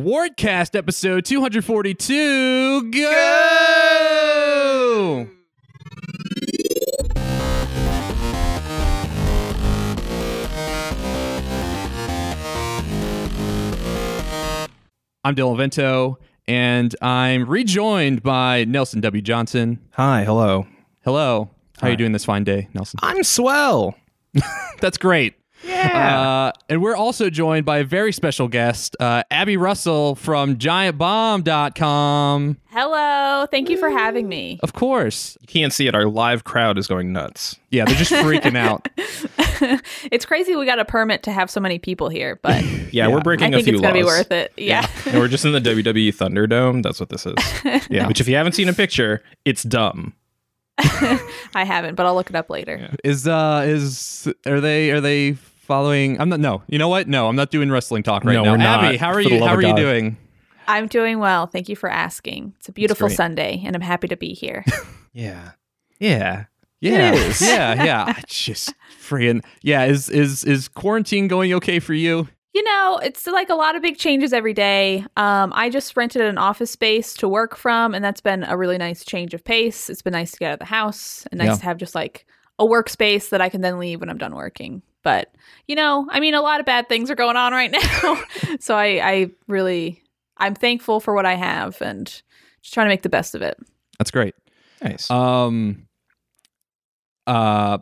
Wardcast 0.00 0.74
episode 0.74 1.26
242. 1.26 2.90
Go! 2.90 3.00
I'm 15.22 15.34
Dylan 15.34 15.58
Vento, 15.58 16.18
and 16.48 16.96
I'm 17.02 17.46
rejoined 17.46 18.22
by 18.22 18.64
Nelson 18.64 19.02
W. 19.02 19.20
Johnson. 19.20 19.80
Hi, 19.92 20.24
hello. 20.24 20.66
Hello. 21.04 21.50
How 21.78 21.88
are 21.88 21.90
you 21.90 21.96
doing 21.98 22.12
this 22.12 22.24
fine 22.24 22.44
day, 22.44 22.68
Nelson? 22.72 22.98
I'm 23.02 23.22
swell. 23.22 23.94
That's 24.80 24.96
great. 24.96 25.34
Yeah. 25.62 26.20
Uh, 26.20 26.52
and 26.68 26.82
we're 26.82 26.96
also 26.96 27.30
joined 27.30 27.66
by 27.66 27.78
a 27.78 27.84
very 27.84 28.12
special 28.12 28.48
guest, 28.48 28.96
uh, 29.00 29.22
Abby 29.30 29.56
Russell 29.56 30.14
from 30.14 30.56
GiantBomb.com. 30.56 32.56
Hello. 32.70 33.46
Thank 33.50 33.68
you 33.68 33.76
for 33.76 33.90
having 33.90 34.28
me. 34.28 34.58
Of 34.62 34.72
course. 34.72 35.36
you 35.40 35.46
can't 35.46 35.72
see 35.72 35.86
it. 35.86 35.94
Our 35.94 36.06
live 36.06 36.44
crowd 36.44 36.78
is 36.78 36.86
going 36.86 37.12
nuts. 37.12 37.58
Yeah, 37.70 37.84
they're 37.84 37.96
just 37.96 38.12
freaking 38.12 38.56
out. 38.56 38.88
It's 40.10 40.24
crazy 40.24 40.56
we 40.56 40.64
got 40.64 40.78
a 40.78 40.86
permit 40.86 41.22
to 41.24 41.32
have 41.32 41.50
so 41.50 41.60
many 41.60 41.78
people 41.78 42.08
here, 42.08 42.40
but 42.42 42.64
Yeah, 42.64 42.78
Yeah. 42.92 43.06
we're 43.08 43.18
I 43.18 43.22
breaking 43.22 43.52
a 43.52 43.58
think 43.58 43.64
few 43.66 43.74
it's 43.74 43.82
going 43.82 43.92
to 43.92 44.00
be 44.00 44.04
worth 44.04 44.32
it. 44.32 44.54
Yeah. 44.56 44.88
And 45.04 45.18
we're 45.18 45.28
just 45.28 45.44
in 45.44 45.52
the 45.52 45.60
WWE 45.60 46.14
Thunderdome. 46.16 46.82
That's 46.82 46.98
what 46.98 47.10
this 47.10 47.26
is. 47.26 47.34
Yeah. 47.90 48.08
Which, 48.08 48.22
if 48.22 48.28
you 48.28 48.36
haven't 48.36 48.52
seen 48.52 48.70
a 48.70 48.72
picture, 48.72 49.22
it's 49.44 49.62
dumb. 49.62 50.14
I 50.78 51.64
haven't, 51.66 51.96
but 51.96 52.06
I'll 52.06 52.14
look 52.14 52.30
it 52.30 52.36
up 52.36 52.48
later. 52.48 52.96
Is 53.04 53.28
uh 53.28 53.64
is 53.66 54.26
are 54.46 54.62
they 54.62 54.90
are 54.92 55.02
they 55.02 55.36
following 55.70 56.20
I'm 56.20 56.28
not 56.28 56.40
no. 56.40 56.62
You 56.66 56.78
know 56.78 56.88
what? 56.88 57.06
No, 57.06 57.28
I'm 57.28 57.36
not 57.36 57.50
doing 57.52 57.70
wrestling 57.70 58.02
talk 58.02 58.24
right 58.24 58.32
No, 58.34 58.42
now. 58.42 58.50
we're 58.50 58.56
not. 58.56 58.84
Abby, 58.84 58.96
how 58.96 59.10
are 59.12 59.20
you 59.20 59.38
how 59.44 59.54
are 59.54 59.62
you 59.62 59.76
doing? 59.76 60.16
I'm 60.66 60.88
doing 60.88 61.20
well. 61.20 61.46
Thank 61.46 61.68
you 61.68 61.76
for 61.76 61.88
asking. 61.88 62.54
It's 62.58 62.68
a 62.68 62.72
beautiful. 62.72 63.08
Sunday, 63.08 63.62
and 63.64 63.76
I'm 63.76 63.82
happy 63.82 64.08
to 64.08 64.16
be 64.16 64.34
here. 64.34 64.64
Yeah. 65.12 65.52
Yeah. 65.98 66.44
Yeah. 66.80 67.32
Yeah, 67.40 67.84
yeah. 67.84 68.04
I 68.16 68.22
just 68.28 68.72
freaking 69.02 69.44
Yeah, 69.62 69.84
is 69.84 70.08
is 70.08 70.44
is 70.44 70.68
quarantine 70.68 71.26
going 71.28 71.52
okay 71.54 71.78
for 71.80 71.94
you? 71.94 72.28
you 72.54 72.62
know, 72.64 72.98
it's 73.02 73.26
like 73.28 73.48
a 73.48 73.54
lot 73.54 73.76
of 73.76 73.82
big 73.82 73.96
changes 73.96 74.32
every 74.32 74.54
day. 74.54 75.04
Um, 75.16 75.52
I 75.54 75.68
just 75.70 75.96
rented 75.96 76.22
an 76.22 76.36
office 76.38 76.70
space 76.72 77.14
to 77.14 77.28
work 77.28 77.56
from, 77.56 77.94
and 77.94 78.04
that's 78.04 78.20
been 78.20 78.42
a 78.44 78.56
really 78.56 78.76
nice 78.78 79.04
change 79.04 79.34
of 79.34 79.42
pace. 79.44 79.88
It's 79.90 80.02
been 80.02 80.12
nice 80.12 80.32
to 80.32 80.38
get 80.38 80.48
out 80.48 80.54
of 80.54 80.58
the 80.60 80.64
house 80.64 81.26
and 81.30 81.38
nice 81.38 81.46
Yeah. 81.48 81.54
to 81.56 81.64
have 81.64 81.76
just 81.76 81.94
like 81.94 82.26
a 82.60 82.64
workspace 82.64 83.28
that 83.30 83.40
I 83.40 83.48
can 83.48 83.60
then 83.62 83.78
leave 83.78 83.98
when 84.00 84.08
I'm 84.10 84.18
done 84.18 84.34
working. 84.34 84.82
But 85.02 85.34
you 85.66 85.76
know, 85.76 86.06
I 86.10 86.20
mean, 86.20 86.34
a 86.34 86.42
lot 86.42 86.60
of 86.60 86.66
bad 86.66 86.88
things 86.88 87.10
are 87.10 87.14
going 87.14 87.36
on 87.36 87.52
right 87.52 87.70
now, 88.04 88.22
so 88.60 88.76
I, 88.76 89.00
I 89.02 89.30
really, 89.48 90.02
I'm 90.36 90.54
thankful 90.54 91.00
for 91.00 91.14
what 91.14 91.26
I 91.26 91.34
have 91.34 91.80
and 91.80 92.06
just 92.06 92.74
trying 92.74 92.86
to 92.86 92.90
make 92.90 93.02
the 93.02 93.08
best 93.08 93.34
of 93.34 93.42
it. 93.42 93.58
That's 93.98 94.10
great. 94.10 94.34
Nice. 94.82 95.10
Um. 95.10 95.86
Uh. 97.26 97.78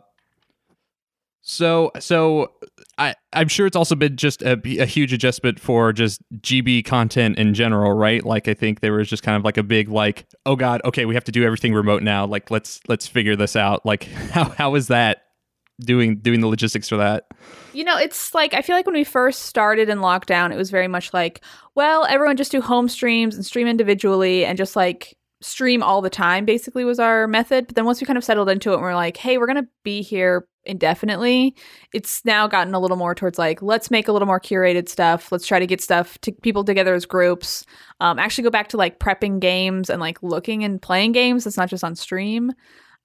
So 1.41 1.91
so 1.99 2.51
I 2.99 3.15
I'm 3.33 3.47
sure 3.47 3.65
it's 3.65 3.75
also 3.75 3.95
been 3.95 4.17
just 4.17 4.43
a, 4.43 4.61
a 4.79 4.85
huge 4.85 5.13
adjustment 5.13 5.59
for 5.59 5.91
just 5.93 6.21
GB 6.41 6.85
content 6.85 7.39
in 7.39 7.55
general, 7.55 7.93
right? 7.93 8.23
Like 8.23 8.47
I 8.47 8.53
think 8.53 8.81
there 8.81 8.93
was 8.93 9.09
just 9.09 9.23
kind 9.23 9.35
of 9.35 9.43
like 9.43 9.57
a 9.57 9.63
big 9.63 9.89
like, 9.89 10.27
oh 10.45 10.55
god, 10.55 10.81
okay, 10.85 11.05
we 11.05 11.15
have 11.15 11.23
to 11.23 11.31
do 11.31 11.43
everything 11.43 11.73
remote 11.73 12.03
now. 12.03 12.25
Like 12.25 12.51
let's 12.51 12.81
let's 12.87 13.07
figure 13.07 13.35
this 13.35 13.55
out. 13.55 13.83
Like 13.85 14.03
how 14.31 14.43
how 14.49 14.75
is 14.75 14.89
that 14.89 15.23
doing 15.79 16.17
doing 16.17 16.41
the 16.41 16.47
logistics 16.47 16.89
for 16.89 16.97
that? 16.97 17.27
You 17.73 17.83
know, 17.83 17.97
it's 17.97 18.33
like 18.33 18.53
I 18.53 18.61
feel 18.61 18.75
like 18.75 18.85
when 18.85 18.95
we 18.95 19.03
first 19.03 19.43
started 19.43 19.89
in 19.89 19.99
lockdown, 19.99 20.51
it 20.51 20.57
was 20.57 20.71
very 20.71 20.87
much 20.87 21.13
like, 21.13 21.41
well, 21.75 22.05
everyone 22.05 22.37
just 22.37 22.51
do 22.51 22.61
home 22.61 22.87
streams 22.87 23.35
and 23.35 23.45
stream 23.45 23.67
individually 23.67 24.45
and 24.45 24.57
just 24.57 24.75
like 24.75 25.15
stream 25.41 25.81
all 25.81 26.01
the 26.01 26.09
time 26.09 26.45
basically 26.45 26.83
was 26.83 26.99
our 26.99 27.27
method. 27.27 27.67
But 27.67 27.75
then 27.75 27.85
once 27.85 28.01
we 28.01 28.07
kind 28.07 28.17
of 28.17 28.23
settled 28.23 28.49
into 28.49 28.71
it 28.71 28.75
and 28.75 28.81
we're 28.81 28.95
like, 28.95 29.17
hey, 29.17 29.37
we're 29.37 29.47
to 29.47 29.67
be 29.83 30.01
here 30.01 30.47
indefinitely, 30.65 31.55
it's 31.93 32.23
now 32.25 32.47
gotten 32.47 32.73
a 32.73 32.79
little 32.79 32.97
more 32.97 33.15
towards 33.15 33.39
like, 33.39 33.61
let's 33.61 33.89
make 33.89 34.07
a 34.07 34.11
little 34.11 34.25
more 34.25 34.39
curated 34.39 34.89
stuff. 34.89 35.31
Let's 35.31 35.47
try 35.47 35.59
to 35.59 35.67
get 35.67 35.81
stuff 35.81 36.19
to 36.21 36.31
people 36.31 36.63
together 36.63 36.93
as 36.93 37.05
groups. 37.05 37.65
Um, 38.01 38.19
actually 38.19 38.43
go 38.43 38.49
back 38.49 38.67
to 38.69 38.77
like 38.77 38.99
prepping 38.99 39.39
games 39.39 39.89
and 39.89 39.99
like 40.01 40.21
looking 40.21 40.63
and 40.63 40.81
playing 40.81 41.13
games. 41.13 41.47
It's 41.47 41.57
not 41.57 41.69
just 41.69 41.83
on 41.83 41.95
stream. 41.95 42.51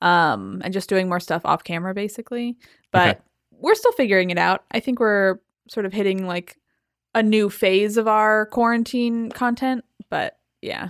Um, 0.04 0.60
and 0.62 0.72
just 0.74 0.88
doing 0.88 1.08
more 1.08 1.18
stuff 1.20 1.42
off 1.46 1.64
camera 1.64 1.94
basically. 1.94 2.56
But 2.92 3.08
Okay. 3.16 3.20
we're 3.52 3.74
still 3.74 3.92
figuring 3.92 4.28
it 4.30 4.36
out. 4.38 4.64
I 4.70 4.78
think 4.80 5.00
we're 5.00 5.38
sort 5.68 5.86
of 5.86 5.92
hitting 5.94 6.26
like 6.26 6.58
a 7.14 7.22
new 7.22 7.48
phase 7.48 7.96
of 7.96 8.06
our 8.06 8.46
quarantine 8.46 9.30
content, 9.30 9.84
but 10.10 10.36
yeah, 10.60 10.88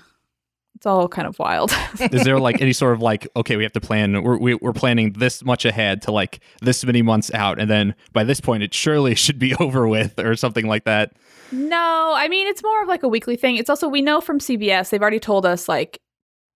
it's 0.74 0.84
all 0.86 1.06
kind 1.06 1.28
of 1.28 1.38
wild. 1.38 1.70
Is 2.12 2.24
there 2.24 2.40
like 2.40 2.60
any 2.60 2.72
sort 2.72 2.92
of 2.94 3.02
like 3.02 3.28
okay, 3.36 3.56
we 3.56 3.62
have 3.62 3.72
to 3.74 3.80
plan 3.80 4.20
we're 4.22 4.36
we, 4.38 4.54
we're 4.56 4.72
planning 4.72 5.12
this 5.12 5.44
much 5.44 5.64
ahead 5.64 6.02
to 6.02 6.10
like 6.12 6.40
this 6.60 6.84
many 6.84 7.02
months 7.02 7.32
out 7.32 7.60
and 7.60 7.70
then 7.70 7.94
by 8.12 8.24
this 8.24 8.40
point 8.40 8.62
it 8.64 8.74
surely 8.74 9.14
should 9.24 9.38
be 9.38 9.54
over 9.56 9.86
with 9.86 10.18
or 10.18 10.34
something 10.34 10.66
like 10.66 10.84
that. 10.84 11.12
no, 11.52 12.14
I 12.16 12.26
mean, 12.28 12.48
it's 12.48 12.62
more 12.64 12.82
of 12.82 12.88
like 12.88 13.04
a 13.04 13.08
weekly 13.08 13.36
thing. 13.36 13.56
It's 13.56 13.70
also, 13.70 13.86
we 13.86 14.02
know 14.02 14.20
from 14.20 14.40
CBS, 14.40 14.90
they've 14.90 15.00
already 15.00 15.20
told 15.20 15.46
us 15.46 15.68
like 15.68 16.00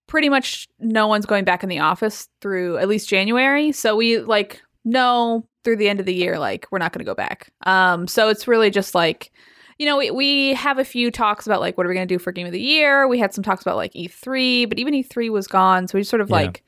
pretty 0.08 0.28
much 0.28 0.66
no 0.80 1.06
one's 1.06 1.24
going 1.26 1.44
back 1.44 1.62
in 1.62 1.68
the 1.68 1.78
office 1.78 2.28
through 2.40 2.78
at 2.78 2.88
least 2.88 3.08
January. 3.08 3.70
So 3.70 3.94
we 3.94 4.18
like 4.18 4.60
know 4.84 5.46
through 5.64 5.76
the 5.76 5.88
end 5.88 6.00
of 6.00 6.06
the 6.06 6.14
year, 6.14 6.38
like 6.38 6.66
we're 6.72 6.78
not 6.78 6.92
going 6.92 7.00
to 7.00 7.04
go 7.08 7.14
back. 7.14 7.52
Um, 7.64 8.08
so 8.08 8.28
it's 8.28 8.48
really 8.48 8.70
just 8.70 8.94
like, 8.94 9.30
you 9.78 9.86
know, 9.86 9.96
we, 9.98 10.10
we 10.10 10.54
have 10.54 10.78
a 10.78 10.84
few 10.84 11.10
talks 11.12 11.46
about 11.46 11.60
like 11.60 11.76
what 11.76 11.86
are 11.86 11.88
we 11.88 11.94
going 11.94 12.08
to 12.08 12.12
do 12.14 12.18
for 12.18 12.32
game 12.32 12.46
of 12.46 12.52
the 12.52 12.60
year. 12.60 13.06
We 13.06 13.18
had 13.18 13.32
some 13.32 13.44
talks 13.44 13.62
about 13.62 13.76
like 13.76 13.92
E3, 13.92 14.68
but 14.68 14.78
even 14.78 14.94
E3 14.94 15.30
was 15.30 15.46
gone, 15.46 15.86
so 15.86 15.96
we 15.96 16.00
just 16.00 16.10
sort 16.10 16.20
of 16.20 16.30
Yeah. 16.30 16.36
like 16.36 16.64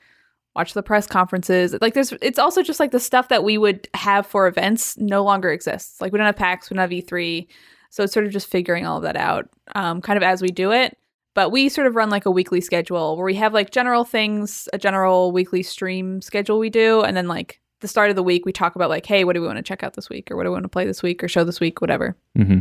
watch 0.55 0.75
the 0.75 0.83
press 0.83 1.07
conferences. 1.07 1.75
Like 1.81 1.95
there's 1.95 2.13
it's 2.21 2.39
also 2.39 2.63
just 2.63 2.79
like 2.79 2.91
the 2.93 3.01
stuff 3.01 3.29
that 3.29 3.43
we 3.43 3.57
would 3.59 3.89
have 3.95 4.27
for 4.27 4.47
events 4.47 4.97
no 4.99 5.25
longer 5.25 5.51
exists. 5.51 6.01
Like 6.01 6.13
we 6.13 6.19
don't 6.19 6.27
have 6.27 6.37
PAX, 6.37 6.71
we 6.71 6.75
don't 6.77 6.83
have 6.83 6.91
E3. 6.91 7.47
So 7.91 8.05
it's 8.05 8.13
sort 8.13 8.27
of 8.27 8.33
just 8.33 8.49
figuring 8.49 8.87
all 8.87 8.99
of 8.99 9.03
that 9.05 9.17
out 9.17 9.49
um, 9.75 10.01
kind 10.01 10.17
of 10.17 10.23
as 10.23 10.43
we 10.43 10.49
do 10.49 10.71
it. 10.73 10.97
But 11.35 11.51
we 11.51 11.69
sort 11.69 11.87
of 11.87 11.95
run 11.95 12.11
like 12.11 12.27
a 12.27 12.31
weekly 12.31 12.61
schedule 12.61 13.17
where 13.17 13.25
we 13.25 13.35
have 13.35 13.55
like 13.55 13.71
general 13.71 14.05
things, 14.05 14.69
a 14.73 14.79
general 14.79 15.31
weekly 15.31 15.63
stream 15.63 16.21
schedule 16.21 16.59
we 16.59 16.71
do, 16.71 17.03
and 17.03 17.17
then 17.17 17.29
like 17.29 17.61
the 17.81 17.89
start 17.89 18.11
of 18.11 18.17
the 18.17 18.23
week 18.23 18.45
we 18.45 18.53
talk 18.53 18.75
about 18.75 18.91
like, 18.91 19.07
hey, 19.07 19.25
what 19.25 19.35
do 19.35 19.41
we 19.41 19.47
want 19.47 19.57
to 19.59 19.63
check 19.63 19.83
out 19.83 19.95
this 19.95 20.11
week, 20.11 20.31
or 20.31 20.37
what 20.37 20.45
do 20.45 20.51
we 20.51 20.55
want 20.55 20.65
to 20.65 20.69
play 20.69 20.87
this 20.87 21.03
week, 21.03 21.23
or 21.23 21.29
show 21.29 21.45
this 21.45 21.61
week, 21.61 21.81
whatever. 21.81 22.17
Mm-hmm. 22.37 22.61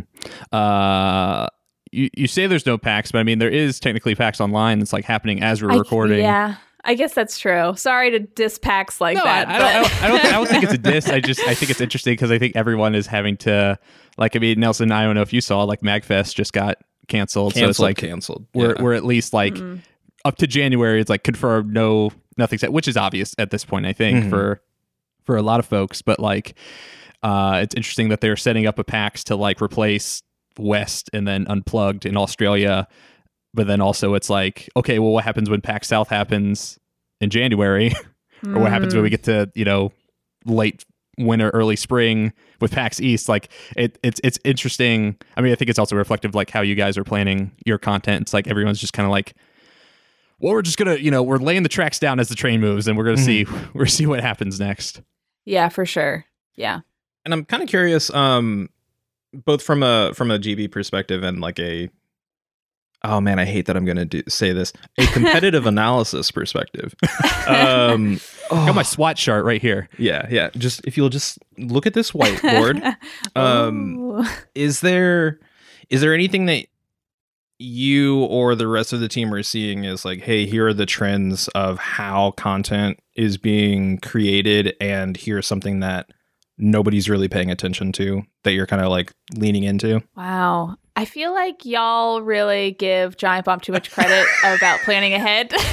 Uh, 0.56 1.48
you 1.92 2.10
you 2.16 2.28
say 2.28 2.48
there's 2.48 2.66
no 2.66 2.78
PAX, 2.78 3.12
but 3.12 3.20
I 3.20 3.24
mean 3.24 3.40
there 3.40 3.50
is 3.50 3.80
technically 3.80 4.16
PAX 4.16 4.40
online. 4.40 4.82
It's 4.82 4.94
like 4.94 5.06
happening 5.06 5.42
as 5.42 5.62
we're 5.62 5.72
I- 5.72 5.78
recording. 5.78 6.20
yeah, 6.20 6.58
I 6.84 6.94
guess 6.94 7.14
that's 7.14 7.38
true. 7.38 7.74
Sorry 7.76 8.12
to 8.12 8.20
diss 8.20 8.58
PAX 8.58 9.02
like 9.02 9.18
no, 9.18 9.24
that. 9.24 9.48
I, 9.50 9.56
I, 9.56 9.58
don't, 9.58 9.70
I, 9.70 9.80
don't, 9.80 10.04
I, 10.04 10.08
don't 10.08 10.20
think, 10.22 10.26
I 10.26 10.38
don't 10.38 10.48
think 10.48 10.64
it's 10.64 10.74
a 10.74 10.78
diss. 10.92 11.10
I 11.10 11.20
just 11.20 11.42
I 11.42 11.56
think 11.56 11.72
it's 11.72 11.82
interesting 11.82 12.14
because 12.14 12.32
I 12.32 12.38
think 12.38 12.56
everyone 12.56 12.96
is 12.96 13.08
having 13.08 13.38
to 13.38 13.80
like. 14.18 14.36
I 14.36 14.40
mean, 14.40 14.60
Nelson, 14.60 14.92
I 14.92 15.04
don't 15.04 15.16
know 15.16 15.22
if 15.22 15.34
you 15.34 15.42
saw 15.42 15.64
like 15.64 15.82
Magfest 15.82 16.36
just 16.36 16.54
got 16.54 16.78
canceled, 17.10 17.54
so 17.54 17.58
it's 17.60 17.78
Canceled, 17.80 17.86
like 17.86 17.98
canceled. 17.98 18.46
we're 18.54 18.76
Yeah. 18.76 18.82
we're 18.82 18.94
at 18.94 19.04
least 19.06 19.34
like 19.34 19.56
Mm. 19.56 19.82
up 20.26 20.38
to 20.38 20.48
January. 20.48 21.02
It's 21.02 21.10
like 21.10 21.24
confirmed, 21.24 21.74
no 21.74 22.12
nothing 22.38 22.58
said, 22.60 22.70
which 22.70 22.88
is 22.88 22.96
obvious 22.96 23.36
at 23.38 23.50
this 23.52 23.66
point. 23.66 23.86
I 23.86 23.94
think 23.94 24.26
Mhm. 24.26 24.30
for 24.30 24.62
for 25.26 25.36
a 25.38 25.42
lot 25.42 25.60
of 25.60 25.66
folks, 25.66 26.02
but 26.02 26.20
like 26.20 26.56
uh, 27.22 27.60
it's 27.62 27.76
interesting 27.76 28.08
that 28.10 28.22
they're 28.22 28.38
setting 28.38 28.66
up 28.66 28.80
a 28.80 28.84
PAX 28.84 29.26
to 29.26 29.36
like 29.36 29.62
replace 29.62 30.24
West 30.58 31.10
and 31.12 31.28
then 31.28 31.46
Unplugged 31.50 32.06
in 32.06 32.16
Australia. 32.16 32.88
But 33.54 33.68
then 33.68 33.82
also 33.82 34.14
it's 34.14 34.30
like, 34.30 34.70
okay, 34.78 35.00
well, 35.00 35.12
what 35.12 35.24
happens 35.26 35.50
when 35.50 35.60
PAX 35.60 35.88
South 35.90 36.08
happens 36.10 36.80
in 37.20 37.30
January, 37.30 37.92
or 38.48 38.60
what 38.62 38.72
happens 38.72 38.94
when 38.94 39.04
we 39.04 39.10
get 39.10 39.24
to 39.24 39.52
you 39.56 39.66
know 39.66 39.92
late 40.46 40.86
winter, 41.20 41.50
early 41.52 41.76
spring 41.76 42.34
with 42.62 42.72
PAX 42.72 43.00
East? 43.00 43.30
Like 43.30 43.50
it, 43.76 44.00
it's 44.04 44.20
it's 44.24 44.40
interesting. 44.44 45.16
I 45.38 45.42
mean, 45.42 45.52
I 45.52 45.56
think 45.56 45.70
it's 45.70 45.80
also 45.80 45.96
reflective 45.96 46.34
like 46.34 46.50
how 46.50 46.62
you 46.62 46.76
guys 46.76 46.98
are 46.98 47.04
planning 47.04 47.52
your 47.66 47.78
content. 47.78 48.24
It's 48.24 48.34
like 48.34 48.48
everyone's 48.48 48.80
just 48.80 48.94
kind 48.94 49.06
of 49.06 49.12
like. 49.12 49.34
Well, 50.42 50.54
we're 50.54 50.62
just 50.62 50.78
gonna, 50.78 50.96
you 50.96 51.12
know, 51.12 51.22
we're 51.22 51.38
laying 51.38 51.64
the 51.64 51.70
tracks 51.70 52.00
down 52.00 52.18
as 52.20 52.30
the 52.30 52.36
train 52.36 52.62
moves, 52.62 52.88
and 52.88 52.98
we're 52.98 53.04
gonna 53.04 53.18
see, 53.18 53.44
we're 53.74 53.82
gonna 53.82 53.90
see 53.90 54.06
what 54.06 54.22
happens 54.22 54.58
next. 54.58 55.02
Yeah, 55.44 55.68
for 55.68 55.86
sure. 55.86 56.26
Yeah. 56.56 56.80
and 57.26 57.34
I'm 57.34 57.44
kind 57.44 57.62
of 57.62 57.68
curious, 57.68 58.10
um, 58.14 58.70
both 59.34 59.62
from 59.62 59.84
a 59.84 60.14
from 60.14 60.32
a 60.32 60.40
GB 60.40 60.72
perspective 60.72 61.24
and 61.24 61.42
like 61.42 61.60
a 61.60 61.90
oh 63.04 63.22
man, 63.22 63.40
I 63.40 63.46
hate 63.46 63.66
that 63.68 63.78
I'm 63.78 63.86
going 63.86 63.98
to 63.98 64.06
do, 64.06 64.24
say 64.28 64.52
this 64.52 64.74
a 64.98 65.06
competitive 65.08 65.66
analysis 65.68 66.32
perspective. 66.32 66.94
Um, 67.48 68.20
I 68.52 68.66
got 68.66 68.76
my 68.76 68.82
oh, 68.82 68.84
SWOT 68.84 69.16
chart 69.16 69.46
right 69.46 69.62
here. 69.62 69.90
yeah, 69.98 70.28
yeah. 70.30 70.50
Just 70.58 70.86
if 70.86 70.98
you'll 70.98 71.10
just 71.10 71.40
look 71.58 71.86
at 71.86 71.94
this 71.94 72.12
whiteboard, 72.12 72.96
Um, 73.36 74.28
is 74.56 74.82
there 74.82 75.40
is 75.90 76.02
there 76.02 76.14
anything 76.14 76.46
that 76.48 76.66
you 77.58 78.24
or 78.26 78.56
the 78.56 78.68
rest 78.68 78.94
of 78.94 79.02
the 79.02 79.10
team 79.10 79.34
are 79.34 79.44
seeing 79.44 79.84
is 79.84 80.06
like, 80.06 80.22
hey, 80.22 80.46
here 80.46 80.68
are 80.68 80.74
the 80.74 80.86
trends 80.86 81.48
of 81.50 81.78
how 81.78 82.32
content 82.32 83.00
is 83.16 83.38
being 83.38 83.98
created, 83.98 84.76
and 84.80 85.18
here's 85.18 85.46
something 85.48 85.80
that 85.82 86.10
nobody's 86.58 87.10
really 87.10 87.28
paying 87.28 87.50
attention 87.50 87.92
to 87.94 88.22
that 88.44 88.52
you're 88.52 88.68
kind 88.68 88.82
of 88.82 88.90
like 88.90 89.14
leaning 89.36 89.64
into. 89.64 90.02
Wow. 90.16 90.76
I 91.00 91.06
feel 91.06 91.34
like 91.34 91.64
y'all 91.64 92.22
really 92.22 92.72
give 92.72 93.16
Giant 93.16 93.46
Bomb 93.46 93.62
too 93.62 93.72
much 93.72 93.90
credit 93.90 94.28
about 94.44 94.82
planning 94.82 95.14
ahead. 95.14 95.54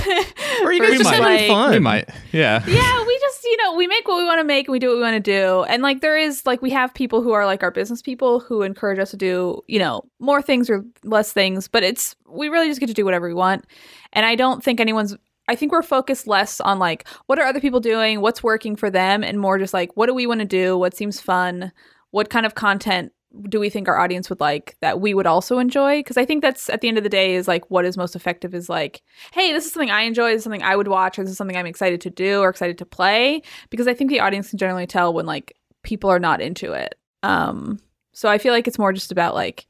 Or 0.62 0.72
you 0.72 0.82
For 0.82 0.88
guys 0.88 0.98
just 0.98 1.10
might. 1.10 1.20
having 1.20 1.48
fun? 1.48 1.70
We 1.72 1.78
might. 1.80 2.08
Yeah. 2.32 2.64
yeah, 2.66 3.06
we 3.06 3.18
just, 3.18 3.44
you 3.44 3.56
know, 3.58 3.74
we 3.74 3.86
make 3.86 4.08
what 4.08 4.16
we 4.16 4.24
want 4.24 4.40
to 4.40 4.44
make 4.44 4.66
and 4.68 4.72
we 4.72 4.78
do 4.78 4.88
what 4.88 4.96
we 4.96 5.02
want 5.02 5.22
to 5.22 5.30
do. 5.30 5.64
And 5.64 5.82
like 5.82 6.00
there 6.00 6.16
is 6.16 6.46
like 6.46 6.62
we 6.62 6.70
have 6.70 6.94
people 6.94 7.20
who 7.20 7.32
are 7.32 7.44
like 7.44 7.62
our 7.62 7.70
business 7.70 8.00
people 8.00 8.40
who 8.40 8.62
encourage 8.62 8.98
us 8.98 9.10
to 9.10 9.18
do, 9.18 9.60
you 9.66 9.78
know, 9.78 10.02
more 10.18 10.40
things 10.40 10.70
or 10.70 10.82
less 11.04 11.32
things, 11.32 11.68
but 11.68 11.82
it's 11.82 12.16
we 12.26 12.48
really 12.48 12.68
just 12.68 12.80
get 12.80 12.86
to 12.86 12.94
do 12.94 13.04
whatever 13.04 13.28
we 13.28 13.34
want. 13.34 13.66
And 14.14 14.24
I 14.24 14.34
don't 14.34 14.64
think 14.64 14.80
anyone's 14.80 15.14
I 15.46 15.56
think 15.56 15.72
we're 15.72 15.82
focused 15.82 16.26
less 16.26 16.58
on 16.60 16.78
like 16.78 17.06
what 17.26 17.38
are 17.38 17.46
other 17.46 17.60
people 17.60 17.80
doing, 17.80 18.22
what's 18.22 18.42
working 18.42 18.76
for 18.76 18.88
them 18.88 19.22
and 19.22 19.38
more 19.38 19.58
just 19.58 19.74
like 19.74 19.94
what 19.94 20.06
do 20.06 20.14
we 20.14 20.26
want 20.26 20.40
to 20.40 20.46
do, 20.46 20.78
what 20.78 20.96
seems 20.96 21.20
fun, 21.20 21.70
what 22.12 22.30
kind 22.30 22.46
of 22.46 22.54
content 22.54 23.12
do 23.48 23.60
we 23.60 23.70
think 23.70 23.88
our 23.88 23.98
audience 23.98 24.28
would 24.28 24.40
like 24.40 24.76
that 24.80 25.00
we 25.00 25.14
would 25.14 25.26
also 25.26 25.58
enjoy? 25.58 25.98
Because 26.00 26.16
i 26.16 26.24
think 26.24 26.42
that's 26.42 26.68
at 26.70 26.80
the 26.80 26.88
end 26.88 26.98
of 26.98 27.04
the 27.04 27.10
day 27.10 27.34
is 27.34 27.48
like 27.48 27.68
what 27.70 27.84
is 27.84 27.96
most 27.96 28.16
effective 28.16 28.54
is 28.54 28.68
like 28.68 29.02
hey 29.32 29.52
this 29.52 29.66
is 29.66 29.72
something 29.72 29.90
i 29.90 30.02
enjoy 30.02 30.30
this 30.30 30.38
is 30.38 30.44
something 30.44 30.62
i 30.62 30.76
would 30.76 30.88
watch 30.88 31.18
or 31.18 31.22
this 31.22 31.30
is 31.30 31.36
something 31.36 31.56
i'm 31.56 31.66
excited 31.66 32.00
to 32.00 32.10
do 32.10 32.40
or 32.40 32.48
excited 32.48 32.78
to 32.78 32.86
play. 32.86 33.42
Because 33.70 33.88
i 33.88 33.94
think 33.94 34.10
the 34.10 34.20
audience 34.20 34.50
can 34.50 34.58
generally 34.58 34.86
tell 34.86 35.12
when 35.12 35.26
like 35.26 35.56
people 35.82 36.10
are 36.10 36.18
not 36.18 36.40
into 36.40 36.72
it. 36.72 36.96
Um 37.22 37.78
so 38.12 38.28
i 38.28 38.38
feel 38.38 38.52
like 38.52 38.66
it's 38.66 38.78
more 38.78 38.92
just 38.92 39.12
about 39.12 39.34
like 39.34 39.66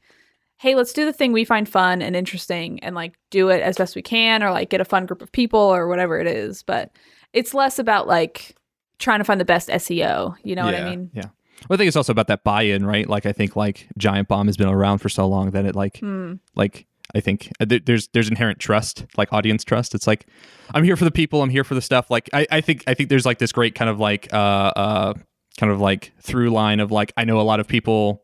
hey 0.57 0.75
let's 0.75 0.93
do 0.93 1.05
the 1.05 1.13
thing 1.13 1.31
we 1.31 1.45
find 1.45 1.69
fun 1.69 2.01
and 2.01 2.15
interesting 2.15 2.79
and 2.79 2.95
like 2.95 3.13
do 3.29 3.49
it 3.49 3.61
as 3.61 3.77
best 3.77 3.95
we 3.95 4.01
can 4.01 4.41
or 4.41 4.51
like 4.51 4.69
get 4.69 4.81
a 4.81 4.85
fun 4.85 5.05
group 5.05 5.21
of 5.21 5.31
people 5.31 5.59
or 5.59 5.87
whatever 5.87 6.19
it 6.19 6.27
is. 6.27 6.63
But 6.63 6.91
it's 7.33 7.53
less 7.53 7.77
about 7.77 8.07
like 8.07 8.55
trying 8.97 9.19
to 9.19 9.23
find 9.23 9.39
the 9.39 9.45
best 9.45 9.69
seo 9.69 10.35
you 10.43 10.55
know 10.55 10.65
what 10.65 10.73
i 10.73 10.89
mean? 10.89 11.11
Yeah. 11.13 11.29
Well, 11.67 11.75
I 11.75 11.77
think 11.77 11.87
it's 11.87 11.97
also 11.97 12.11
about 12.11 12.27
that 12.27 12.43
buy-in, 12.43 12.85
right? 12.85 13.07
Like 13.09 13.25
I 13.25 13.31
think 13.33 13.55
like 13.55 13.87
Giant 13.97 14.27
Bomb 14.27 14.47
has 14.47 14.57
been 14.57 14.67
around 14.69 14.99
for 14.99 15.09
so 15.09 15.27
long 15.27 15.51
that 15.51 15.65
it 15.65 15.75
like 15.75 15.99
Hmm. 15.99 16.33
like 16.55 16.85
I 17.15 17.19
think 17.21 17.51
uh, 17.59 17.65
there- 17.65 17.79
there's 17.79 18.07
there's 18.09 18.29
inherent 18.29 18.59
trust, 18.59 19.05
like 19.17 19.31
audience 19.33 19.63
trust. 19.63 19.95
It's 19.95 20.07
like 20.07 20.27
I'm 20.73 20.83
here 20.83 20.95
for 20.95 21.05
the 21.05 21.11
people, 21.11 21.41
I'm 21.41 21.49
here 21.49 21.63
for 21.63 21.73
the 21.75 21.81
stuff. 21.81 22.11
Like 22.11 22.29
I, 22.33 22.45
I 22.51 22.61
think 22.61 22.83
I 22.87 22.93
think 22.93 23.09
there's 23.09 23.25
like 23.25 23.39
this 23.39 23.51
great 23.51 23.75
kind 23.75 23.89
of 23.89 23.99
like 23.99 24.27
uh 24.33 24.35
uh 24.75 25.13
kind 25.59 25.71
of 25.71 25.79
like 25.81 26.11
through 26.21 26.49
line 26.51 26.79
of 26.79 26.91
like 26.91 27.13
I 27.17 27.23
know 27.25 27.39
a 27.39 27.43
lot 27.43 27.59
of 27.59 27.67
people 27.67 28.23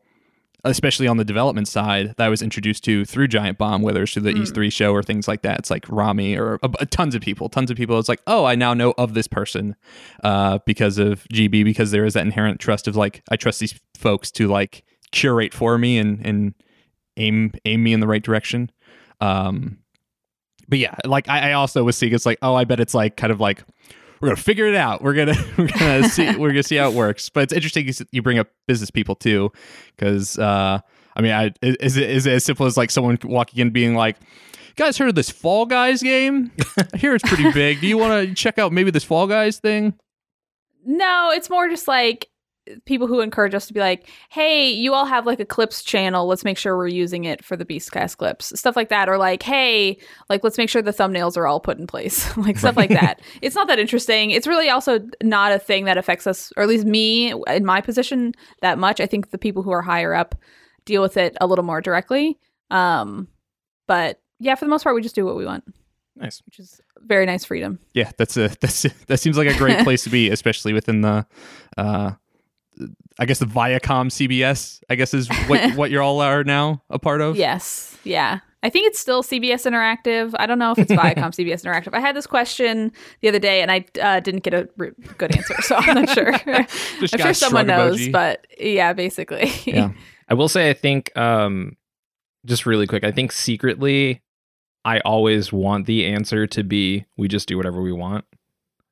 especially 0.64 1.06
on 1.06 1.16
the 1.18 1.24
development 1.24 1.68
side 1.68 2.14
that 2.16 2.20
I 2.24 2.28
was 2.28 2.40
introduced 2.42 2.84
to 2.84 3.04
through 3.04 3.28
Giant 3.28 3.58
Bomb, 3.58 3.82
whether 3.82 4.02
it's 4.02 4.12
through 4.14 4.22
the 4.22 4.32
Mm. 4.32 4.42
E3 4.50 4.72
show 4.72 4.92
or 4.92 5.02
things 5.02 5.28
like 5.28 5.42
that. 5.42 5.58
It's 5.58 5.70
like 5.70 5.84
Rami 5.88 6.36
or 6.38 6.58
a- 6.62 6.86
tons 6.86 7.14
of 7.14 7.20
people, 7.22 7.48
tons 7.48 7.70
of 7.70 7.76
people. 7.76 7.98
It's 7.98 8.08
like, 8.08 8.22
oh, 8.26 8.44
I 8.44 8.54
now 8.54 8.72
know 8.74 8.94
of 8.96 9.14
this 9.14 9.26
person 9.28 9.76
uh, 10.22 10.58
because 10.66 10.98
of 10.98 11.24
GB, 11.32 11.64
because 11.64 11.90
there 11.90 12.04
is 12.04 12.14
that 12.14 12.24
inherent 12.24 12.60
trust 12.60 12.88
of 12.88 12.96
like, 12.96 13.22
I 13.30 13.36
trust 13.36 13.60
these 13.60 13.78
folks 13.96 14.30
to 14.32 14.48
like 14.48 14.84
curate 15.12 15.54
for 15.54 15.78
me 15.78 15.98
and 15.98 16.24
and 16.26 16.54
aim 17.16 17.52
aim 17.64 17.82
me 17.82 17.92
in 17.92 18.00
the 18.00 18.06
right 18.08 18.22
direction. 18.22 18.70
Um, 19.20 19.78
but 20.68 20.78
yeah, 20.78 20.96
like 21.04 21.28
I, 21.28 21.50
I 21.50 21.52
also 21.52 21.84
was 21.84 21.96
seeing 21.96 22.12
it's 22.14 22.26
like, 22.26 22.38
oh, 22.42 22.54
I 22.54 22.64
bet 22.64 22.80
it's 22.80 22.94
like 22.94 23.16
kind 23.16 23.30
of 23.32 23.38
like 23.40 23.62
we're 24.24 24.30
gonna 24.30 24.36
figure 24.42 24.66
it 24.66 24.74
out. 24.74 25.02
We're 25.02 25.12
gonna 25.12 25.34
we're 25.58 25.66
gonna 25.66 26.08
see 26.08 26.34
we're 26.38 26.48
gonna 26.48 26.62
see 26.62 26.76
how 26.76 26.88
it 26.88 26.94
works. 26.94 27.28
But 27.28 27.42
it's 27.42 27.52
interesting 27.52 27.92
you 28.10 28.22
bring 28.22 28.38
up 28.38 28.48
business 28.66 28.90
people 28.90 29.14
too, 29.14 29.52
because 29.94 30.38
uh, 30.38 30.80
I 31.14 31.20
mean, 31.20 31.32
I 31.32 31.52
is 31.60 31.98
it 31.98 32.08
is 32.08 32.24
it 32.24 32.32
as 32.32 32.44
simple 32.44 32.64
as 32.64 32.78
like 32.78 32.90
someone 32.90 33.18
walking 33.22 33.60
in 33.60 33.70
being 33.70 33.94
like. 33.94 34.16
You 34.20 34.84
Guys, 34.86 34.98
heard 34.98 35.08
of 35.08 35.14
this 35.14 35.30
Fall 35.30 35.66
Guys 35.66 36.02
game? 36.02 36.50
I 36.76 36.96
hear 36.96 37.14
it's 37.14 37.22
pretty 37.22 37.48
big. 37.52 37.80
Do 37.80 37.86
you 37.86 37.96
want 37.96 38.28
to 38.28 38.34
check 38.34 38.58
out 38.58 38.72
maybe 38.72 38.90
this 38.90 39.04
Fall 39.04 39.28
Guys 39.28 39.60
thing? 39.60 39.94
No, 40.86 41.30
it's 41.32 41.48
more 41.48 41.66
just 41.70 41.88
like 41.88 42.28
people 42.86 43.06
who 43.06 43.20
encourage 43.20 43.54
us 43.54 43.66
to 43.66 43.72
be 43.74 43.80
like, 43.80 44.08
"Hey, 44.30 44.70
you 44.70 44.94
all 44.94 45.04
have 45.06 45.26
like 45.26 45.40
a 45.40 45.44
clips 45.44 45.82
channel. 45.82 46.26
Let's 46.26 46.44
make 46.44 46.58
sure 46.58 46.76
we're 46.76 46.88
using 46.88 47.24
it 47.24 47.44
for 47.44 47.56
the 47.56 47.64
Beastcast 47.64 48.16
clips." 48.16 48.58
Stuff 48.58 48.76
like 48.76 48.88
that 48.88 49.08
or 49.08 49.18
like, 49.18 49.42
"Hey, 49.42 49.98
like 50.28 50.42
let's 50.44 50.58
make 50.58 50.68
sure 50.70 50.82
the 50.82 50.90
thumbnails 50.92 51.36
are 51.36 51.46
all 51.46 51.60
put 51.60 51.78
in 51.78 51.86
place." 51.86 52.34
like 52.36 52.58
stuff 52.58 52.76
like 52.76 52.90
that. 52.90 53.20
It's 53.42 53.54
not 53.54 53.68
that 53.68 53.78
interesting. 53.78 54.30
It's 54.30 54.46
really 54.46 54.68
also 54.70 55.00
not 55.22 55.52
a 55.52 55.58
thing 55.58 55.84
that 55.84 55.98
affects 55.98 56.26
us 56.26 56.52
or 56.56 56.62
at 56.62 56.68
least 56.68 56.86
me 56.86 57.32
in 57.48 57.64
my 57.64 57.80
position 57.80 58.32
that 58.62 58.78
much. 58.78 59.00
I 59.00 59.06
think 59.06 59.30
the 59.30 59.38
people 59.38 59.62
who 59.62 59.70
are 59.72 59.82
higher 59.82 60.14
up 60.14 60.34
deal 60.84 61.02
with 61.02 61.16
it 61.16 61.36
a 61.40 61.46
little 61.46 61.64
more 61.64 61.80
directly. 61.80 62.38
Um 62.70 63.28
but 63.86 64.20
yeah, 64.40 64.54
for 64.54 64.64
the 64.64 64.70
most 64.70 64.82
part 64.82 64.96
we 64.96 65.02
just 65.02 65.14
do 65.14 65.24
what 65.24 65.36
we 65.36 65.44
want, 65.44 65.64
Nice. 66.16 66.42
which 66.46 66.58
is 66.58 66.80
very 67.00 67.26
nice 67.26 67.44
freedom. 67.44 67.78
Yeah, 67.92 68.10
that's 68.18 68.36
a 68.36 68.48
that's 68.60 68.82
that 69.06 69.18
seems 69.18 69.36
like 69.36 69.48
a 69.48 69.56
great 69.56 69.78
place 69.84 70.04
to 70.04 70.10
be, 70.10 70.30
especially 70.30 70.72
within 70.72 71.02
the, 71.02 71.26
uh, 71.76 72.12
I 73.18 73.26
guess 73.26 73.38
the 73.38 73.46
Viacom 73.46 74.08
CBS. 74.10 74.80
I 74.90 74.94
guess 74.94 75.14
is 75.14 75.28
what 75.46 75.74
what 75.76 75.90
you're 75.90 76.02
all 76.02 76.20
are 76.20 76.44
now 76.44 76.82
a 76.90 76.98
part 76.98 77.20
of. 77.20 77.36
Yes. 77.36 77.96
Yeah. 78.04 78.40
I 78.62 78.70
think 78.70 78.86
it's 78.86 78.98
still 78.98 79.22
CBS 79.22 79.70
Interactive. 79.70 80.34
I 80.38 80.46
don't 80.46 80.58
know 80.58 80.72
if 80.72 80.78
it's 80.78 80.90
Viacom 80.92 81.32
CBS 81.34 81.64
Interactive. 81.64 81.92
I 81.92 82.00
had 82.00 82.16
this 82.16 82.26
question 82.26 82.92
the 83.20 83.28
other 83.28 83.38
day 83.38 83.60
and 83.60 83.70
I 83.70 83.84
uh, 84.00 84.20
didn't 84.20 84.42
get 84.42 84.54
a 84.54 84.68
r- 84.80 84.92
good 85.18 85.36
answer, 85.36 85.60
so 85.60 85.76
I'm 85.76 85.94
not 85.94 86.08
sure. 86.08 86.32
Just 87.00 87.14
I'm 87.14 87.20
sure 87.20 87.34
someone 87.34 87.66
knows, 87.66 88.00
emoji. 88.00 88.12
but 88.12 88.46
yeah, 88.58 88.94
basically. 88.94 89.52
Yeah. 89.66 89.90
I 90.30 90.34
will 90.34 90.48
say, 90.48 90.70
I 90.70 90.72
think, 90.72 91.14
um, 91.16 91.76
just 92.46 92.64
really 92.64 92.86
quick, 92.86 93.04
I 93.04 93.10
think 93.10 93.32
secretly, 93.32 94.22
I 94.84 95.00
always 95.00 95.52
want 95.52 95.86
the 95.86 96.06
answer 96.06 96.46
to 96.46 96.62
be 96.62 97.04
we 97.16 97.28
just 97.28 97.48
do 97.48 97.56
whatever 97.56 97.82
we 97.82 97.92
want. 97.92 98.24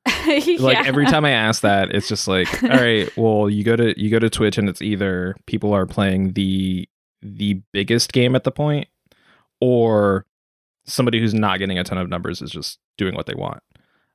Like 0.27 0.77
Yeah. 0.79 0.83
every 0.87 1.07
time 1.07 1.25
I 1.25 1.31
ask 1.31 1.63
that, 1.63 1.91
it's 1.95 2.09
just 2.09 2.29
like, 2.29 2.63
all 2.65 2.71
right, 2.71 3.15
well, 3.17 3.51
you 3.51 3.65
go 3.65 3.77
to 3.77 4.01
you 4.01 4.11
go 4.11 4.19
to 4.19 4.31
Twitch 4.31 4.59
and 4.59 4.69
it's 4.69 4.83
either 4.83 5.35
people 5.47 5.73
are 5.75 5.87
playing 5.87 6.33
the 6.33 6.89
the 7.23 7.61
biggest 7.73 8.13
game 8.13 8.35
at 8.35 8.45
the 8.45 8.51
point, 8.51 8.89
or 9.61 10.27
somebody 10.85 11.21
who's 11.21 11.35
not 11.35 11.59
getting 11.59 11.79
a 11.79 11.85
ton 11.85 11.99
of 11.99 12.09
numbers 12.09 12.43
is 12.43 12.51
just 12.51 12.79
doing 12.99 13.15
what 13.15 13.27
they 13.27 13.35
want. 13.35 13.63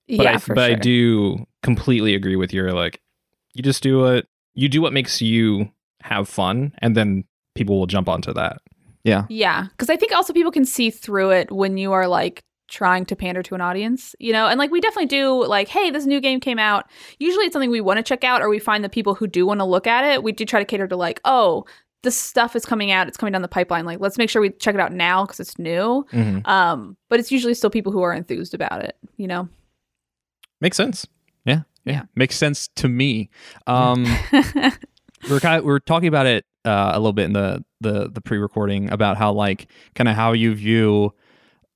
But 0.07 0.24
yeah, 0.24 0.34
I, 0.34 0.38
for 0.38 0.56
but 0.56 0.72
I 0.72 0.75
do 0.75 1.45
completely 1.63 2.16
agree 2.16 2.36
with 2.36 2.54
your 2.54 2.72
like, 2.74 3.01
you 3.54 3.63
just 3.63 3.83
do 3.83 4.00
what 4.00 4.25
you 4.56 4.68
do 4.69 4.81
what 4.81 4.94
makes 4.94 5.22
you 5.22 5.69
have 6.01 6.28
fun, 6.30 6.74
and 6.80 6.95
then 6.95 7.24
people 7.56 7.78
will 7.80 7.88
jump 7.88 8.07
onto 8.10 8.33
that. 8.33 8.57
Yeah. 9.04 9.25
Yeah, 9.30 9.68
because 9.72 9.90
I 9.90 9.95
think 9.95 10.12
also 10.13 10.33
people 10.33 10.51
can 10.51 10.66
see 10.66 10.90
through 10.90 11.31
it 11.31 11.51
when 11.51 11.78
you 11.78 11.94
are 11.94 12.07
like 12.07 12.44
trying 12.68 13.06
to 13.06 13.16
pander 13.16 13.42
to 13.44 13.56
an 13.56 13.62
audience, 13.62 14.16
you 14.19 14.34
know, 14.34 14.48
and 14.48 14.60
like 14.60 14.72
we 14.72 14.81
definitely 14.81 15.08
do 15.08 15.46
like, 15.46 15.68
hey, 15.68 15.90
this 15.90 16.06
new 16.06 16.19
game 16.19 16.40
came 16.40 16.60
out. 16.60 16.86
Usually 17.19 17.46
it's 17.46 17.54
something 17.54 17.69
we 17.69 17.81
want 17.81 17.98
to 17.98 18.04
check 18.04 18.24
out, 18.24 18.42
or 18.42 18.50
we 18.50 18.60
find 18.60 18.84
the 18.84 18.90
people 18.90 19.16
who 19.16 19.28
do 19.28 19.46
want 19.46 19.60
to 19.60 19.66
look 19.66 19.88
at 19.88 20.04
it. 20.04 20.24
We 20.24 20.31
do 20.31 20.46
try 20.46 20.60
to 20.60 20.66
cater 20.66 20.88
to 20.88 20.96
like, 20.96 21.22
oh, 21.25 21.66
this 22.04 22.18
stuff 22.18 22.56
is 22.56 22.66
coming 22.66 22.92
out, 22.92 23.08
it's 23.08 23.18
coming 23.18 23.34
down 23.34 23.42
the 23.42 23.48
pipeline. 23.48 23.86
Like, 23.86 24.00
let's 24.00 24.18
make 24.18 24.30
sure 24.30 24.42
we 24.42 24.50
check 24.50 24.75
it 24.75 24.81
out 24.81 24.94
now 24.94 25.25
because 25.25 25.40
it's 25.40 25.58
new. 25.58 26.06
Mm-hmm. 26.12 26.48
Um, 26.48 26.96
but 27.10 27.19
it's 27.19 27.31
usually 27.31 27.54
still 27.54 27.69
people 27.69 27.92
who 27.92 28.02
are 28.02 28.14
enthused 28.14 28.54
about 28.54 28.83
it, 28.83 28.95
you 29.18 29.28
know. 29.28 29.50
Makes 30.62 30.78
sense. 30.78 31.07
Yeah. 31.45 31.62
Yeah. 31.86 32.04
Makes 32.16 32.36
sense 32.36 32.68
to 32.76 32.88
me. 32.88 33.30
Um, 33.66 34.06
we're 35.30 35.40
kind 35.40 35.59
of, 35.59 35.66
we're 35.66 35.80
talking 35.80 36.07
about 36.07 36.26
it 36.26 36.45
uh, 36.66 36.92
a 36.94 37.00
little 37.00 37.14
bit 37.14 37.26
in 37.26 37.33
the 37.33 37.64
the 37.80 38.09
the 38.09 38.21
pre-recording 38.21 38.92
about 38.92 39.18
how 39.18 39.31
like 39.31 39.68
kind 39.95 40.07
of 40.07 40.16
how 40.16 40.33
you 40.33 40.54
view. 40.54 41.14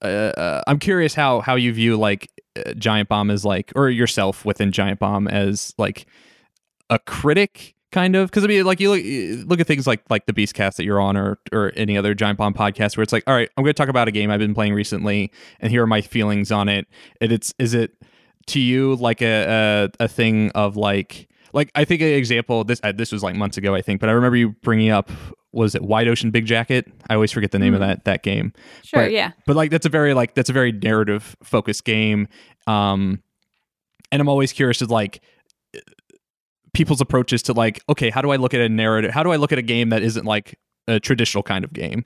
Uh, 0.01 0.31
uh, 0.37 0.61
I'm 0.67 0.79
curious 0.79 1.13
how 1.13 1.41
how 1.41 1.55
you 1.55 1.73
view 1.73 1.97
like 1.97 2.29
uh, 2.55 2.73
Giant 2.73 3.09
Bomb 3.09 3.29
as 3.29 3.45
like 3.45 3.71
or 3.75 3.89
yourself 3.89 4.45
within 4.45 4.71
Giant 4.71 4.99
Bomb 4.99 5.27
as 5.27 5.73
like 5.77 6.05
a 6.89 6.99
critic 6.99 7.75
kind 7.91 8.15
of? 8.15 8.29
Because 8.29 8.43
I 8.43 8.47
mean 8.47 8.65
like 8.65 8.79
you 8.79 8.89
look 8.89 9.49
look 9.49 9.59
at 9.59 9.67
things 9.67 9.85
like 9.85 10.01
like 10.09 10.25
the 10.25 10.33
Beastcast 10.33 10.75
that 10.75 10.85
you're 10.85 10.99
on 10.99 11.17
or 11.17 11.39
or 11.51 11.71
any 11.75 11.97
other 11.97 12.13
Giant 12.13 12.37
Bomb 12.37 12.53
podcast 12.53 12.97
where 12.97 13.03
it's 13.03 13.13
like 13.13 13.23
all 13.27 13.33
right 13.33 13.49
I'm 13.57 13.63
going 13.63 13.73
to 13.73 13.77
talk 13.77 13.89
about 13.89 14.07
a 14.07 14.11
game 14.11 14.31
I've 14.31 14.39
been 14.39 14.53
playing 14.53 14.73
recently 14.73 15.31
and 15.59 15.71
here 15.71 15.83
are 15.83 15.87
my 15.87 16.01
feelings 16.01 16.51
on 16.51 16.69
it. 16.69 16.87
And 17.19 17.31
it's 17.31 17.53
is 17.59 17.73
it 17.73 17.91
to 18.47 18.59
you 18.59 18.95
like 18.95 19.21
a 19.21 19.89
a, 19.99 20.05
a 20.05 20.07
thing 20.07 20.51
of 20.51 20.77
like 20.77 21.27
like 21.53 21.71
I 21.75 21.85
think 21.85 22.01
an 22.01 22.07
example 22.07 22.63
this 22.63 22.79
uh, 22.83 22.91
this 22.91 23.11
was 23.11 23.23
like 23.23 23.35
months 23.35 23.57
ago 23.57 23.75
I 23.75 23.81
think 23.81 23.99
but 23.99 24.09
I 24.09 24.13
remember 24.13 24.37
you 24.37 24.49
bringing 24.61 24.89
up 24.89 25.11
was 25.53 25.75
it 25.75 25.81
Wide 25.83 26.07
Ocean 26.07 26.31
Big 26.31 26.45
Jacket? 26.45 26.91
I 27.09 27.15
always 27.15 27.31
forget 27.31 27.51
the 27.51 27.59
name 27.59 27.73
of 27.73 27.81
Mhm. 27.81 27.87
that 27.87 28.05
that 28.05 28.23
game. 28.23 28.53
Sure, 28.83 29.03
But- 29.03 29.11
yeah. 29.11 29.31
but 29.45 29.55
like 29.55 29.69
that's 29.71 29.85
a 29.85 29.89
very 29.89 30.13
like 30.13 30.33
that's 30.35 30.49
a 30.49 30.53
very 30.53 30.71
narrative 30.71 31.35
focused 31.43 31.83
game. 31.85 32.27
Um 32.67 33.21
and 34.11 34.19
i'm 34.21 34.27
always 34.27 34.51
curious 34.51 34.79
to 34.79 34.85
like 34.85 35.21
people's 36.73 37.01
approaches 37.01 37.41
to 37.43 37.53
like 37.53 37.81
okay 37.89 38.09
how 38.09 38.21
do 38.21 38.29
i 38.31 38.35
look 38.37 38.53
at 38.53 38.61
a 38.61 38.69
narrative 38.69 39.11
how 39.11 39.23
do 39.23 39.31
i 39.31 39.35
look 39.35 39.51
at 39.51 39.57
a 39.57 39.61
game 39.61 39.89
that 39.89 40.01
isn't 40.01 40.25
like 40.25 40.57
a 40.87 40.99
traditional 40.99 41.43
kind 41.43 41.63
of 41.65 41.71
game? 41.73 42.03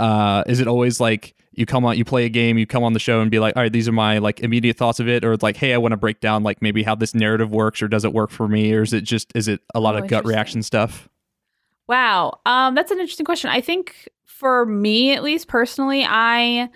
Uh 0.00 0.42
is 0.46 0.58
it 0.60 0.66
always 0.66 0.98
like 1.00 1.34
you 1.52 1.66
come 1.66 1.84
on 1.84 1.96
you 1.96 2.04
play 2.04 2.24
a 2.24 2.28
game 2.28 2.58
you 2.58 2.66
come 2.66 2.82
on 2.82 2.92
the 2.92 2.98
show 2.98 3.20
and 3.20 3.30
be 3.30 3.38
like 3.38 3.56
all 3.56 3.62
right 3.62 3.72
these 3.72 3.86
are 3.88 3.92
my 3.92 4.18
like 4.18 4.40
immediate 4.40 4.76
thoughts 4.76 4.98
of 4.98 5.08
it 5.08 5.24
or 5.24 5.32
it's 5.32 5.42
like 5.42 5.56
hey 5.56 5.72
i 5.72 5.78
want 5.78 5.92
to 5.92 5.96
break 5.96 6.18
down 6.20 6.42
like 6.42 6.60
maybe 6.60 6.82
how 6.82 6.94
this 6.96 7.14
narrative 7.14 7.50
works 7.52 7.80
or 7.82 7.86
does 7.88 8.04
it 8.04 8.12
work 8.12 8.30
for 8.30 8.48
me 8.48 8.72
or 8.72 8.82
is 8.82 8.92
it 8.92 9.02
just 9.02 9.30
is 9.36 9.46
it 9.46 9.60
a 9.74 9.80
lot 9.80 9.94
Oh, 9.94 9.98
of 9.98 10.08
gut 10.08 10.24
reaction 10.24 10.62
stuff 10.64 11.08
Wow. 11.88 12.40
Um, 12.46 12.74
that's 12.74 12.90
an 12.90 12.98
interesting 12.98 13.26
question. 13.26 13.50
I 13.50 13.60
think 13.60 14.08
for 14.24 14.64
me, 14.66 15.12
at 15.12 15.22
least 15.22 15.48
personally, 15.48 16.04
I 16.06 16.70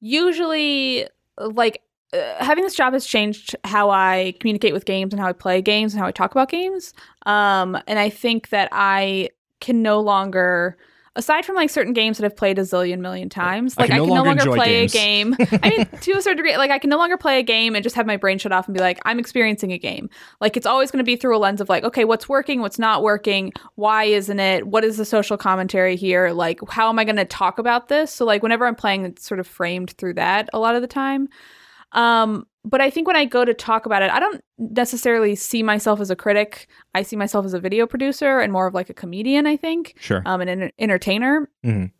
usually 0.00 1.08
like 1.38 1.82
uh, 2.12 2.44
having 2.44 2.64
this 2.64 2.74
job 2.74 2.92
has 2.92 3.06
changed 3.06 3.56
how 3.64 3.90
I 3.90 4.34
communicate 4.40 4.74
with 4.74 4.84
games 4.84 5.12
and 5.14 5.20
how 5.20 5.28
I 5.28 5.32
play 5.32 5.62
games 5.62 5.94
and 5.94 6.00
how 6.00 6.06
I 6.08 6.12
talk 6.12 6.32
about 6.32 6.50
games. 6.50 6.94
Um, 7.26 7.78
and 7.86 7.98
I 7.98 8.10
think 8.10 8.50
that 8.50 8.68
I 8.72 9.30
can 9.60 9.82
no 9.82 10.00
longer. 10.00 10.76
Aside 11.14 11.44
from 11.44 11.56
like 11.56 11.70
certain 11.70 11.92
games 11.92 12.18
that 12.18 12.24
I've 12.24 12.36
played 12.36 12.58
a 12.58 12.62
zillion 12.62 13.00
million 13.00 13.28
times, 13.28 13.74
I 13.76 13.82
like 13.82 13.90
can 13.90 13.96
I 13.96 13.98
can 14.00 14.08
no 14.08 14.14
longer 14.22 14.44
longer 14.44 14.56
play 14.56 14.86
games. 14.86 14.94
a 14.94 14.96
game. 14.96 15.36
I 15.62 15.70
mean, 15.70 15.86
to 15.86 16.12
a 16.12 16.22
certain 16.22 16.38
degree, 16.38 16.56
like 16.56 16.70
I 16.70 16.78
can 16.78 16.90
no 16.90 16.96
longer 16.96 17.16
play 17.16 17.38
a 17.38 17.42
game 17.42 17.74
and 17.74 17.82
just 17.82 17.96
have 17.96 18.06
my 18.06 18.16
brain 18.16 18.38
shut 18.38 18.52
off 18.52 18.66
and 18.66 18.74
be 18.74 18.80
like, 18.80 19.00
I'm 19.04 19.18
experiencing 19.18 19.72
a 19.72 19.78
game. 19.78 20.08
Like 20.40 20.56
it's 20.56 20.66
always 20.66 20.90
going 20.90 20.98
to 20.98 21.04
be 21.04 21.16
through 21.16 21.36
a 21.36 21.38
lens 21.38 21.60
of 21.60 21.68
like, 21.68 21.84
okay, 21.84 22.04
what's 22.04 22.28
working, 22.28 22.60
what's 22.60 22.78
not 22.78 23.02
working, 23.02 23.52
why 23.74 24.04
isn't 24.04 24.40
it? 24.40 24.66
What 24.66 24.84
is 24.84 24.96
the 24.96 25.04
social 25.04 25.36
commentary 25.36 25.96
here? 25.96 26.30
Like, 26.30 26.60
how 26.68 26.88
am 26.88 26.98
I 26.98 27.04
going 27.04 27.16
to 27.16 27.24
talk 27.24 27.58
about 27.58 27.88
this? 27.88 28.12
So 28.12 28.24
like 28.24 28.42
whenever 28.42 28.66
I'm 28.66 28.76
playing, 28.76 29.04
it's 29.04 29.26
sort 29.26 29.40
of 29.40 29.46
framed 29.46 29.92
through 29.92 30.14
that 30.14 30.48
a 30.52 30.58
lot 30.58 30.74
of 30.74 30.82
the 30.82 30.88
time. 30.88 31.28
Um, 31.92 32.46
but 32.64 32.80
I 32.80 32.90
think 32.90 33.06
when 33.06 33.16
I 33.16 33.24
go 33.24 33.44
to 33.44 33.54
talk 33.54 33.86
about 33.86 34.02
it, 34.02 34.10
I 34.10 34.20
don't 34.20 34.42
necessarily 34.58 35.34
see 35.34 35.62
myself 35.62 36.00
as 36.00 36.10
a 36.10 36.16
critic. 36.16 36.68
I 36.94 37.02
see 37.02 37.16
myself 37.16 37.44
as 37.44 37.54
a 37.54 37.60
video 37.60 37.86
producer 37.86 38.40
and 38.40 38.52
more 38.52 38.66
of 38.66 38.74
like 38.74 38.88
a 38.90 38.94
comedian. 38.94 39.46
I 39.46 39.56
think 39.56 39.94
Sure. 40.00 40.22
um, 40.26 40.40
an 40.40 40.48
enter- 40.48 40.70
entertainer. 40.78 41.48
Mhm. 41.64 41.90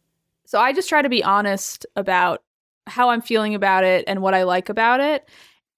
So 0.46 0.60
I 0.60 0.72
just 0.72 0.88
try 0.88 1.02
to 1.02 1.08
be 1.08 1.24
honest 1.24 1.86
about 1.96 2.42
how 2.86 3.10
I'm 3.10 3.22
feeling 3.22 3.54
about 3.54 3.84
it 3.84 4.04
and 4.06 4.22
what 4.22 4.34
I 4.34 4.42
like 4.42 4.68
about 4.68 5.00
it 5.00 5.28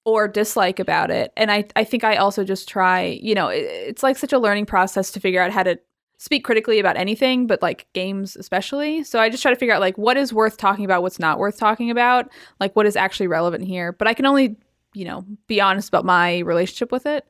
or 0.04 0.28
dislike 0.28 0.78
about 0.78 1.10
it. 1.10 1.32
And 1.36 1.50
I, 1.50 1.64
I 1.76 1.84
think 1.84 2.04
I 2.04 2.16
also 2.16 2.44
just 2.44 2.68
try, 2.68 3.18
you 3.22 3.34
know, 3.34 3.48
it, 3.48 3.62
it's 3.64 4.02
like 4.02 4.16
such 4.18 4.32
a 4.32 4.38
learning 4.38 4.66
process 4.66 5.10
to 5.12 5.20
figure 5.20 5.40
out 5.40 5.50
how 5.50 5.62
to 5.62 5.78
speak 6.18 6.44
critically 6.44 6.78
about 6.78 6.96
anything, 6.96 7.46
but 7.46 7.60
like 7.62 7.86
games 7.92 8.36
especially. 8.36 9.02
So 9.04 9.18
I 9.18 9.28
just 9.28 9.42
try 9.42 9.52
to 9.52 9.58
figure 9.58 9.74
out 9.74 9.80
like 9.80 9.96
what 9.98 10.16
is 10.16 10.32
worth 10.32 10.56
talking 10.56 10.84
about, 10.84 11.02
what's 11.02 11.18
not 11.18 11.38
worth 11.38 11.58
talking 11.58 11.90
about, 11.90 12.30
like 12.60 12.74
what 12.76 12.86
is 12.86 12.96
actually 12.96 13.26
relevant 13.26 13.64
here. 13.64 13.92
But 13.92 14.08
I 14.08 14.14
can 14.14 14.24
only, 14.26 14.56
you 14.94 15.04
know, 15.04 15.24
be 15.46 15.60
honest 15.60 15.88
about 15.88 16.04
my 16.04 16.38
relationship 16.40 16.90
with 16.90 17.06
it. 17.06 17.26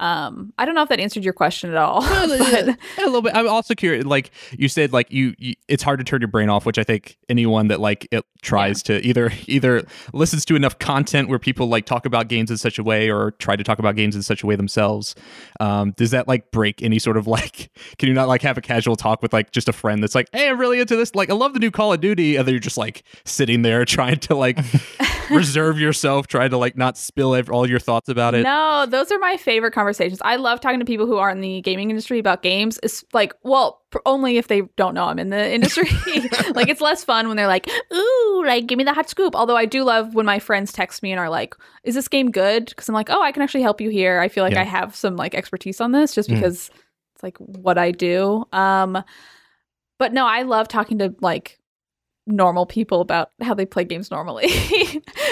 Um, 0.00 0.54
I 0.56 0.64
don't 0.64 0.74
know 0.74 0.82
if 0.82 0.88
that 0.88 0.98
answered 0.98 1.24
your 1.24 1.34
question 1.34 1.68
at 1.70 1.76
all. 1.76 2.02
a 2.02 2.26
little 2.26 3.20
bit. 3.20 3.32
I'm 3.34 3.46
also 3.46 3.74
curious. 3.74 4.06
Like 4.06 4.30
you 4.52 4.66
said, 4.66 4.94
like 4.94 5.12
you, 5.12 5.34
you, 5.36 5.54
it's 5.68 5.82
hard 5.82 6.00
to 6.00 6.04
turn 6.04 6.22
your 6.22 6.28
brain 6.28 6.48
off. 6.48 6.64
Which 6.64 6.78
I 6.78 6.84
think 6.84 7.18
anyone 7.28 7.68
that 7.68 7.80
like 7.80 8.08
it 8.10 8.24
tries 8.40 8.82
to 8.84 9.06
either 9.06 9.30
either 9.46 9.84
listens 10.14 10.46
to 10.46 10.56
enough 10.56 10.78
content 10.78 11.28
where 11.28 11.38
people 11.38 11.68
like 11.68 11.84
talk 11.84 12.06
about 12.06 12.28
games 12.28 12.50
in 12.50 12.56
such 12.56 12.78
a 12.78 12.82
way, 12.82 13.10
or 13.10 13.32
try 13.32 13.56
to 13.56 13.62
talk 13.62 13.78
about 13.78 13.94
games 13.94 14.16
in 14.16 14.22
such 14.22 14.42
a 14.42 14.46
way 14.46 14.56
themselves. 14.56 15.14
Um, 15.60 15.92
does 15.92 16.12
that 16.12 16.26
like 16.26 16.50
break 16.50 16.82
any 16.82 16.98
sort 16.98 17.18
of 17.18 17.26
like? 17.26 17.70
Can 17.98 18.08
you 18.08 18.14
not 18.14 18.26
like 18.26 18.40
have 18.40 18.56
a 18.56 18.62
casual 18.62 18.96
talk 18.96 19.20
with 19.20 19.34
like 19.34 19.50
just 19.50 19.68
a 19.68 19.72
friend 19.72 20.02
that's 20.02 20.14
like, 20.14 20.28
hey, 20.32 20.48
I'm 20.48 20.58
really 20.58 20.80
into 20.80 20.96
this. 20.96 21.14
Like, 21.14 21.28
I 21.28 21.34
love 21.34 21.52
the 21.52 21.60
new 21.60 21.70
Call 21.70 21.92
of 21.92 22.00
Duty, 22.00 22.36
and 22.36 22.46
then 22.46 22.54
you're 22.54 22.60
just 22.60 22.78
like 22.78 23.02
sitting 23.26 23.60
there 23.60 23.84
trying 23.90 24.18
to 24.20 24.34
like 24.34 24.58
reserve 25.30 25.78
yourself, 25.78 26.26
try 26.26 26.48
to 26.48 26.56
like 26.58 26.76
not 26.76 26.96
spill 26.98 27.34
ev- 27.34 27.50
all 27.50 27.68
your 27.68 27.78
thoughts 27.78 28.08
about 28.08 28.34
it. 28.34 28.42
No, 28.42 28.86
those 28.86 29.10
are 29.12 29.18
my 29.18 29.36
favorite 29.36 29.72
conversations. 29.72 30.20
I 30.22 30.36
love 30.36 30.60
talking 30.60 30.78
to 30.80 30.84
people 30.84 31.06
who 31.06 31.16
are 31.18 31.30
in 31.30 31.40
the 31.40 31.60
gaming 31.62 31.90
industry 31.90 32.18
about 32.18 32.42
games. 32.42 32.78
It's 32.82 33.04
like, 33.12 33.32
well, 33.42 33.82
pr- 33.90 33.98
only 34.06 34.36
if 34.38 34.48
they 34.48 34.62
don't 34.76 34.94
know 34.94 35.04
I'm 35.04 35.18
in 35.18 35.30
the 35.30 35.52
industry. 35.52 35.88
like, 36.54 36.68
it's 36.68 36.80
less 36.80 37.04
fun 37.04 37.28
when 37.28 37.36
they're 37.36 37.46
like, 37.46 37.68
ooh, 37.92 38.42
like, 38.46 38.66
give 38.66 38.76
me 38.78 38.84
the 38.84 38.92
hot 38.94 39.08
scoop. 39.08 39.34
Although 39.36 39.56
I 39.56 39.66
do 39.66 39.84
love 39.84 40.14
when 40.14 40.26
my 40.26 40.38
friends 40.38 40.72
text 40.72 41.02
me 41.02 41.10
and 41.12 41.20
are 41.20 41.30
like, 41.30 41.54
is 41.84 41.94
this 41.94 42.08
game 42.08 42.30
good? 42.30 42.66
Because 42.66 42.88
I'm 42.88 42.94
like, 42.94 43.10
oh, 43.10 43.22
I 43.22 43.32
can 43.32 43.42
actually 43.42 43.62
help 43.62 43.80
you 43.80 43.90
here. 43.90 44.20
I 44.20 44.28
feel 44.28 44.44
like 44.44 44.54
Yeah. 44.54 44.62
I 44.62 44.64
have 44.64 44.94
some 44.96 45.16
like 45.16 45.34
expertise 45.34 45.80
on 45.80 45.92
this 45.92 46.14
just 46.14 46.28
Mm. 46.28 46.34
because 46.36 46.70
it's 47.14 47.22
like 47.22 47.36
what 47.38 47.78
I 47.78 47.90
do. 47.90 48.44
Um, 48.52 49.02
but 49.98 50.12
no, 50.12 50.26
I 50.26 50.42
love 50.42 50.66
talking 50.68 50.98
to 50.98 51.14
like 51.20 51.58
normal 52.30 52.66
people 52.66 53.00
about 53.00 53.30
how 53.40 53.54
they 53.54 53.66
play 53.66 53.84
games 53.84 54.10
normally. 54.10 54.44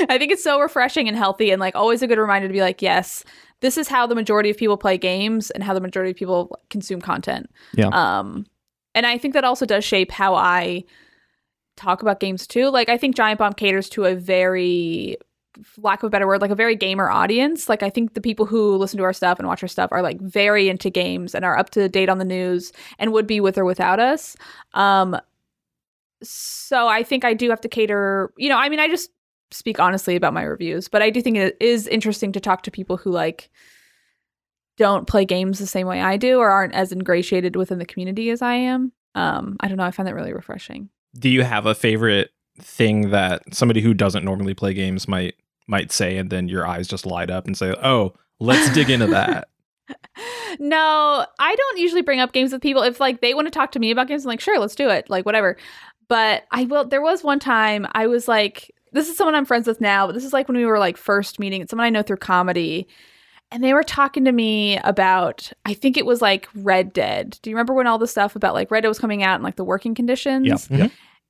I 0.09 0.17
think 0.19 0.33
it's 0.33 0.45
so 0.45 0.61
refreshing 0.61 1.09
and 1.09 1.17
healthy 1.17 1.51
and 1.51 1.61
like 1.61 1.75
always 1.75 2.03
a 2.03 2.07
good 2.07 2.19
reminder 2.19 2.49
to 2.49 2.53
be 2.53 2.61
like, 2.61 2.83
yes, 2.83 3.25
this 3.61 3.77
is 3.77 3.89
how 3.89 4.07
the 4.07 4.15
majority 4.15 4.51
of 4.51 4.57
people 4.57 4.77
play 4.77 4.99
games 4.99 5.51
and 5.51 5.63
how 5.63 5.75
the 5.75 5.81
majority 5.81 6.11
of 6.11 6.17
people 6.17 6.59
consume 6.71 7.01
content. 7.01 7.51
Yeah. 7.75 7.89
Um 7.89 8.47
and 8.95 9.07
I 9.07 9.19
think 9.19 9.35
that 9.35 9.45
also 9.45 9.67
does 9.67 9.85
shape 9.85 10.11
how 10.11 10.35
I 10.35 10.85
talk 11.77 12.03
about 12.03 12.21
games 12.21 12.47
too. 12.47 12.69
Like 12.69 12.89
I 12.89 12.97
think 12.97 13.17
Giant 13.17 13.39
Bomb 13.39 13.53
caters 13.53 13.89
to 13.91 14.05
a 14.05 14.15
very 14.15 15.17
lack 15.77 16.03
of 16.03 16.09
a 16.09 16.11
better 16.11 16.27
word, 16.27 16.41
like 16.41 16.51
a 16.51 16.57
very 16.57 16.77
gamer 16.77 17.11
audience. 17.11 17.69
Like 17.69 17.83
I 17.83 17.91
think 17.91 18.15
the 18.15 18.21
people 18.21 18.47
who 18.47 18.77
listen 18.77 18.99
to 18.99 19.05
our 19.05 19.13
stuff 19.13 19.39
and 19.39 19.49
watch 19.49 19.63
our 19.63 19.69
stuff 19.69 19.91
are 19.93 20.03
like 20.03 20.21
very 20.21 20.69
into 20.69 20.91
games 20.91 21.35
and 21.35 21.45
are 21.45 21.59
up 21.59 21.71
to 21.71 21.89
date 21.89 22.09
on 22.09 22.19
the 22.19 22.25
news 22.25 22.73
and 22.99 23.13
would 23.13 23.27
be 23.27 23.41
with 23.41 23.59
or 23.59 23.65
without 23.65 24.01
us. 24.01 24.37
Um 24.75 25.19
so 26.23 26.89
I 26.89 27.03
think 27.03 27.25
I 27.25 27.35
do 27.35 27.51
have 27.51 27.61
to 27.63 27.69
cater, 27.69 28.33
you 28.37 28.49
know, 28.49 28.57
I 28.57 28.69
mean 28.69 28.81
I 28.81 28.89
just 28.89 29.11
speak 29.51 29.81
honestly 29.81 30.17
about 30.17 30.35
my 30.35 30.43
reviews, 30.43 30.89
but 30.89 31.03
I 31.03 31.11
do 31.11 31.23
think 31.23 31.37
it 31.37 31.57
is 31.61 31.87
interesting 31.87 32.33
to 32.33 32.41
talk 32.41 32.63
to 32.65 32.71
people 32.71 32.97
who 32.97 33.11
like 33.11 33.51
don't 34.77 35.07
play 35.07 35.25
games 35.25 35.59
the 35.59 35.67
same 35.67 35.87
way 35.87 36.01
I 36.01 36.17
do 36.17 36.39
or 36.39 36.51
aren't 36.51 36.75
as 36.75 36.93
ingratiated 36.93 37.57
within 37.57 37.79
the 37.79 37.87
community 37.87 38.31
as 38.31 38.43
I 38.43 38.55
am. 38.55 38.93
Um, 39.15 39.57
I 39.61 39.69
don't 39.69 39.77
know. 39.77 39.85
I 39.85 39.91
find 39.91 40.07
that 40.07 40.15
really 40.15 40.33
refreshing. 40.33 40.89
Do 41.19 41.29
you 41.29 41.43
have 41.43 41.67
a 41.67 41.75
favorite 41.75 42.31
thing 42.61 43.11
that 43.11 43.43
somebody 43.53 43.81
who 43.81 43.95
doesn't 43.95 44.25
normally 44.25 44.55
play 44.55 44.75
games 44.75 45.09
might 45.09 45.35
might 45.67 45.93
say, 45.93 46.17
and 46.17 46.31
then 46.31 46.49
your 46.49 46.67
eyes 46.67 46.89
just 46.89 47.07
light 47.07 47.31
up 47.31 47.47
and 47.47 47.57
say, 47.57 47.75
"Oh, 47.83 48.15
let's 48.39 48.73
dig 48.73 48.91
into 48.91 49.07
that." 49.09 49.49
no, 50.59 51.27
I 51.39 51.55
don't 51.55 51.79
usually 51.79 52.03
bring 52.03 52.21
up 52.21 52.33
games 52.33 52.53
with 52.53 52.63
people. 52.63 52.83
If 52.83 53.01
like 53.01 53.21
they 53.21 53.35
want 53.35 53.47
to 53.47 53.51
talk 53.51 53.73
to 53.73 53.79
me 53.79 53.91
about 53.91 54.09
games, 54.09 54.25
I'm 54.25 54.29
like, 54.29 54.41
sure, 54.41 54.59
let's 54.59 54.75
do 54.75 54.89
it. 54.89 55.09
Like 55.11 55.27
whatever. 55.27 55.57
But 56.09 56.45
I 56.51 56.65
will. 56.65 56.87
There 56.87 57.03
was 57.03 57.23
one 57.23 57.39
time 57.39 57.87
I 57.93 58.07
was 58.07 58.27
like, 58.29 58.75
this 58.93 59.09
is 59.09 59.17
someone 59.17 59.35
I'm 59.35 59.45
friends 59.45 59.67
with 59.67 59.81
now, 59.81 60.07
but 60.07 60.15
this 60.15 60.25
is 60.25 60.33
like 60.33 60.49
when 60.49 60.57
we 60.57 60.65
were 60.67 60.79
like 60.79 60.97
first 60.97 61.39
meeting. 61.39 61.61
It's 61.61 61.71
someone 61.71 61.87
I 61.87 61.91
know 61.91 62.03
through 62.03 62.17
comedy. 62.19 62.89
And 63.51 63.65
they 63.65 63.73
were 63.73 63.83
talking 63.83 64.27
to 64.27 64.33
me 64.33 64.77
about, 64.79 65.51
I 65.65 65.73
think 65.73 65.97
it 65.97 66.05
was 66.05 66.21
like 66.21 66.49
Red 66.55 66.93
Dead. 66.93 67.39
Do 67.41 67.49
you 67.49 67.57
remember 67.57 67.73
when 67.73 67.87
all 67.87 67.97
the 67.99 68.07
stuff 68.07 68.37
about 68.37 68.53
like 68.53 68.71
Red 68.71 68.83
Dead 68.83 68.89
was 68.89 68.99
coming 68.99 69.23
out 69.23 69.37
and 69.37 69.43
like 69.45 69.57
the 69.57 69.65
working 69.65 69.95
conditions? 69.95 70.47
Yeah. 70.47 70.55
Mhm. 70.55 70.79
Yeah. 70.79 70.89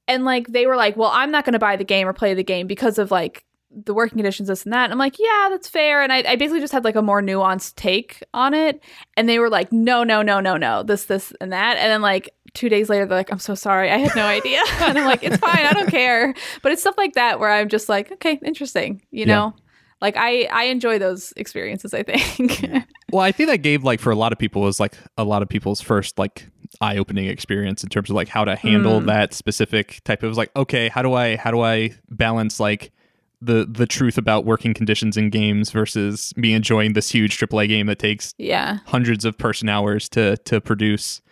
and 0.08 0.25
like 0.25 0.49
they 0.49 0.66
were 0.66 0.75
like, 0.76 0.97
"Well, 0.97 1.11
I'm 1.12 1.30
not 1.30 1.44
going 1.44 1.52
to 1.52 1.58
buy 1.61 1.76
the 1.76 1.85
game 1.85 2.08
or 2.08 2.12
play 2.12 2.35
the 2.35 2.42
game 2.42 2.66
because 2.66 2.99
of 2.99 3.11
like 3.12 3.44
the 3.70 3.92
working 3.94 4.16
conditions, 4.16 4.49
this 4.49 4.64
and 4.64 4.73
that." 4.73 4.85
And 4.85 4.92
I'm 4.92 4.99
like, 4.99 5.18
"Yeah, 5.18 5.49
that's 5.50 5.68
fair." 5.68 6.02
And 6.02 6.12
I, 6.12 6.25
I 6.26 6.35
basically 6.37 6.61
just 6.61 6.73
had 6.73 6.82
like 6.82 6.97
a 6.97 7.02
more 7.02 7.23
nuanced 7.23 7.75
take 7.76 8.25
on 8.35 8.52
it, 8.54 8.82
and 9.16 9.28
they 9.28 9.38
were 9.38 9.50
like, 9.50 9.70
"No, 9.70 10.02
no, 10.02 10.23
no, 10.23 10.40
no, 10.40 10.56
no, 10.56 10.82
this, 10.82 11.04
this, 11.04 11.32
and 11.40 11.52
that." 11.52 11.76
And 11.76 11.90
then 11.92 12.00
like 12.02 12.30
two 12.58 12.68
days 12.68 12.88
later, 12.90 13.06
they're 13.06 13.16
like, 13.18 13.30
"I'm 13.32 13.38
so 13.38 13.54
sorry, 13.54 13.90
I 13.90 13.98
had 13.98 14.14
no 14.16 14.26
idea." 14.26 14.60
and 14.80 14.98
I'm 14.98 15.04
like, 15.06 15.22
"It's 15.22 15.36
fine, 15.36 15.64
I 15.64 15.72
don't 15.72 15.90
care." 15.90 16.34
But 16.62 16.72
it's 16.72 16.80
stuff 16.82 16.96
like 16.98 17.14
that 17.14 17.38
where 17.40 17.50
I'm 17.50 17.68
just 17.68 17.88
like, 17.88 18.10
"Okay, 18.12 18.38
interesting," 18.44 19.00
you 19.10 19.20
Yeah. 19.20 19.26
know. 19.34 19.54
Like 20.00 20.16
I, 20.16 20.44
I 20.52 20.64
enjoy 20.64 20.98
those 20.98 21.32
experiences. 21.36 21.92
I 21.94 22.02
think. 22.04 22.64
Well, 23.12 23.22
I 23.22 23.32
think 23.32 23.48
that 23.48 23.58
gave 23.62 23.82
like 23.84 24.00
for 24.00 24.10
a 24.10 24.14
lot 24.16 24.32
of 24.32 24.38
people 24.38 24.62
was 24.62 24.78
like 24.78 24.94
a 25.16 25.24
lot 25.24 25.42
of 25.42 25.48
people's 25.48 25.80
first 25.80 26.18
like 26.18 26.46
eye-opening 26.80 27.26
experience 27.26 27.82
in 27.82 27.88
terms 27.88 28.10
of 28.10 28.14
like 28.16 28.28
how 28.28 28.44
to 28.44 28.54
handle 28.54 29.00
Mm. 29.00 29.06
that 29.06 29.32
specific 29.34 30.00
type 30.04 30.22
of 30.22 30.36
like 30.36 30.50
okay, 30.54 30.88
how 30.88 31.02
do 31.02 31.14
I 31.14 31.36
how 31.36 31.50
do 31.50 31.62
I 31.62 31.92
balance 32.10 32.60
like 32.60 32.92
the 33.40 33.66
the 33.70 33.86
truth 33.86 34.18
about 34.18 34.44
working 34.44 34.74
conditions 34.74 35.16
in 35.16 35.30
games 35.30 35.70
versus 35.70 36.32
me 36.36 36.52
enjoying 36.54 36.92
this 36.92 37.10
huge 37.10 37.38
AAA 37.38 37.66
game 37.68 37.86
that 37.86 37.98
takes 37.98 38.34
yeah. 38.36 38.78
hundreds 38.86 39.24
of 39.24 39.36
person 39.38 39.68
hours 39.68 40.08
to 40.10 40.36
to 40.38 40.60
produce. 40.60 41.22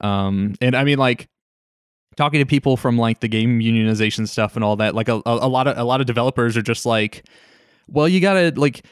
Um 0.00 0.54
and 0.60 0.76
I 0.76 0.84
mean 0.84 0.98
like 0.98 1.28
talking 2.16 2.40
to 2.40 2.46
people 2.46 2.76
from 2.76 2.96
like 2.96 3.20
the 3.20 3.28
game 3.28 3.60
unionization 3.60 4.26
stuff 4.26 4.56
and 4.56 4.64
all 4.64 4.76
that 4.76 4.94
like 4.94 5.08
a, 5.08 5.20
a, 5.26 5.48
lot 5.48 5.66
of 5.66 5.76
a 5.76 5.84
lot 5.84 6.00
of 6.00 6.06
developers 6.06 6.56
are 6.56 6.62
just 6.62 6.86
like 6.86 7.26
well 7.88 8.08
you 8.08 8.20
gotta 8.20 8.58
like 8.58 8.86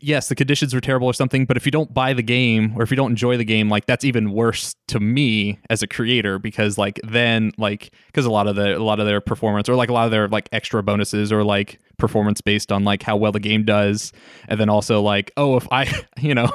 yes 0.00 0.28
the 0.28 0.34
conditions 0.34 0.74
were 0.74 0.80
terrible 0.80 1.06
or 1.06 1.12
something 1.12 1.44
but 1.44 1.56
if 1.56 1.66
you 1.66 1.72
don't 1.72 1.92
buy 1.92 2.12
the 2.12 2.22
game 2.22 2.72
or 2.76 2.82
if 2.82 2.90
you 2.90 2.96
don't 2.96 3.10
enjoy 3.10 3.36
the 3.36 3.44
game 3.44 3.68
like 3.68 3.86
that's 3.86 4.04
even 4.04 4.32
worse 4.32 4.74
to 4.86 5.00
me 5.00 5.58
as 5.70 5.82
a 5.82 5.86
creator 5.86 6.38
because 6.38 6.78
like 6.78 7.00
then 7.04 7.52
like 7.58 7.92
because 8.06 8.24
a 8.24 8.30
lot 8.30 8.46
of 8.46 8.56
the 8.56 8.76
a 8.76 8.78
lot 8.78 9.00
of 9.00 9.06
their 9.06 9.20
performance 9.20 9.68
or 9.68 9.74
like 9.74 9.88
a 9.88 9.92
lot 9.92 10.04
of 10.04 10.10
their 10.10 10.28
like 10.28 10.48
extra 10.52 10.82
bonuses 10.82 11.32
or 11.32 11.44
like 11.44 11.80
performance 11.98 12.40
based 12.40 12.70
on 12.70 12.84
like 12.84 13.02
how 13.02 13.16
well 13.16 13.32
the 13.32 13.40
game 13.40 13.64
does. 13.64 14.12
And 14.48 14.58
then 14.58 14.68
also 14.68 15.02
like 15.02 15.32
oh 15.36 15.56
if 15.56 15.66
i 15.70 15.86
you 16.20 16.34
know 16.34 16.50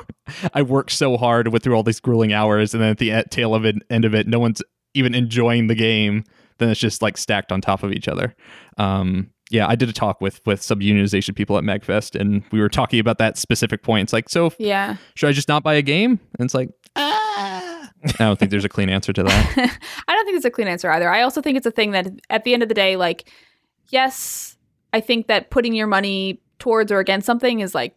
i 0.54 0.62
worked 0.62 0.92
so 0.92 1.18
hard 1.18 1.48
went 1.50 1.64
through 1.64 1.76
all 1.76 1.84
these 1.84 2.00
grueling 2.00 2.34
hours 2.34 2.74
and 2.74 2.82
then 2.82 2.92
at 2.92 2.98
the 2.98 3.24
tail 3.30 3.54
of 3.54 3.66
it 3.66 3.76
end 3.90 4.06
of 4.06 4.16
it 4.16 4.28
no 4.28 4.40
one's 4.40 4.62
even 4.94 5.14
enjoying 5.14 5.68
the 5.68 5.76
game 5.76 6.24
then 6.60 6.70
it's 6.70 6.80
just 6.80 7.02
like 7.02 7.18
stacked 7.18 7.52
on 7.52 7.62
top 7.62 7.84
of 7.84 7.92
each 7.92 8.08
other. 8.08 8.36
Um 8.78 9.30
yeah 9.54 9.68
i 9.68 9.76
did 9.76 9.88
a 9.88 9.94
talk 9.94 10.20
with 10.20 10.42
with 10.46 10.62
some 10.62 10.80
unionization 10.80 11.34
people 11.36 11.58
at 11.58 11.64
magfest 11.64 12.20
and 12.20 12.44
we 12.52 12.60
were 12.60 12.68
talking 12.70 13.00
about 13.00 13.18
that 13.20 13.38
specific 13.38 13.84
point 13.84 14.04
it's 14.08 14.14
like 14.14 14.28
so 14.30 14.52
Yeah. 14.60 14.98
should 15.16 15.30
i 15.30 15.32
just 15.32 15.48
not 15.48 15.64
buy 15.64 15.76
a 15.76 15.82
game 15.82 16.20
and 16.38 16.46
it's 16.46 16.54
like 16.54 16.70
ah. 16.98 17.90
i 18.06 18.14
don't 18.18 18.38
think 18.38 18.52
there's 18.52 18.66
a 18.66 18.70
clean 18.70 18.90
answer 18.90 19.14
to 19.14 19.24
that 19.24 19.80
I 20.08 20.14
don't 20.16 20.26
think 20.26 20.36
it's 20.38 20.46
a 20.46 20.52
clean 20.52 20.68
answer 20.68 20.92
either. 20.92 21.10
I 21.10 21.22
also 21.22 21.42
think 21.42 21.58
it's 21.58 21.66
a 21.66 21.72
thing 21.72 21.92
that 21.92 22.08
at 22.30 22.44
the 22.44 22.54
end 22.54 22.64
of 22.64 22.70
the 22.70 22.76
day, 22.76 22.96
like, 22.98 23.30
yes, 23.90 24.58
I 24.92 25.00
think 25.00 25.28
that 25.28 25.50
putting 25.50 25.74
your 25.74 25.88
money 25.88 26.42
towards 26.60 26.92
or 26.92 27.00
against 27.00 27.26
something 27.26 27.60
is 27.62 27.74
like 27.74 27.96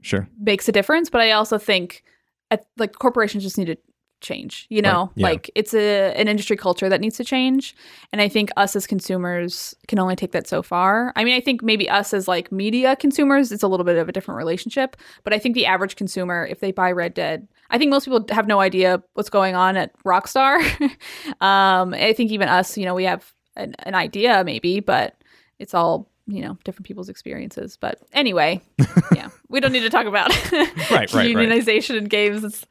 sure 0.00 0.28
makes 0.40 0.68
a 0.68 0.72
difference, 0.72 1.10
but 1.10 1.20
I 1.20 1.32
also 1.32 1.58
think 1.58 2.02
at, 2.50 2.64
like 2.76 2.94
corporations 2.98 3.42
just 3.42 3.58
need 3.58 3.66
to 3.66 3.76
change. 4.22 4.66
You 4.70 4.82
know, 4.82 5.02
Right, 5.04 5.10
yeah. 5.16 5.26
like 5.26 5.50
it's 5.54 5.74
a 5.74 6.14
an 6.14 6.28
industry 6.28 6.56
culture 6.56 6.88
that 6.88 7.00
needs 7.00 7.16
to 7.18 7.24
change, 7.24 7.74
and 8.12 8.20
I 8.20 8.28
think 8.28 8.50
us 8.56 8.74
as 8.74 8.86
consumers 8.86 9.74
can 9.88 9.98
only 9.98 10.16
take 10.16 10.32
that 10.32 10.46
so 10.46 10.62
far. 10.62 11.12
I 11.16 11.24
mean, 11.24 11.34
I 11.34 11.40
think 11.40 11.62
maybe 11.62 11.88
us 11.90 12.14
as 12.14 12.28
like 12.28 12.50
media 12.50 12.96
consumers, 12.96 13.52
it's 13.52 13.62
a 13.62 13.68
little 13.68 13.84
bit 13.84 13.96
of 13.96 14.08
a 14.08 14.12
different 14.12 14.38
relationship, 14.38 14.96
but 15.24 15.32
I 15.32 15.38
think 15.38 15.54
the 15.54 15.66
average 15.66 15.96
consumer, 15.96 16.46
if 16.50 16.60
they 16.60 16.72
buy 16.72 16.92
Red 16.92 17.14
Dead, 17.14 17.46
I 17.70 17.78
think 17.78 17.90
most 17.90 18.04
people 18.04 18.24
have 18.30 18.46
no 18.46 18.60
idea 18.60 19.02
what's 19.14 19.30
going 19.30 19.54
on 19.54 19.76
at 19.76 19.92
Rockstar. 20.04 20.60
um, 21.40 21.94
I 21.94 22.12
think 22.12 22.30
even 22.30 22.48
us, 22.48 22.78
you 22.78 22.84
know, 22.84 22.94
we 22.94 23.04
have 23.04 23.32
an, 23.56 23.74
an 23.80 23.94
idea 23.94 24.42
maybe, 24.44 24.80
but 24.80 25.16
it's 25.58 25.74
all 25.74 26.08
you 26.26 26.40
know 26.40 26.56
different 26.64 26.86
people's 26.86 27.08
experiences. 27.08 27.76
But 27.76 27.98
anyway, 28.12 28.60
yeah, 29.14 29.28
we 29.48 29.60
don't 29.60 29.72
need 29.72 29.80
to 29.80 29.90
talk 29.90 30.06
about 30.06 30.30
Right, 30.52 30.90
right, 30.90 31.12
right. 31.12 31.30
unionization 31.34 31.96
in 31.96 32.04
games. 32.04 32.44
It's, 32.44 32.64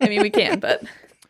I 0.00 0.08
mean, 0.08 0.22
we 0.22 0.30
can, 0.30 0.60
but 0.60 0.82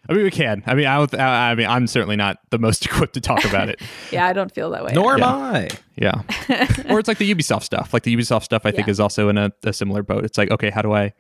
I 0.09 0.13
mean, 0.15 0.25
we 0.25 0.31
can. 0.31 0.63
I 0.67 0.75
mean, 0.75 0.87
I, 0.87 0.99
would- 0.99 1.15
I 1.15 1.51
I 1.51 1.55
mean, 1.55 1.67
I'm 1.67 1.87
certainly 1.87 2.17
not 2.17 2.39
the 2.51 2.59
most 2.59 2.85
equipped 2.87 3.15
to 3.15 3.21
talk 3.21 3.45
about 3.45 3.69
it. 3.69 3.81
yeah, 4.13 4.27
I 4.27 4.33
don't 4.33 4.53
feel 4.55 4.71
that 4.71 4.85
way. 4.85 4.93
Nor 4.95 5.15
am 5.15 5.25
I. 5.25 5.69
Yeah. 5.97 6.23
or 6.91 6.99
it's 6.99 7.09
like 7.09 7.19
the 7.19 7.33
Ubisoft 7.35 7.63
stuff. 7.65 7.93
Like 7.93 8.03
the 8.05 8.15
Ubisoft 8.17 8.45
stuff, 8.45 8.63
I 8.65 8.71
think 8.71 8.89
is 8.89 9.01
also 9.01 9.29
in 9.29 9.37
a, 9.39 9.51
a 9.65 9.73
similar 9.73 10.03
boat. 10.03 10.25
It's 10.25 10.39
like, 10.39 10.51
okay, 10.51 10.71
how 10.71 10.83
do 10.83 10.93
I, 10.93 11.13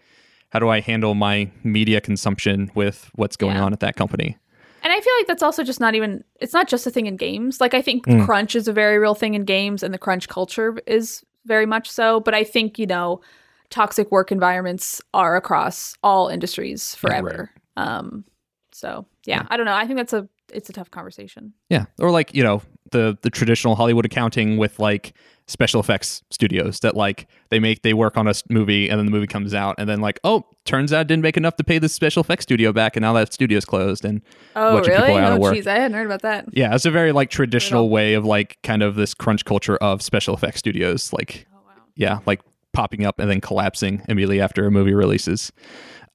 how 0.50 0.58
do 0.58 0.68
I 0.68 0.80
handle 0.80 1.14
my 1.14 1.50
media 1.64 2.00
consumption 2.00 2.70
with 2.74 3.10
what's 3.14 3.36
going 3.36 3.56
Yeah. 3.56 3.64
on 3.64 3.72
at 3.72 3.80
that 3.80 3.96
company? 3.96 4.36
And 4.82 4.92
I 4.92 5.00
feel 5.00 5.12
like 5.18 5.26
that's 5.26 5.42
also 5.42 5.64
just 5.64 5.80
not 5.80 5.94
even 5.96 6.22
it's 6.40 6.52
not 6.54 6.68
just 6.68 6.86
a 6.86 6.90
thing 6.90 7.06
in 7.06 7.16
games. 7.16 7.60
Like 7.60 7.74
I 7.74 7.82
think 7.82 8.06
Mm. 8.06 8.24
crunch 8.24 8.54
is 8.54 8.68
a 8.68 8.72
very 8.72 8.98
real 8.98 9.14
thing 9.14 9.34
in 9.34 9.44
games 9.44 9.82
and 9.82 9.92
the 9.92 9.98
crunch 9.98 10.28
culture 10.28 10.78
is 10.86 11.22
very 11.44 11.66
much 11.66 11.90
so, 11.90 12.20
but 12.20 12.32
I 12.34 12.44
think, 12.44 12.78
you 12.78 12.86
know, 12.86 13.20
toxic 13.70 14.10
work 14.10 14.32
environments 14.32 15.00
are 15.14 15.36
across 15.36 15.94
all 16.02 16.28
industries 16.28 16.94
forever. 16.94 17.50
Um 17.76 18.24
so, 18.72 19.06
yeah, 19.24 19.44
I 19.50 19.56
don't 19.56 19.66
know. 19.66 19.74
I 19.74 19.86
think 19.86 19.96
that's 19.98 20.12
a 20.12 20.28
it's 20.52 20.70
a 20.70 20.72
tough 20.72 20.90
conversation. 20.90 21.52
Yeah. 21.68 21.86
Or 21.98 22.10
like, 22.10 22.32
you 22.34 22.42
know, 22.42 22.62
the 22.92 23.18
the 23.22 23.30
traditional 23.30 23.74
Hollywood 23.74 24.06
accounting 24.06 24.56
with 24.56 24.78
like 24.78 25.14
special 25.46 25.80
effects 25.80 26.22
studios 26.30 26.80
that 26.80 26.94
like 26.94 27.26
they 27.48 27.58
make 27.58 27.82
they 27.82 27.92
work 27.94 28.16
on 28.16 28.28
a 28.28 28.34
movie 28.50 28.88
and 28.88 28.98
then 28.98 29.06
the 29.06 29.10
movie 29.12 29.26
comes 29.26 29.52
out 29.54 29.74
and 29.78 29.88
then 29.88 30.00
like, 30.00 30.20
oh, 30.24 30.44
turns 30.64 30.92
out 30.92 31.00
it 31.02 31.08
didn't 31.08 31.22
make 31.22 31.36
enough 31.36 31.56
to 31.56 31.64
pay 31.64 31.78
the 31.78 31.88
special 31.88 32.20
effects 32.22 32.44
studio 32.44 32.72
back 32.72 32.96
and 32.96 33.02
now 33.02 33.12
that 33.14 33.32
studio's 33.32 33.64
closed 33.64 34.04
and 34.04 34.22
Oh, 34.54 34.74
Bunch 34.76 34.88
of 34.88 34.92
really? 34.94 35.12
Oh, 35.12 35.38
jeez, 35.38 35.66
I 35.66 35.74
hadn't 35.74 35.94
heard 35.94 36.06
about 36.06 36.22
that. 36.22 36.46
yeah, 36.52 36.74
it's 36.74 36.84
a 36.86 36.90
very 36.90 37.12
like 37.12 37.30
traditional 37.30 37.88
way 37.90 38.14
of 38.14 38.24
like 38.24 38.58
kind 38.62 38.82
of 38.82 38.94
this 38.94 39.12
crunch 39.14 39.44
culture 39.44 39.76
of 39.78 40.02
special 40.02 40.34
effects 40.34 40.58
studios 40.60 41.12
like 41.12 41.46
Oh, 41.52 41.58
wow. 41.66 41.72
yeah, 41.96 42.18
like 42.26 42.40
popping 42.78 43.04
up 43.04 43.18
and 43.18 43.28
then 43.28 43.40
collapsing 43.40 44.02
immediately 44.08 44.40
after 44.40 44.64
a 44.66 44.70
movie 44.70 44.94
releases. 44.94 45.50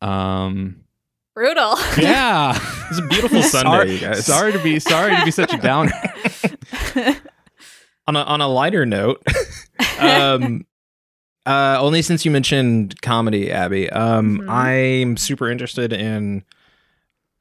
Um, 0.02 0.84
Brutal. 1.36 1.76
yeah, 1.98 2.58
It's 2.90 3.00
a 3.00 3.08
beautiful 3.08 3.42
Sunday, 3.56 3.70
sorry, 3.70 3.92
you 3.94 4.00
guys. 4.00 4.26
sorry 4.26 4.52
to 4.54 4.60
be 4.64 4.80
sorry 4.80 5.16
to 5.16 5.26
be 5.26 5.32
such 5.32 5.54
a 5.54 5.58
downer. 5.58 5.92
on 8.08 8.16
a 8.16 8.20
on 8.22 8.42
a 8.42 8.48
lighter 8.48 8.86
note, 8.86 9.22
um, 10.00 10.66
uh, 11.46 11.78
only 11.80 12.02
since 12.02 12.24
you 12.26 12.32
mentioned 12.32 13.02
comedy, 13.02 13.52
Abby, 13.52 13.90
um, 13.90 14.40
Mhm. 14.40 14.50
I'm 14.50 15.18
super 15.18 15.50
interested 15.50 15.92
in 15.92 16.44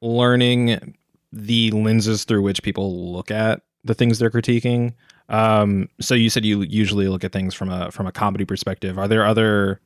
learning 0.01 0.95
the 1.31 1.71
lenses 1.71 2.23
through 2.25 2.41
which 2.41 2.61
people 2.63 3.11
look 3.13 3.31
at 3.31 3.61
the 3.83 3.93
things 3.93 4.19
they're 4.19 4.29
critiquing. 4.31 4.93
Um, 5.29 5.89
so 5.99 6.15
you 6.15 6.29
said 6.29 6.45
you 6.45 6.61
usually 6.61 7.07
look 7.07 7.23
at 7.23 7.31
things 7.31 7.53
from 7.53 7.69
a 7.69 7.91
from 7.91 8.07
a 8.07 8.11
comedy 8.11 8.45
perspective. 8.45 8.97
Are 8.97 9.07
there 9.07 9.25
other, 9.25 9.79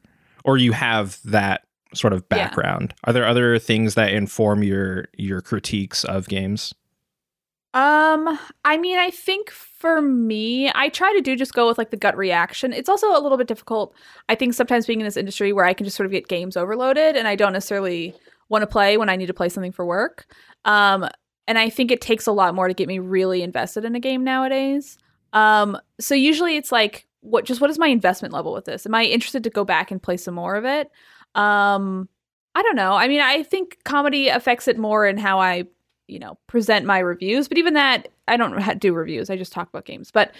or 0.43 0.57
you 0.57 0.71
have 0.71 1.19
that 1.25 1.63
sort 1.93 2.13
of 2.13 2.23
Yeah. 2.31 2.45
background? 2.45 2.93
Are 3.05 3.13
there 3.13 3.25
other 3.25 3.57
things 3.59 3.95
that 3.95 4.11
inform 4.11 4.63
your 4.63 5.07
your 5.17 5.41
critiques 5.41 6.03
of 6.03 6.27
games? 6.27 6.73
Um, 7.73 8.39
I 8.65 8.77
mean, 8.77 8.97
I 8.97 9.11
think 9.11 9.51
for 9.51 10.01
me, 10.01 10.71
I 10.73 10.89
try 10.89 11.13
to 11.13 11.21
do 11.21 11.35
just 11.35 11.53
go 11.53 11.67
with 11.67 11.77
like 11.77 11.91
the 11.91 11.97
gut 11.97 12.17
reaction. 12.17 12.73
It's 12.73 12.89
also 12.89 13.07
a 13.15 13.19
little 13.21 13.37
bit 13.37 13.47
difficult. 13.47 13.93
I 14.29 14.35
think 14.35 14.55
sometimes 14.55 14.87
being 14.87 14.99
in 14.99 15.05
this 15.05 15.17
industry 15.17 15.53
where 15.53 15.65
I 15.65 15.73
can 15.73 15.83
just 15.83 15.95
sort 15.95 16.05
of 16.07 16.11
get 16.11 16.27
games 16.27 16.57
overloaded 16.57 17.15
and 17.15 17.27
I 17.27 17.35
don't 17.35 17.53
necessarily 17.53 18.15
want 18.49 18.63
to 18.63 18.67
play 18.67 18.97
when 18.97 19.09
I 19.09 19.15
need 19.15 19.27
to 19.27 19.33
play 19.33 19.49
something 19.49 19.73
for 19.73 19.85
work. 19.85 20.25
Um, 20.65 21.07
and 21.45 21.59
I 21.59 21.69
think 21.69 21.91
it 21.91 22.01
takes 22.01 22.25
a 22.25 22.31
lot 22.31 22.55
more 22.55 22.67
to 22.67 22.73
get 22.73 22.87
me 22.87 22.97
really 22.99 23.43
invested 23.43 23.85
in 23.85 23.93
a 23.95 23.99
game 23.99 24.23
nowadays. 24.23 24.97
Um, 25.33 25.77
so 25.99 26.15
usually 26.15 26.57
it's 26.57 26.71
like, 26.71 27.07
what 27.21 27.45
just 27.45 27.59
what 27.61 27.69
is 27.69 27.79
my 27.79 27.87
investment 27.87 28.33
level 28.33 28.53
with 28.53 28.65
this? 28.65 28.85
Am 28.85 28.95
I 28.95 29.03
interested 29.03 29.43
to 29.43 29.49
go 29.49 29.65
back 29.65 29.91
and 29.91 30.01
play 30.01 30.17
some 30.17 30.35
more 30.35 30.55
of 30.55 30.65
it? 30.65 30.89
Um, 31.35 32.07
I 32.55 32.61
don't 32.63 32.75
know. 32.75 32.93
I 32.93 33.07
mean, 33.07 33.21
I 33.21 33.43
think 33.43 33.77
comedy 33.83 34.29
affects 34.29 34.67
it 34.67 34.77
more 34.77 35.05
in 35.05 35.17
how 35.17 35.39
I 35.39 35.65
you 36.07 36.19
know 36.19 36.37
present 36.47 36.85
my 36.85 36.99
reviews 36.99 37.47
but 37.47 37.57
even 37.57 37.73
that 37.73 38.07
i 38.27 38.35
don't 38.35 38.79
do 38.79 38.93
reviews 38.93 39.29
i 39.29 39.35
just 39.35 39.51
talk 39.51 39.67
about 39.69 39.85
games 39.85 40.11
but 40.11 40.31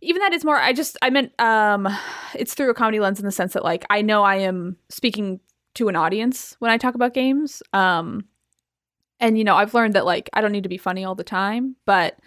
even 0.00 0.20
that 0.20 0.32
is 0.32 0.44
more 0.44 0.56
i 0.56 0.72
just 0.72 0.96
i 1.02 1.10
meant 1.10 1.32
um 1.40 1.88
it's 2.34 2.54
through 2.54 2.70
a 2.70 2.74
comedy 2.74 3.00
lens 3.00 3.18
in 3.18 3.26
the 3.26 3.32
sense 3.32 3.52
that 3.52 3.64
like 3.64 3.84
i 3.90 4.02
know 4.02 4.22
i 4.22 4.36
am 4.36 4.76
speaking 4.88 5.40
to 5.74 5.88
an 5.88 5.96
audience 5.96 6.56
when 6.58 6.70
i 6.70 6.78
talk 6.78 6.94
about 6.94 7.14
games 7.14 7.62
um 7.72 8.24
and 9.20 9.38
you 9.38 9.44
know 9.44 9.56
i've 9.56 9.74
learned 9.74 9.94
that 9.94 10.06
like 10.06 10.30
i 10.32 10.40
don't 10.40 10.52
need 10.52 10.62
to 10.62 10.68
be 10.68 10.78
funny 10.78 11.04
all 11.04 11.14
the 11.14 11.24
time 11.24 11.76
but 11.84 12.18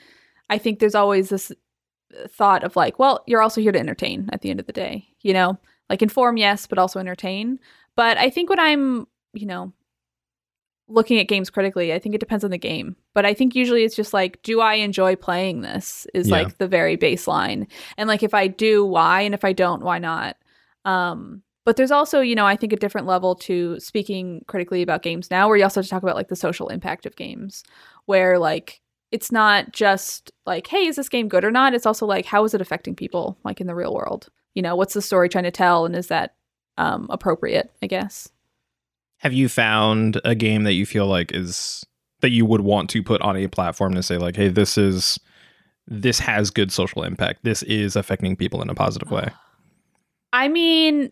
i 0.50 0.58
think 0.58 0.80
there's 0.80 0.96
always 0.96 1.30
this 1.30 1.52
thought 2.30 2.64
of 2.64 2.76
like 2.76 2.98
well 3.00 3.24
you're 3.28 3.42
also 3.42 3.62
here 3.62 3.72
to 3.72 3.80
entertain 3.80 4.30
at 4.32 4.42
the 4.42 4.50
end 4.50 4.60
of 4.60 4.66
the 4.66 4.74
day 4.74 5.08
you 5.22 5.34
know 5.34 5.58
like 5.90 6.02
inform 6.02 6.38
yes 6.38 6.66
but 6.66 6.78
also 6.78 7.00
entertain 7.00 7.60
but 7.96 8.18
i 8.18 8.30
think 8.30 8.50
when 8.50 8.60
i'm 8.60 9.06
you 9.34 9.46
know 9.46 9.74
looking 10.90 11.20
at 11.20 11.28
games 11.28 11.50
critically, 11.50 11.94
I 11.94 12.00
think 12.00 12.16
it 12.16 12.20
depends 12.20 12.44
on 12.44 12.52
the 12.52 12.58
game. 12.58 12.96
But 13.14 13.26
I 13.26 13.34
think 13.34 13.56
usually 13.56 13.84
it's 13.84 13.96
just 13.96 14.14
like, 14.14 14.42
do 14.42 14.62
I 14.62 14.76
enjoy 14.76 15.16
playing 15.16 15.62
this? 15.62 16.08
Is 16.14 16.28
Yeah. 16.28 16.38
like 16.38 16.58
the 16.58 16.68
very 16.68 16.98
baseline. 16.98 17.68
And 17.98 18.08
like 18.08 18.24
if 18.24 18.34
I 18.34 18.48
do, 18.48 18.86
why? 18.86 19.22
And 19.22 19.34
if 19.34 19.44
I 19.44 19.54
don't, 19.54 19.84
why 19.84 20.00
not? 20.00 20.38
Um, 20.86 21.44
but 21.66 21.76
there's 21.76 21.92
also, 21.92 22.22
you 22.22 22.36
know, 22.36 22.46
I 22.46 22.56
think 22.56 22.72
a 22.72 22.78
different 22.78 23.08
level 23.08 23.36
to 23.36 23.78
speaking 23.82 24.46
critically 24.48 24.82
about 24.82 25.04
games 25.04 25.30
now, 25.30 25.50
where 25.50 25.58
you 25.58 25.64
also 25.64 25.82
have 25.82 25.86
to 25.86 25.90
talk 25.90 26.04
about 26.04 26.16
like 26.16 26.30
the 26.30 26.36
social 26.38 26.70
impact 26.70 27.06
of 27.06 27.18
games, 27.18 27.64
where 28.06 28.40
like 28.40 28.80
it's 29.18 29.32
not 29.32 29.72
just 29.72 30.32
like, 30.46 30.68
hey, 30.68 30.86
is 30.86 30.96
this 30.96 31.10
game 31.10 31.28
good 31.28 31.44
or 31.44 31.50
not? 31.50 31.74
It's 31.74 31.88
also 31.88 32.06
like, 32.06 32.24
how 32.24 32.44
is 32.44 32.54
it 32.54 32.62
affecting 32.62 32.96
people, 32.96 33.36
like 33.44 33.60
in 33.60 33.66
the 33.66 33.74
real 33.74 33.96
world? 33.96 34.30
You 34.54 34.62
know, 34.62 34.76
what's 34.76 34.94
the 34.94 35.02
story 35.02 35.28
trying 35.28 35.46
to 35.46 35.52
tell, 35.52 35.88
and 35.88 35.96
is 35.96 36.06
that 36.08 36.36
um, 36.78 37.08
appropriate? 37.10 37.72
I 37.82 37.88
guess. 37.88 38.30
Have 39.22 39.34
you 39.34 39.50
found 39.50 40.22
a 40.24 40.36
game 40.36 40.66
that 40.66 40.74
you 40.74 40.86
feel 40.86 41.08
like 41.08 41.32
is 41.34 41.84
that 42.22 42.30
you 42.30 42.46
would 42.46 42.62
want 42.62 42.92
to 42.92 43.02
put 43.02 43.20
on 43.24 43.36
a 43.36 43.48
platform 43.48 43.96
to 43.96 44.04
say 44.04 44.20
like, 44.20 44.36
hey, 44.36 44.50
this 44.50 44.78
is 44.78 45.20
this 45.88 46.20
has 46.20 46.52
good 46.52 46.72
social 46.72 47.02
impact. 47.02 47.40
This 47.44 47.64
is 47.64 47.96
affecting 47.96 48.36
people 48.36 48.62
in 48.62 48.70
a 48.70 48.76
positive 48.76 49.10
way. 49.10 49.30
I 50.32 50.48
mean, 50.48 51.12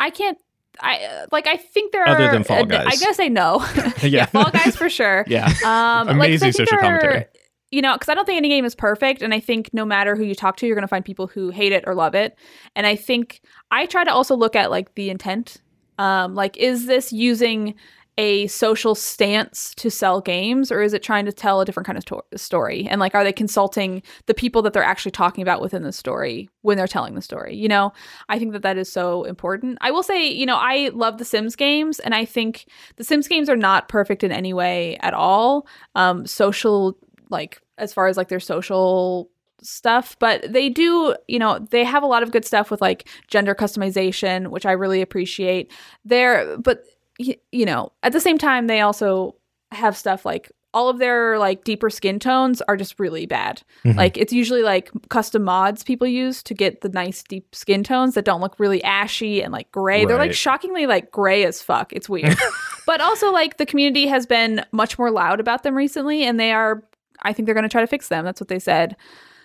I 0.00 0.10
can't. 0.10 0.38
I 0.80 1.04
uh, 1.04 1.26
like. 1.32 1.46
I 1.46 1.56
think 1.56 1.92
there 1.92 2.02
are 2.02 2.08
Other 2.08 2.30
than 2.30 2.44
Fall 2.44 2.64
Guys. 2.64 2.86
I 2.86 2.96
guess 2.96 3.18
I 3.20 3.28
know. 3.28 3.64
Yeah. 4.02 4.26
Fall 4.26 4.50
Guys 4.50 4.76
for 4.76 4.88
sure. 4.90 5.24
Yeah, 5.28 5.46
Um, 5.64 6.06
like, 6.06 6.16
Amazing 6.28 6.38
think 6.52 6.56
social 6.56 6.78
there 6.78 6.78
are- 6.78 6.98
commentary. 7.00 7.26
You 7.72 7.82
know, 7.82 7.94
because 7.94 8.08
I 8.08 8.14
don't 8.14 8.24
think 8.24 8.36
any 8.36 8.48
game 8.48 8.64
is 8.64 8.76
perfect, 8.76 9.22
and 9.22 9.34
I 9.34 9.40
think 9.40 9.70
no 9.74 9.84
matter 9.84 10.14
who 10.14 10.22
you 10.22 10.36
talk 10.36 10.56
to, 10.58 10.66
you're 10.66 10.76
going 10.76 10.82
to 10.84 10.88
find 10.88 11.04
people 11.04 11.26
who 11.26 11.50
hate 11.50 11.72
it 11.72 11.82
or 11.86 11.96
love 11.96 12.14
it. 12.14 12.38
And 12.76 12.86
I 12.86 12.94
think 12.94 13.40
I 13.72 13.86
try 13.86 14.04
to 14.04 14.12
also 14.12 14.36
look 14.36 14.54
at 14.54 14.70
like 14.70 14.94
the 14.94 15.10
intent. 15.10 15.56
Um, 15.98 16.36
like, 16.36 16.56
is 16.58 16.86
this 16.86 17.12
using 17.12 17.74
a 18.18 18.46
social 18.46 18.94
stance 18.94 19.74
to 19.74 19.90
sell 19.90 20.20
games, 20.20 20.72
or 20.72 20.80
is 20.80 20.94
it 20.94 21.02
trying 21.02 21.26
to 21.26 21.32
tell 21.32 21.60
a 21.60 21.64
different 21.64 21.86
kind 21.86 21.98
of 21.98 22.04
to- 22.06 22.22
story? 22.36 22.86
And 22.88 22.98
like, 22.98 23.14
are 23.14 23.24
they 23.24 23.32
consulting 23.32 24.02
the 24.26 24.34
people 24.34 24.62
that 24.62 24.72
they're 24.72 24.82
actually 24.82 25.10
talking 25.10 25.42
about 25.42 25.60
within 25.60 25.82
the 25.82 25.92
story 25.92 26.48
when 26.62 26.78
they're 26.78 26.86
telling 26.86 27.14
the 27.14 27.22
story? 27.22 27.54
You 27.54 27.68
know, 27.68 27.92
I 28.28 28.38
think 28.38 28.52
that 28.52 28.62
that 28.62 28.78
is 28.78 28.90
so 28.90 29.24
important. 29.24 29.78
I 29.82 29.90
will 29.90 30.02
say, 30.02 30.26
you 30.28 30.46
know, 30.46 30.56
I 30.56 30.90
love 30.94 31.18
the 31.18 31.24
Sims 31.24 31.56
games, 31.56 31.98
and 31.98 32.14
I 32.14 32.24
think 32.24 32.66
the 32.96 33.04
Sims 33.04 33.28
games 33.28 33.50
are 33.50 33.56
not 33.56 33.88
perfect 33.88 34.24
in 34.24 34.32
any 34.32 34.54
way 34.54 34.96
at 35.00 35.12
all. 35.12 35.66
Um, 35.94 36.26
social, 36.26 36.98
like 37.28 37.60
as 37.76 37.92
far 37.92 38.06
as 38.06 38.16
like 38.16 38.28
their 38.28 38.40
social 38.40 39.30
stuff, 39.62 40.16
but 40.18 40.50
they 40.50 40.68
do, 40.68 41.14
you 41.28 41.38
know, 41.38 41.58
they 41.70 41.84
have 41.84 42.02
a 42.02 42.06
lot 42.06 42.22
of 42.22 42.30
good 42.30 42.44
stuff 42.44 42.70
with 42.70 42.80
like 42.80 43.08
gender 43.28 43.54
customization, 43.54 44.48
which 44.48 44.66
I 44.66 44.72
really 44.72 45.02
appreciate. 45.02 45.72
There, 46.04 46.56
but 46.58 46.84
y- 47.18 47.36
you 47.52 47.64
know, 47.64 47.92
at 48.02 48.12
the 48.12 48.20
same 48.20 48.38
time, 48.38 48.66
they 48.66 48.80
also 48.80 49.36
have 49.72 49.96
stuff 49.96 50.24
like 50.24 50.50
all 50.74 50.88
of 50.90 50.98
their 50.98 51.38
like 51.38 51.64
deeper 51.64 51.88
skin 51.88 52.18
tones 52.18 52.60
are 52.68 52.76
just 52.76 53.00
really 53.00 53.24
bad. 53.24 53.62
Mhm. 53.84 53.96
Like 53.96 54.18
it's 54.18 54.32
usually 54.32 54.62
like 54.62 54.90
custom 55.08 55.42
mods 55.42 55.82
people 55.82 56.06
use 56.06 56.42
to 56.42 56.52
get 56.54 56.82
the 56.82 56.90
nice 56.90 57.22
deep 57.22 57.54
skin 57.54 57.82
tones 57.82 58.14
that 58.14 58.26
don't 58.26 58.42
look 58.42 58.58
really 58.60 58.84
ashy 58.84 59.42
and 59.42 59.52
like 59.52 59.72
gray. 59.72 60.04
They're 60.04 60.18
like 60.18 60.34
shockingly 60.34 60.86
like 60.86 61.10
gray 61.10 61.44
as 61.44 61.62
fuck. 61.62 61.94
It's 61.94 62.08
weird. 62.10 62.36
but 62.86 63.00
also 63.00 63.32
like 63.32 63.56
the 63.56 63.64
community 63.64 64.06
has 64.06 64.26
been 64.26 64.64
much 64.72 64.98
more 64.98 65.10
loud 65.10 65.40
about 65.40 65.62
them 65.62 65.74
recently 65.74 66.24
and 66.24 66.38
they 66.38 66.52
are 66.52 66.82
I 67.22 67.32
think 67.32 67.46
they're 67.46 67.54
going 67.54 67.62
to 67.62 67.70
try 67.70 67.80
to 67.80 67.86
fix 67.86 68.08
them. 68.08 68.26
That's 68.26 68.40
what 68.40 68.48
they 68.48 68.58
said. 68.58 68.96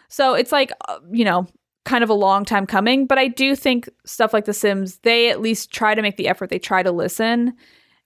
So 0.10 0.34
it's 0.34 0.52
like 0.52 0.74
uh, 0.90 1.00
you 1.14 1.24
know, 1.24 1.48
kind 1.86 2.04
of 2.04 2.10
a 2.10 2.14
long 2.14 2.46
time 2.46 2.66
coming, 2.68 3.08
but 3.08 3.18
I 3.18 3.28
do 3.28 3.56
think 3.56 3.90
stuff 4.06 4.34
like 4.34 4.46
The 4.46 4.54
Sims, 4.54 5.00
they 5.00 5.30
at 5.30 5.42
least 5.42 5.72
try 5.72 5.96
to 5.96 6.02
make 6.02 6.18
the 6.18 6.28
effort. 6.28 6.50
They 6.50 6.60
try 6.60 6.84
to 6.84 6.92
listen 6.92 7.54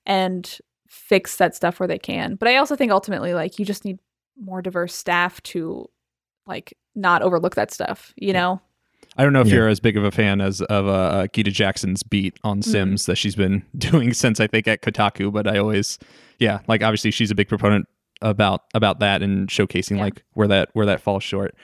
and 0.06 0.60
fix 0.88 1.36
that 1.38 1.56
stuff 1.56 1.80
where 1.80 1.88
they 1.88 2.00
can. 2.00 2.36
But 2.36 2.48
I 2.50 2.56
also 2.58 2.76
think 2.76 2.92
ultimately, 2.92 3.34
like, 3.34 3.60
you 3.60 3.66
just 3.66 3.84
need 3.86 4.00
more 4.40 4.62
diverse 4.62 4.94
staff 4.96 5.42
to 5.44 5.90
like 6.48 6.78
not 6.96 7.22
overlook 7.22 7.56
that 7.56 7.72
stuff. 7.72 8.14
You 8.16 8.32
know? 8.34 8.62
I 9.18 9.24
don't 9.24 9.34
know 9.34 9.42
if 9.42 9.48
Yeah. 9.48 9.56
you're 9.56 9.68
as 9.70 9.80
big 9.80 9.98
of 9.98 10.04
a 10.04 10.12
fan 10.12 10.42
as 10.42 10.62
of 10.62 10.88
uh, 10.88 10.92
uh, 10.92 11.28
Gita 11.28 11.52
Jackson's 11.52 12.04
beat 12.04 12.38
on 12.44 12.60
Mm-hmm. 12.60 12.72
Sims 12.72 13.06
that 13.08 13.16
she's 13.18 13.36
been 13.36 13.64
doing 13.78 14.14
since 14.14 14.40
I 14.40 14.48
think 14.48 14.68
at 14.68 14.82
Kotaku. 14.82 15.32
But 15.34 15.48
I 15.48 15.58
always, 15.58 16.00
yeah, 16.40 16.60
like 16.68 16.82
obviously 16.84 17.12
she's 17.12 17.32
a 17.32 17.36
big 17.36 17.50
proponent 17.50 17.88
about 18.22 18.62
about 18.74 19.00
that 19.00 19.22
and 19.22 19.50
showcasing 19.50 19.98
Yeah. 19.98 20.04
like 20.04 20.24
where 20.34 20.48
that 20.48 20.70
where 20.74 20.86
that 20.86 21.02
falls 21.02 21.24
short. 21.24 21.56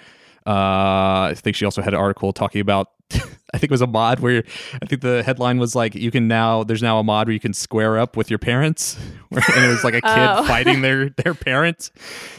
Uh, 0.45 1.29
I 1.29 1.33
think 1.35 1.55
she 1.55 1.65
also 1.65 1.81
had 1.81 1.93
an 1.93 1.99
article 1.99 2.33
talking 2.33 2.61
about. 2.61 2.89
I 3.53 3.57
think 3.57 3.63
it 3.69 3.71
was 3.71 3.81
a 3.81 3.87
mod 3.87 4.21
where 4.21 4.43
I 4.81 4.85
think 4.85 5.01
the 5.01 5.23
headline 5.23 5.59
was 5.59 5.75
like, 5.75 5.93
"You 5.93 6.09
can 6.11 6.27
now 6.29 6.63
there's 6.63 6.81
now 6.81 6.99
a 6.99 7.03
mod 7.03 7.27
where 7.27 7.33
you 7.33 7.39
can 7.39 7.53
square 7.53 7.99
up 7.99 8.15
with 8.15 8.29
your 8.29 8.39
parents," 8.39 8.97
and 9.31 9.65
it 9.65 9.67
was 9.67 9.83
like 9.83 9.93
a 9.93 10.01
kid 10.01 10.09
Oh. 10.17 10.43
fighting 10.45 10.81
their 10.81 11.09
their 11.09 11.33
parent. 11.33 11.91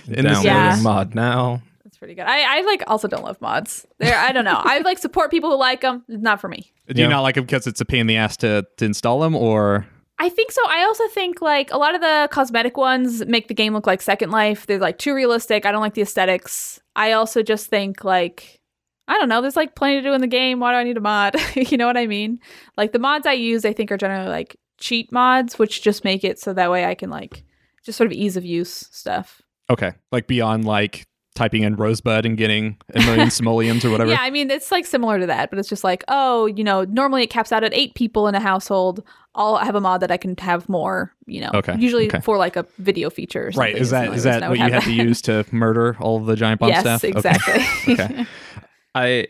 In 0.06 0.12
the 0.14 0.22
Downloading 0.22 0.42
Sims. 0.42 0.44
Yeah. 0.44 0.80
mod 0.82 1.14
now. 1.14 1.60
That's 1.84 1.98
pretty 1.98 2.14
good. 2.14 2.24
I, 2.24 2.58
I 2.58 2.62
like 2.62 2.82
also 2.86 3.08
don't 3.08 3.22
love 3.24 3.38
mods. 3.42 3.86
There, 3.98 4.18
I 4.18 4.32
don't 4.32 4.46
know. 4.46 4.56
I 4.58 4.78
like 4.78 4.96
support 4.98 5.30
people 5.30 5.50
who 5.50 5.56
like 5.58 5.82
them. 5.82 6.02
Not 6.08 6.40
for 6.40 6.48
me. 6.48 6.72
Do 6.88 7.02
you 7.02 7.08
not 7.08 7.20
like 7.20 7.34
them 7.34 7.44
because 7.44 7.66
it's 7.66 7.80
a 7.82 7.84
pain 7.84 8.00
in 8.00 8.06
the 8.06 8.16
ass 8.16 8.38
to 8.38 8.66
to 8.78 8.84
install 8.86 9.20
them, 9.20 9.36
or 9.36 9.86
I 10.22 10.28
think 10.28 10.52
so. 10.52 10.62
I 10.68 10.84
also 10.84 11.08
think 11.08 11.42
like 11.42 11.72
a 11.72 11.78
lot 11.78 11.96
of 11.96 12.00
the 12.00 12.28
cosmetic 12.30 12.76
ones 12.76 13.26
make 13.26 13.48
the 13.48 13.54
game 13.54 13.74
look 13.74 13.88
like 13.88 14.00
Second 14.00 14.30
Life. 14.30 14.66
They're 14.66 14.78
like 14.78 14.98
too 14.98 15.16
realistic. 15.16 15.66
I 15.66 15.72
don't 15.72 15.80
like 15.80 15.94
the 15.94 16.02
aesthetics. 16.02 16.80
I 16.94 17.10
also 17.10 17.42
just 17.42 17.66
think 17.66 18.04
like 18.04 18.60
I 19.08 19.18
don't 19.18 19.28
know. 19.28 19.42
There's 19.42 19.56
like 19.56 19.74
plenty 19.74 19.96
to 19.96 20.02
do 20.02 20.14
in 20.14 20.20
the 20.20 20.28
game. 20.28 20.60
Why 20.60 20.70
do 20.70 20.76
I 20.76 20.84
need 20.84 20.96
a 20.96 21.00
mod? 21.00 21.34
you 21.56 21.76
know 21.76 21.88
what 21.88 21.96
I 21.96 22.06
mean? 22.06 22.38
Like 22.76 22.92
the 22.92 23.00
mods 23.00 23.26
I 23.26 23.32
use, 23.32 23.64
I 23.64 23.72
think 23.72 23.90
are 23.90 23.96
generally 23.96 24.28
like 24.28 24.56
cheat 24.78 25.10
mods, 25.10 25.58
which 25.58 25.82
just 25.82 26.04
make 26.04 26.22
it 26.22 26.38
so 26.38 26.52
that 26.52 26.70
way 26.70 26.84
I 26.84 26.94
can 26.94 27.10
like 27.10 27.42
just 27.84 27.98
sort 27.98 28.06
of 28.06 28.12
ease 28.12 28.36
of 28.36 28.44
use 28.44 28.86
stuff. 28.92 29.42
Okay, 29.70 29.90
like 30.12 30.28
beyond 30.28 30.64
like 30.64 31.04
typing 31.34 31.62
in 31.62 31.76
Rosebud 31.76 32.26
and 32.26 32.36
getting 32.36 32.76
a 32.94 33.00
million 33.00 33.30
simoleons 33.30 33.84
or 33.84 33.90
whatever. 33.90 34.10
Yeah, 34.10 34.18
I 34.20 34.30
mean 34.30 34.50
it's 34.50 34.70
like 34.70 34.86
similar 34.86 35.18
to 35.18 35.26
that, 35.26 35.50
but 35.50 35.58
it's 35.58 35.68
just 35.68 35.84
like, 35.84 36.04
oh, 36.08 36.46
you 36.46 36.64
know, 36.64 36.84
normally 36.84 37.22
it 37.22 37.28
caps 37.30 37.52
out 37.52 37.64
at 37.64 37.72
eight 37.74 37.94
people 37.94 38.28
in 38.28 38.34
a 38.34 38.40
household. 38.40 39.02
I'll 39.34 39.56
have 39.56 39.74
a 39.74 39.80
mod 39.80 40.02
that 40.02 40.10
I 40.10 40.18
can 40.18 40.36
have 40.38 40.68
more, 40.68 41.14
you 41.26 41.40
know. 41.40 41.50
Okay, 41.54 41.74
Usually 41.78 42.06
okay. 42.08 42.20
for 42.20 42.36
like 42.36 42.56
a 42.56 42.66
video 42.78 43.08
feature. 43.08 43.44
Or 43.46 43.50
right. 43.52 43.54
something. 43.54 43.76
Is 43.76 43.90
that 43.90 44.08
It's 44.08 44.16
is 44.18 44.22
the 44.24 44.30
that 44.30 44.42
only 44.42 44.42
reason 44.42 44.44
I 44.44 44.48
what 44.48 44.58
you 44.58 44.74
have 44.74 44.82
had 44.84 44.90
to 44.90 45.08
use 45.08 45.22
to 45.22 45.46
murder 45.52 45.96
all 46.00 46.18
of 46.18 46.26
the 46.26 46.36
giant 46.36 46.60
bomb 46.60 46.68
yes, 46.68 46.80
stuff? 46.80 47.04
Okay. 47.04 47.12
exactly. 47.16 47.94
Okay. 47.94 48.26
I 48.94 49.28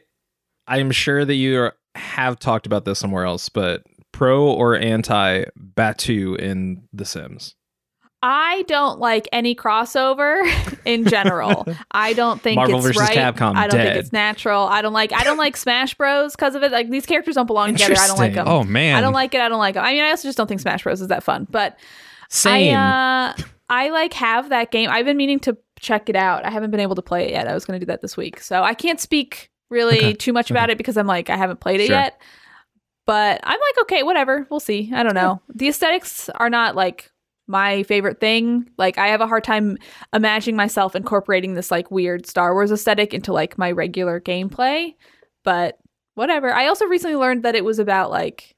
I'm 0.67 0.91
sure 0.91 1.25
that 1.25 1.35
you 1.35 1.61
are- 1.61 1.75
have 1.95 2.39
talked 2.39 2.67
about 2.67 2.85
this 2.85 2.99
somewhere 2.99 3.25
else, 3.25 3.49
but 3.49 3.85
pro 4.13 4.45
or 4.45 4.77
anti 4.77 5.45
Batuu 5.77 6.39
in 6.39 6.83
The 6.93 7.05
Sims? 7.05 7.55
I 8.25 8.63
don't 8.69 9.01
like 9.01 9.29
any 9.33 9.55
crossover 9.57 10.43
in 10.85 11.05
general. 11.07 11.67
I 11.91 12.13
don't 12.13 12.41
think 12.41 12.57
Marvel 12.57 12.77
it's 12.77 12.87
versus 12.87 13.01
right. 13.01 13.17
Capcom, 13.17 13.57
I 13.57 13.67
don't 13.67 13.79
dead. 13.79 13.87
think 13.95 13.97
it's 14.05 14.13
natural. 14.13 14.63
I 14.69 14.81
don't 14.81 14.93
like 14.93 15.13
I 15.13 15.25
don't 15.25 15.39
like 15.39 15.57
Smash 15.57 15.95
Bros 15.95 16.37
because 16.37 16.55
of 16.55 16.63
it. 16.63 16.71
Like 16.71 16.89
these 16.89 17.05
characters 17.07 17.35
don't 17.35 17.47
belong 17.47 17.73
together. 17.75 17.97
I 17.99 18.07
don't 18.07 18.19
like 18.19 18.35
them. 18.35 18.47
Oh 18.47 18.63
man. 18.63 18.97
I 18.97 19.01
don't 19.01 19.13
like 19.13 19.35
it. 19.35 19.41
I 19.41 19.49
don't 19.49 19.59
like 19.59 19.75
them. 19.75 19.85
I 19.85 19.93
mean, 19.93 20.05
I 20.05 20.11
also 20.11 20.29
just 20.29 20.39
don't 20.39 20.47
think 20.47 20.61
Smash 20.61 20.85
Bros 20.85 21.01
is 21.01 21.09
that 21.09 21.25
fun. 21.25 21.47
But 21.51 21.79
Same. 22.29 22.77
I 22.77 23.31
uh, 23.31 23.43
I 23.69 23.91
like 23.91 24.13
have 24.15 24.51
that 24.51 24.71
game. 24.71 24.89
I've 24.91 25.05
been 25.07 25.17
meaning 25.17 25.41
to 25.41 25.57
check 25.81 26.09
it 26.09 26.15
out. 26.17 26.45
I 26.45 26.51
haven't 26.51 26.71
been 26.71 26.81
able 26.81 26.95
to 26.95 27.03
play 27.03 27.25
it 27.27 27.31
yet. 27.33 27.49
I 27.49 27.55
was 27.55 27.65
going 27.65 27.81
to 27.81 27.85
do 27.85 27.91
that 27.91 28.03
this 28.03 28.17
week, 28.17 28.41
so 28.41 28.63
I 28.63 28.75
can't 28.75 29.01
speak 29.01 29.51
really 29.71 29.97
Okay. 29.99 30.13
too 30.15 30.33
much 30.33 30.51
about 30.51 30.71
it 30.71 30.79
because 30.79 30.97
I'm 30.97 31.07
like 31.07 31.29
I 31.31 31.37
haven't 31.37 31.61
played 31.61 31.81
it 31.81 31.87
Sure. 31.89 31.97
yet. 31.97 32.21
But 33.05 33.41
I'm 33.43 33.59
like, 33.59 33.83
okay, 33.83 34.03
whatever. 34.05 34.47
We'll 34.49 34.61
see. 34.61 34.93
I 34.95 35.03
don't 35.03 35.15
know. 35.15 35.41
The 35.53 35.69
aesthetics 35.69 36.29
are 36.29 36.49
not 36.51 36.77
like 36.77 37.11
my 37.53 37.85
favorite 37.85 38.19
thing. 38.19 38.69
Like 38.79 38.99
I 38.99 39.09
have 39.09 39.21
a 39.21 39.27
hard 39.29 39.45
time 39.45 39.77
imagining 40.13 40.57
myself 40.57 40.97
incorporating 40.97 41.55
this 41.55 41.71
like 41.71 41.91
weird 41.93 42.27
Star 42.27 42.55
Wars 42.55 42.73
aesthetic 42.73 43.15
into 43.15 43.33
like 43.33 43.57
my 43.59 43.71
regular 43.71 44.21
gameplay. 44.21 44.95
But 45.45 45.79
whatever. 46.15 46.53
I 46.53 46.67
also 46.67 46.87
recently 46.87 47.17
learned 47.17 47.45
that 47.45 47.55
it 47.55 47.65
was 47.65 47.79
about 47.79 48.11
like 48.11 48.57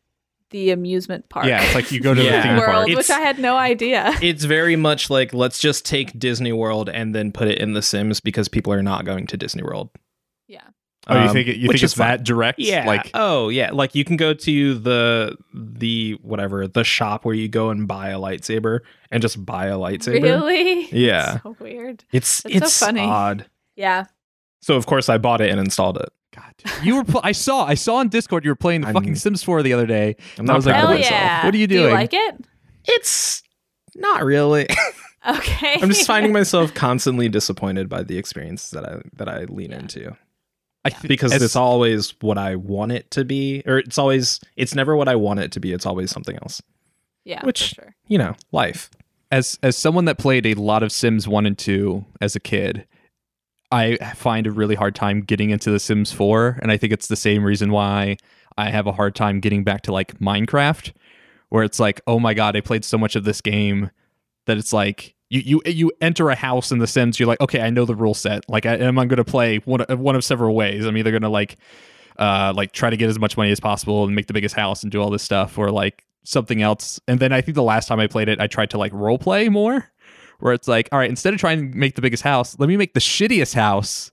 the 0.51 0.71
amusement 0.71 1.29
park 1.29 1.47
yeah, 1.47 1.65
it's 1.65 1.75
like 1.75 1.91
you 1.91 2.01
go 2.01 2.15
to 2.15 2.23
the 2.23 2.31
theme 2.43 2.57
world, 2.57 2.71
park. 2.71 2.89
It's- 2.89 2.97
which 2.97 3.11
I 3.11 3.19
had 3.21 3.41
no 3.41 3.57
idea. 3.57 4.13
it's 4.23 4.45
very 4.45 4.77
much 4.77 5.11
like 5.11 5.35
let's 5.35 5.59
just 5.59 5.85
take 5.85 6.17
Disney 6.17 6.53
World 6.53 6.89
and 6.89 7.13
then 7.15 7.33
put 7.33 7.49
it 7.49 7.59
in 7.59 7.73
The 7.73 7.83
Sims 7.83 8.21
because 8.21 8.49
people 8.49 8.73
are 8.73 8.83
not 8.83 9.05
going 9.05 9.27
to 9.27 9.37
Disney 9.37 9.65
World. 9.65 9.91
Yeah. 11.09 11.15
Oh, 11.15 11.21
you 11.23 11.29
Um, 11.29 11.33
think 11.35 11.49
it, 11.49 11.57
you 11.57 11.69
which 11.69 11.77
think 11.77 11.85
is 11.85 11.93
it's 11.93 11.99
that 11.99 12.25
direct? 12.25 12.59
Yeah. 12.59 12.87
Like 12.87 13.11
oh 13.15 13.49
yeah. 13.49 13.71
Like 13.73 13.95
you 13.95 14.05
can 14.05 14.17
go 14.17 14.33
to 14.35 14.75
the 14.75 15.37
the 15.53 16.13
whatever 16.23 16.67
the 16.67 16.85
shop 16.85 17.25
where 17.25 17.35
you 17.35 17.49
go 17.49 17.71
and 17.71 17.87
buy 17.87 18.09
a 18.11 18.19
lightsaber 18.19 18.81
and 19.11 19.21
just 19.23 19.45
buy 19.45 19.67
a 19.67 19.77
lightsaber. 19.77 20.23
Really? 20.23 20.85
Yeah. 20.93 21.41
So 21.43 21.57
weird. 21.61 22.05
It's 22.13 22.43
That's 22.43 22.55
so 22.59 22.65
it's 22.67 22.79
funny. 22.81 23.01
odd. 23.03 23.47
Yeah. 23.77 24.05
So 24.63 24.77
of 24.77 24.87
course 24.87 25.09
I 25.09 25.19
bought 25.19 25.41
it 25.41 25.51
and 25.51 25.61
installed 25.61 25.99
it. 25.99 26.09
God, 26.35 26.53
you 26.83 26.97
were. 26.97 27.05
Pl- 27.05 27.21
I 27.23 27.33
saw. 27.33 27.65
I 27.65 27.75
saw 27.75 27.97
on 27.97 28.09
Discord 28.09 28.45
you 28.45 28.51
were 28.51 28.57
playing 28.57 28.81
the 28.81 28.89
I'm- 28.89 28.95
fucking 28.95 29.15
Sims 29.15 29.43
4 29.45 29.63
the 29.63 29.73
other 29.73 29.87
day. 29.87 30.17
I'm 30.39 30.45
I 30.45 30.53
not 30.53 30.57
was 30.57 30.67
like, 30.67 30.77
of 30.77 30.89
what- 30.89 30.97
myself. 30.97 31.11
yeah. 31.13 31.45
what 31.45 31.55
are 31.55 31.59
you 31.59 31.67
doing? 31.67 31.69
Do 31.69 31.75
you 31.83 31.89
doing? 31.91 31.95
like 31.95 32.13
it? 32.15 32.47
It's 32.87 33.43
not 33.95 34.23
really. 34.25 34.67
Okay. 35.27 35.79
I'm 35.81 35.89
just 35.89 36.07
finding 36.07 36.33
myself 36.35 36.75
constantly 36.75 37.31
disappointed 37.31 37.89
by 37.89 38.03
the 38.03 38.19
experiences 38.19 38.69
that 38.73 38.85
I 38.85 39.01
that 39.15 39.27
I 39.27 39.45
lean 39.45 39.71
Yeah. 39.71 39.79
into 39.79 40.17
I 40.85 40.91
th- 40.91 41.03
because 41.09 41.33
as- 41.33 41.43
it's 41.43 41.57
always 41.57 42.15
what 42.21 42.37
I 42.39 42.57
want 42.57 42.93
it 42.93 43.11
to 43.13 43.25
be, 43.25 43.63
or 43.67 43.79
it's 43.79 43.99
always 43.99 44.41
it's 44.57 44.75
never 44.75 44.95
what 44.97 45.09
I 45.09 45.17
want 45.17 45.41
it 45.41 45.53
to 45.53 45.61
be. 45.61 45.73
It's 45.73 45.87
always 45.87 46.11
something 46.11 46.37
else. 46.37 46.61
yeah, 47.25 47.45
which- 47.45 47.71
for 47.71 47.75
sure. 47.77 47.95
You 48.07 48.19
know, 48.19 48.35
life. 48.53 48.91
as 49.33 49.59
as 49.63 49.77
someone 49.77 50.05
that 50.05 50.19
played 50.19 50.47
a 50.47 50.55
lot 50.55 50.83
of 50.83 50.93
Sims 50.93 51.27
1 51.27 51.47
and 51.47 51.57
2 51.59 52.05
as 52.21 52.37
a 52.37 52.41
kid, 52.41 52.87
I 53.73 53.97
find 54.15 54.47
a 54.47 54.51
really 54.53 54.75
hard 54.75 54.95
time 54.95 55.23
getting 55.23 55.51
into 55.51 55.71
the 55.71 55.81
Sims 55.81 56.13
4 56.13 56.59
and 56.63 56.71
I 56.71 56.77
think 56.77 56.93
it's 56.93 57.09
the 57.09 57.17
same 57.17 57.43
reason 57.43 57.73
why 57.73 58.17
I 58.57 58.71
have 58.71 58.87
a 58.87 58.93
hard 58.93 59.15
time 59.15 59.41
getting 59.41 59.65
back 59.65 59.83
to 59.83 59.93
like 59.93 60.19
Minecraft 60.21 60.93
where 61.49 61.65
it's 61.65 61.81
like, 61.81 62.01
"Oh 62.07 62.19
my 62.21 62.35
god, 62.35 62.57
I 62.57 62.61
played 62.61 62.85
so 62.85 62.99
much 62.99 63.17
of 63.17 63.25
this 63.25 63.41
game 63.41 63.91
that 64.47 64.59
it's 64.59 64.73
like 64.73 65.14
you 65.31 65.43
you 65.45 65.63
you 65.67 65.93
enter 66.01 66.31
a 66.31 66.35
house 66.35 66.71
in 66.71 66.79
the 66.79 66.87
Sims, 66.87 67.19
you're 67.19 67.27
like, 67.27 67.41
"Okay, 67.41 67.61
I 67.61 67.71
know 67.71 67.85
the 67.85 67.95
rule 67.95 68.15
set. 68.15 68.49
Like 68.49 68.67
I 68.67 68.77
am 68.77 68.99
I'm 68.99 69.09
going 69.09 69.17
to 69.19 69.25
play 69.25 69.59
one 69.59 69.81
of, 69.83 69.99
one 69.99 70.15
of 70.15 70.25
several 70.25 70.55
ways. 70.55 70.85
I'm 70.85 70.97
either 70.97 71.11
going 71.11 71.23
to 71.23 71.29
like 71.29 71.57
uh 72.19 72.53
like 72.55 72.73
try 72.73 72.91
to 72.91 72.97
get 72.97 73.09
as 73.09 73.19
much 73.19 73.37
money 73.37 73.51
as 73.51 73.61
possible 73.61 74.05
and 74.05 74.15
make 74.15 74.27
the 74.27 74.33
biggest 74.33 74.55
house 74.55 74.83
and 74.83 74.93
do 74.93 75.01
all 75.01 75.11
this 75.11 75.23
stuff 75.23 75.59
or 75.59 75.71
like 75.71 76.05
something 76.25 76.63
else. 76.63 77.01
And 77.09 77.21
then 77.21 77.33
I 77.33 77.41
think 77.41 77.55
the 77.55 77.63
last 77.63 77.89
time 77.89 78.01
I 78.01 78.07
played 78.07 78.29
it, 78.29 78.41
I 78.41 78.47
tried 78.47 78.71
to 78.71 78.79
like 78.79 78.93
role 78.93 79.19
play 79.19 79.49
more, 79.49 79.91
where 80.41 80.53
it's 80.53 80.69
like, 80.69 80.89
all 80.93 80.99
right, 80.99 81.11
instead 81.11 81.35
of 81.35 81.41
trying 81.41 81.73
to 81.73 81.77
make 81.77 81.95
the 81.95 82.03
biggest 82.03 82.23
house, 82.23 82.59
let 82.59 82.69
me 82.69 82.77
make 82.77 82.95
the 82.95 83.01
shittiest 83.01 83.55
house. 83.55 84.11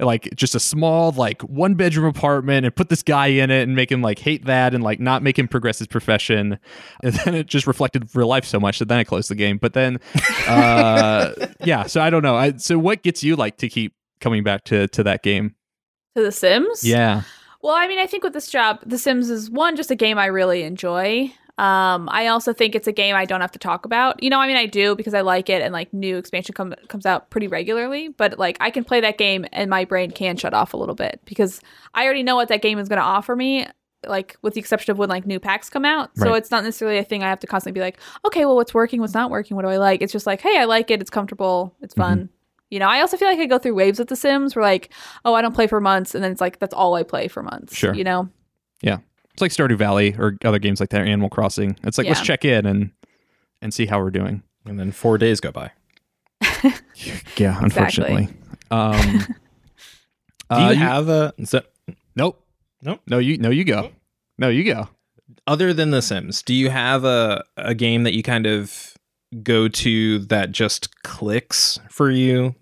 Like 0.00 0.28
just 0.34 0.54
a 0.54 0.60
small, 0.60 1.12
like 1.12 1.42
one 1.42 1.74
bedroom 1.74 2.06
apartment 2.06 2.66
and 2.66 2.74
put 2.74 2.88
this 2.88 3.02
guy 3.02 3.28
in 3.28 3.50
it 3.50 3.62
and 3.62 3.76
make 3.76 3.90
him 3.90 4.02
like 4.02 4.18
hate 4.18 4.44
that 4.46 4.74
and 4.74 4.82
like 4.82 5.00
not 5.00 5.22
make 5.22 5.38
him 5.38 5.48
progress 5.48 5.78
his 5.78 5.88
profession. 5.88 6.58
And 7.02 7.12
then 7.14 7.34
it 7.34 7.46
just 7.46 7.66
reflected 7.66 8.08
real 8.14 8.28
life 8.28 8.44
so 8.44 8.58
much 8.58 8.78
that 8.78 8.88
then 8.88 8.98
I 8.98 9.04
closed 9.04 9.28
the 9.28 9.34
game. 9.34 9.58
But 9.58 9.74
then, 9.74 10.00
uh, 10.48 11.32
yeah, 11.64 11.84
so 11.84 12.00
I 12.00 12.08
don't 12.08 12.22
know. 12.22 12.34
I, 12.34 12.56
so 12.56 12.78
what 12.78 13.02
gets 13.02 13.22
you 13.22 13.36
like 13.36 13.58
to 13.58 13.68
keep 13.68 13.94
coming 14.20 14.42
back 14.42 14.64
to, 14.64 14.88
to 14.88 15.02
that 15.02 15.22
game? 15.22 15.54
To 16.16 16.22
The 16.22 16.32
Sims? 16.32 16.82
Yeah. 16.84 17.22
Well, 17.62 17.74
I 17.74 17.88
mean, 17.88 17.98
I 17.98 18.06
think 18.06 18.24
with 18.24 18.32
this 18.32 18.48
job, 18.48 18.80
The 18.86 18.98
Sims 18.98 19.28
is 19.28 19.50
one, 19.50 19.76
just 19.76 19.90
a 19.90 19.96
game 19.96 20.18
I 20.18 20.26
really 20.26 20.62
enjoy. 20.62 21.32
Um, 21.56 22.08
I 22.10 22.26
also 22.26 22.52
think 22.52 22.74
it's 22.74 22.88
a 22.88 22.92
game 22.92 23.14
I 23.14 23.26
don't 23.26 23.40
have 23.40 23.52
to 23.52 23.58
talk 23.58 23.84
about. 23.84 24.22
You 24.22 24.30
know, 24.30 24.40
I 24.40 24.48
mean, 24.48 24.56
I 24.56 24.66
do 24.66 24.96
because 24.96 25.14
I 25.14 25.20
like 25.20 25.48
it, 25.48 25.62
and 25.62 25.72
like 25.72 25.92
new 25.92 26.16
expansion 26.16 26.54
come, 26.54 26.74
comes 26.88 27.06
out 27.06 27.30
pretty 27.30 27.46
regularly. 27.46 28.08
But 28.08 28.38
like, 28.38 28.56
I 28.60 28.70
can 28.70 28.84
play 28.84 29.00
that 29.00 29.18
game, 29.18 29.46
and 29.52 29.70
my 29.70 29.84
brain 29.84 30.10
can 30.10 30.36
shut 30.36 30.54
off 30.54 30.74
a 30.74 30.76
little 30.76 30.96
bit 30.96 31.20
because 31.24 31.60
I 31.94 32.04
already 32.04 32.22
know 32.24 32.36
what 32.36 32.48
that 32.48 32.62
game 32.62 32.78
is 32.78 32.88
going 32.88 33.00
to 33.00 33.04
offer 33.04 33.36
me. 33.36 33.66
Like, 34.06 34.36
with 34.42 34.52
the 34.52 34.60
exception 34.60 34.90
of 34.90 34.98
when 34.98 35.08
like 35.08 35.26
new 35.26 35.40
packs 35.40 35.70
come 35.70 35.86
out, 35.86 36.10
so 36.14 36.34
it's 36.34 36.50
not 36.50 36.62
necessarily 36.62 36.98
a 36.98 37.04
thing 37.04 37.22
I 37.22 37.30
have 37.30 37.40
to 37.40 37.46
constantly 37.46 37.80
be 37.80 37.82
like, 37.82 37.98
okay, 38.26 38.44
well, 38.44 38.54
what's 38.54 38.74
working, 38.74 39.00
what's 39.00 39.14
not 39.14 39.30
working, 39.30 39.56
what 39.56 39.62
do 39.62 39.70
I 39.70 39.78
like? 39.78 40.02
It's 40.02 40.12
just 40.12 40.26
like, 40.26 40.42
hey, 40.42 40.58
I 40.58 40.64
like 40.64 40.90
it, 40.90 41.00
it's 41.00 41.08
comfortable, 41.08 41.74
it's 41.80 41.94
fun. 41.94 42.28
You 42.68 42.80
know, 42.80 42.88
I 42.88 43.00
also 43.00 43.16
feel 43.16 43.28
like 43.28 43.38
I 43.38 43.46
go 43.46 43.58
through 43.58 43.72
waves 43.74 43.98
with 43.98 44.08
The 44.08 44.16
Sims, 44.16 44.54
where 44.54 44.62
like, 44.62 44.92
oh, 45.24 45.32
I 45.32 45.40
don't 45.40 45.54
play 45.54 45.66
for 45.66 45.80
months, 45.80 46.14
and 46.14 46.22
then 46.22 46.32
it's 46.32 46.40
like 46.42 46.58
that's 46.58 46.74
all 46.74 46.94
I 46.96 47.02
play 47.02 47.28
for 47.28 47.42
months. 47.42 47.74
Sure. 47.74 47.94
You 47.94 48.04
know. 48.04 48.28
It's 49.34 49.42
like 49.42 49.50
Stardew 49.50 49.76
Valley 49.76 50.14
or 50.18 50.36
other 50.44 50.58
games 50.58 50.80
like 50.80 50.90
that, 50.90 51.02
Animal 51.02 51.28
Crossing. 51.28 51.76
It's 51.82 51.98
like, 51.98 52.06
let's 52.06 52.20
check 52.20 52.44
in 52.44 52.66
and, 52.66 52.90
and 53.60 53.74
see 53.74 53.86
how 53.86 54.00
we're 54.00 54.10
doing. 54.10 54.42
And 54.64 54.78
then 54.78 54.92
four 54.92 55.18
days 55.18 55.40
go 55.40 55.52
by. 55.52 55.70
Yeah, 57.36 57.58
unfortunately. 57.60 58.28
Um, 58.70 59.18
Do 60.50 60.56
uh, 60.56 60.70
you 60.70 60.76
have 60.76 61.08
a 61.08 61.34
so, 61.44 61.62
Nope. 62.16 62.44
Nope. 62.82 63.00
No, 63.08 63.18
you. 63.18 63.38
No, 63.38 63.50
you 63.50 63.64
go. 63.64 63.90
No, 64.38 64.48
you 64.48 64.64
go. 64.64 64.88
other 65.46 65.72
than 65.72 65.90
The 65.90 66.02
Sims? 66.02 66.42
Do 66.42 66.54
you 66.54 66.70
have 66.70 67.04
a 67.04 67.44
a 67.56 67.74
game 67.74 68.04
that 68.04 68.14
you 68.14 68.22
kind 68.22 68.46
of 68.46 68.94
go 69.42 69.68
to 69.68 70.20
that 70.20 70.52
just 70.52 71.02
clicks 71.02 71.78
for 71.90 72.10
you? 72.10 72.54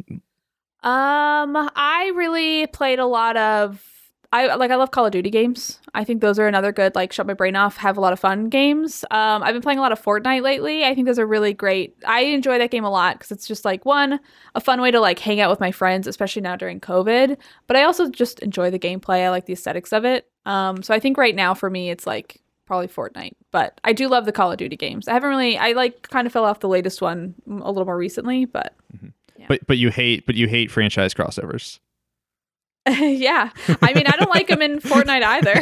Um, 0.83 1.71
I 1.77 2.13
really 2.15 2.67
played 2.69 2.99
a 2.99 3.07
lot 3.07 3.37
of 3.37 3.85
I 4.33 4.55
like 4.55 4.71
I 4.71 4.77
love 4.77 4.91
Call 4.91 5.05
of 5.05 5.13
Duty 5.13 5.29
games. 5.29 5.79
I 5.95 6.05
think 6.05 6.23
those 6.23 6.39
are 6.39 6.49
another 6.49 6.73
good 6.73 6.95
like 6.95 7.13
shut 7.13 7.27
my 7.27 7.35
brain 7.35 7.55
off, 7.55 7.77
have 7.77 7.99
a 7.99 8.01
lot 8.01 8.15
of 8.15 8.19
fun 8.21 8.49
games. 8.49 9.05
Um, 9.11 9.43
I've 9.43 9.53
been 9.53 9.61
playing 9.61 9.79
a 9.79 9.83
lot 9.83 9.93
of 9.93 10.03
Fortnite 10.03 10.41
lately. 10.43 10.85
I 10.85 10.95
think 10.95 11.07
those 11.07 11.19
are 11.19 11.27
really 11.27 11.53
great. 11.53 11.95
I 12.07 12.21
enjoy 12.21 12.57
that 12.57 12.71
game 12.71 12.85
a 12.85 12.91
lot 12.91 13.19
because 13.19 13.31
it's 13.31 13.47
just 13.47 13.67
like 13.67 13.85
one 13.85 14.19
a 14.55 14.61
fun 14.61 14.81
way 14.81 14.91
to 14.91 15.01
like 15.01 15.19
hang 15.19 15.41
out 15.41 15.51
with 15.51 15.61
my 15.61 15.71
friends, 15.71 16.07
especially 16.07 16.41
now 16.41 16.57
during 16.57 16.81
COVID. 16.81 17.37
But 17.67 17.77
I 17.77 17.83
also 17.83 18.09
just 18.09 18.39
enjoy 18.41 18.71
the 18.71 18.79
gameplay. 18.79 19.25
I 19.25 19.29
like 19.31 19.45
the 19.45 19.53
aesthetics 19.53 19.93
of 19.93 20.07
it. 20.07 20.31
Um, 20.47 20.83
so 20.83 20.95
I 20.95 20.99
think 20.99 21.19
right 21.19 21.35
now 21.37 21.53
for 21.53 21.69
me 21.69 21.91
it's 21.91 22.07
like 22.07 22.41
probably 22.67 22.89
Fortnite. 22.89 23.35
But 23.51 23.79
I 23.85 23.93
do 23.93 24.09
love 24.09 24.25
the 24.25 24.33
Call 24.33 24.51
of 24.51 24.57
Duty 24.57 24.77
games. 24.79 25.09
I 25.09 25.13
haven't 25.13 25.29
really 25.29 25.59
I 25.59 25.73
like 25.73 26.09
kind 26.09 26.27
of 26.27 26.33
fell 26.33 26.47
off 26.47 26.61
the 26.61 26.69
latest 26.69 27.03
one 27.03 27.35
a 27.47 27.71
little 27.71 27.85
more 27.85 27.99
recently, 27.99 28.47
but 28.47 28.75
Yeah. 29.37 29.45
But 29.49 29.67
but 29.67 29.77
you 29.77 29.91
hate 29.91 30.25
but 30.25 30.37
you 30.37 30.49
hate 30.49 30.71
franchise 30.71 31.13
crossovers. 31.13 31.81
yeah. 32.89 33.51
I 33.81 33.93
mean, 33.95 34.07
I 34.07 34.17
don't 34.17 34.31
like 34.31 34.49
them 34.49 34.61
in 34.63 34.81
Fortnite 34.81 35.23
either. 35.23 35.55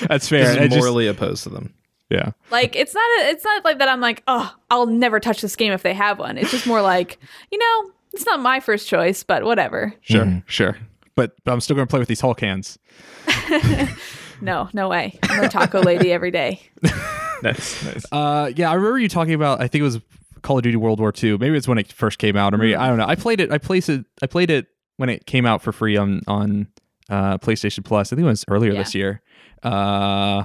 That's 0.08 0.28
fair. 0.28 0.60
I 0.60 0.66
just- 0.68 0.76
morally 0.78 1.06
opposed 1.06 1.42
to 1.44 1.48
them. 1.48 1.72
yeah. 2.10 2.32
like 2.50 2.76
it's 2.76 2.94
not 2.94 3.02
a, 3.20 3.28
it's 3.30 3.44
not 3.44 3.64
like 3.64 3.78
that 3.78 3.88
I'm 3.88 4.00
like, 4.00 4.22
"Oh, 4.26 4.54
I'll 4.70 4.86
never 4.86 5.20
touch 5.20 5.40
this 5.40 5.56
game 5.56 5.72
if 5.72 5.82
they 5.82 5.94
have 5.94 6.18
one." 6.18 6.36
It's 6.38 6.50
just 6.50 6.66
more 6.66 6.82
like, 6.82 7.18
you 7.50 7.58
know, 7.58 7.90
it's 8.12 8.26
not 8.26 8.40
my 8.40 8.60
first 8.60 8.88
choice, 8.88 9.22
but 9.22 9.44
whatever. 9.44 9.94
Sure. 10.02 10.24
Mhm. 10.24 10.42
Sure. 10.46 10.76
But, 11.14 11.34
but 11.44 11.52
I'm 11.52 11.60
still 11.60 11.76
going 11.76 11.86
to 11.86 11.90
play 11.90 11.98
with 11.98 12.08
these 12.08 12.20
Hulk 12.20 12.40
hands. 12.40 12.78
No, 14.42 14.70
no 14.72 14.88
way. 14.88 15.18
I'm 15.24 15.44
a 15.44 15.48
taco 15.50 15.82
lady 15.82 16.10
every 16.12 16.30
day. 16.30 16.62
Nice, 17.42 17.84
nice. 17.84 18.04
Uh, 18.10 18.50
yeah, 18.56 18.70
I 18.70 18.74
remember 18.74 18.98
you 18.98 19.08
talking 19.08 19.34
about. 19.34 19.60
I 19.60 19.68
think 19.68 19.80
it 19.80 19.84
was 19.84 20.00
Call 20.40 20.56
of 20.56 20.62
Duty 20.62 20.76
World 20.78 20.98
War 20.98 21.12
II. 21.22 21.36
Maybe 21.36 21.58
it's 21.58 21.68
when 21.68 21.76
it 21.76 21.92
first 21.92 22.18
came 22.18 22.36
out, 22.36 22.54
or 22.54 22.56
maybe 22.56 22.74
I 22.74 22.88
don't 22.88 22.96
know. 22.96 23.04
I 23.06 23.16
played 23.16 23.40
it. 23.40 23.52
I 23.52 23.58
played 23.58 23.86
it. 23.88 24.06
I 24.22 24.26
played 24.26 24.48
it 24.50 24.66
when 25.00 25.08
it 25.08 25.24
came 25.24 25.46
out 25.46 25.62
for 25.62 25.72
free 25.72 25.96
on 25.96 26.20
on 26.28 26.68
uh, 27.08 27.38
PlayStation 27.38 27.82
Plus. 27.82 28.12
I 28.12 28.16
think 28.16 28.26
it 28.26 28.28
was 28.28 28.44
earlier 28.48 28.72
Yeah. 28.72 28.78
this 28.80 28.94
year. 28.94 29.22
Uh, 29.62 30.44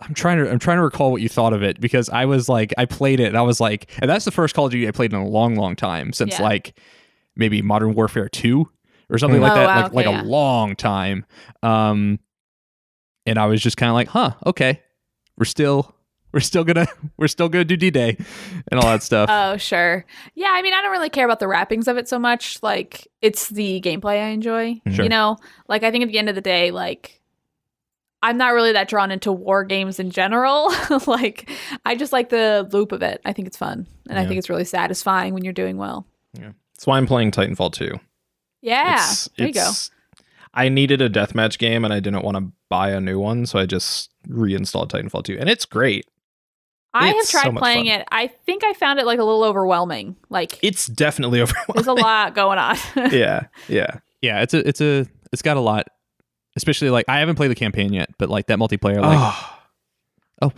I'm 0.00 0.12
trying 0.12 0.38
to 0.44 0.50
I'm 0.50 0.58
trying 0.58 0.76
to 0.76 0.82
recall 0.82 1.10
what 1.10 1.22
you 1.22 1.28
thought 1.30 1.54
of 1.54 1.62
it 1.62 1.80
because 1.80 2.10
I 2.10 2.26
was 2.26 2.48
like 2.48 2.74
I 2.76 2.84
played 2.84 3.20
it 3.20 3.28
and 3.28 3.36
I 3.38 3.42
was 3.42 3.60
like 3.60 3.90
and 4.00 4.10
that's 4.10 4.24
the 4.26 4.30
first 4.30 4.54
Call 4.54 4.66
of 4.66 4.72
Duty 4.72 4.86
I 4.86 4.90
played 4.90 5.12
in 5.12 5.18
a 5.18 5.26
long 5.26 5.54
long 5.54 5.74
time 5.76 6.12
since 6.12 6.38
Yeah. 6.38 6.42
like 6.44 6.78
maybe 7.36 7.62
Modern 7.62 7.94
Warfare 7.94 8.28
2 8.28 8.68
or 9.08 9.18
something 9.18 9.40
like 9.40 9.52
Oh, 9.52 9.54
that 9.54 9.66
wow, 9.66 9.76
like 9.76 9.84
okay, 9.86 9.94
like 9.96 10.06
yeah. 10.06 10.22
a 10.22 10.24
long 10.24 10.76
time 10.76 11.24
um 11.62 12.18
and 13.24 13.38
I 13.38 13.46
was 13.46 13.62
just 13.62 13.76
kind 13.78 13.88
of 13.88 13.94
like 13.94 14.08
huh 14.08 14.32
okay 14.44 14.82
we're 15.38 15.44
still 15.46 15.93
we're 16.34 16.40
still 16.40 16.64
gonna 16.64 16.86
we're 17.16 17.28
still 17.28 17.48
gonna 17.48 17.64
do 17.64 17.76
D-Day 17.76 18.18
and 18.70 18.78
all 18.80 18.86
that 18.86 19.02
stuff 19.02 19.30
Oh, 19.32 19.56
sure. 19.56 20.04
Yeah, 20.34 20.50
I 20.52 20.60
mean, 20.60 20.74
I 20.74 20.82
don't 20.82 20.90
really 20.90 21.08
care 21.08 21.24
about 21.24 21.38
the 21.40 21.48
wrappings 21.48 21.88
of 21.88 21.96
it 21.96 22.08
so 22.08 22.18
much. 22.18 22.62
Like, 22.62 23.08
it's 23.22 23.48
the 23.48 23.80
gameplay 23.80 24.20
I 24.22 24.28
enjoy. 24.30 24.80
Sure. 24.90 25.04
You 25.04 25.08
know, 25.08 25.38
like 25.68 25.82
I 25.84 25.90
think 25.90 26.02
at 26.04 26.08
the 26.10 26.18
end 26.18 26.28
of 26.28 26.34
the 26.34 26.40
day, 26.42 26.70
like 26.70 27.20
I'm 28.22 28.36
not 28.36 28.54
really 28.54 28.72
that 28.72 28.88
drawn 28.88 29.10
into 29.10 29.30
war 29.32 29.64
games 29.64 30.00
in 30.00 30.10
general. 30.10 30.72
like, 31.06 31.50
I 31.84 31.94
just 31.94 32.12
like 32.12 32.30
the 32.30 32.68
loop 32.72 32.92
of 32.92 33.02
it. 33.02 33.20
I 33.24 33.32
think 33.32 33.46
it's 33.46 33.56
fun, 33.58 33.86
and 34.08 34.18
I 34.18 34.26
think 34.26 34.38
it's 34.38 34.48
really 34.50 34.64
satisfying 34.64 35.34
when 35.34 35.44
you're 35.44 35.52
doing 35.52 35.76
well. 35.76 36.06
yeah 36.32 36.52
That's 36.74 36.86
why 36.86 36.96
I'm 36.98 37.06
playing 37.06 37.30
Titanfall 37.32 37.72
2. 37.74 37.98
Yeah, 38.62 38.94
It's- 38.94 39.28
there 39.36 39.46
you 39.48 39.52
go. 39.52 39.70
I 40.56 40.68
needed 40.68 41.02
a 41.02 41.10
deathmatch 41.10 41.58
game 41.58 41.84
and 41.84 41.92
I 41.92 41.98
didn't 41.98 42.22
want 42.22 42.36
to 42.36 42.52
buy 42.68 42.90
a 42.90 43.00
new 43.00 43.18
one, 43.18 43.44
so 43.44 43.58
I 43.58 43.66
just 43.66 44.10
reinstalled 44.28 44.90
Titanfall 44.92 45.24
2. 45.24 45.36
And 45.38 45.50
it's 45.50 45.64
great. 45.64 46.06
I 46.94 47.08
have 47.08 47.16
it's 47.16 47.30
so 47.30 47.40
tried 47.40 47.52
much 47.54 47.60
playing 47.62 47.86
fun. 47.86 48.00
it. 48.00 48.08
I 48.12 48.26
think 48.28 48.64
I 48.64 48.72
found 48.74 48.98
it 49.00 49.06
like 49.06 49.18
a 49.18 49.24
little 49.24 49.42
overwhelming. 49.44 50.16
Like, 50.30 50.58
It's 50.62 50.86
definitely 50.86 51.40
overwhelming. 51.42 51.74
there's 51.74 51.86
a 51.86 51.92
lot 51.92 52.34
going 52.34 52.58
on. 52.58 52.76
yeah, 53.12 53.46
yeah. 53.68 53.98
yeah 54.22 54.42
it's 54.42 54.54
a 54.54 54.66
it's 54.68 54.80
a 54.80 55.06
it's 55.32 55.42
got 55.42 55.56
a 55.56 55.60
lot 55.60 55.86
especially 56.56 56.88
like 56.90 57.04
I 57.08 57.18
haven't 57.18 57.34
played 57.34 57.50
the 57.50 57.54
campaign 57.56 57.92
yet 57.92 58.10
but 58.16 58.28
like 58.30 58.46
that 58.46 58.58
multiplayer 58.58 59.00
like 59.02 59.18
Oh, 59.18 59.58
oh, 60.42 60.50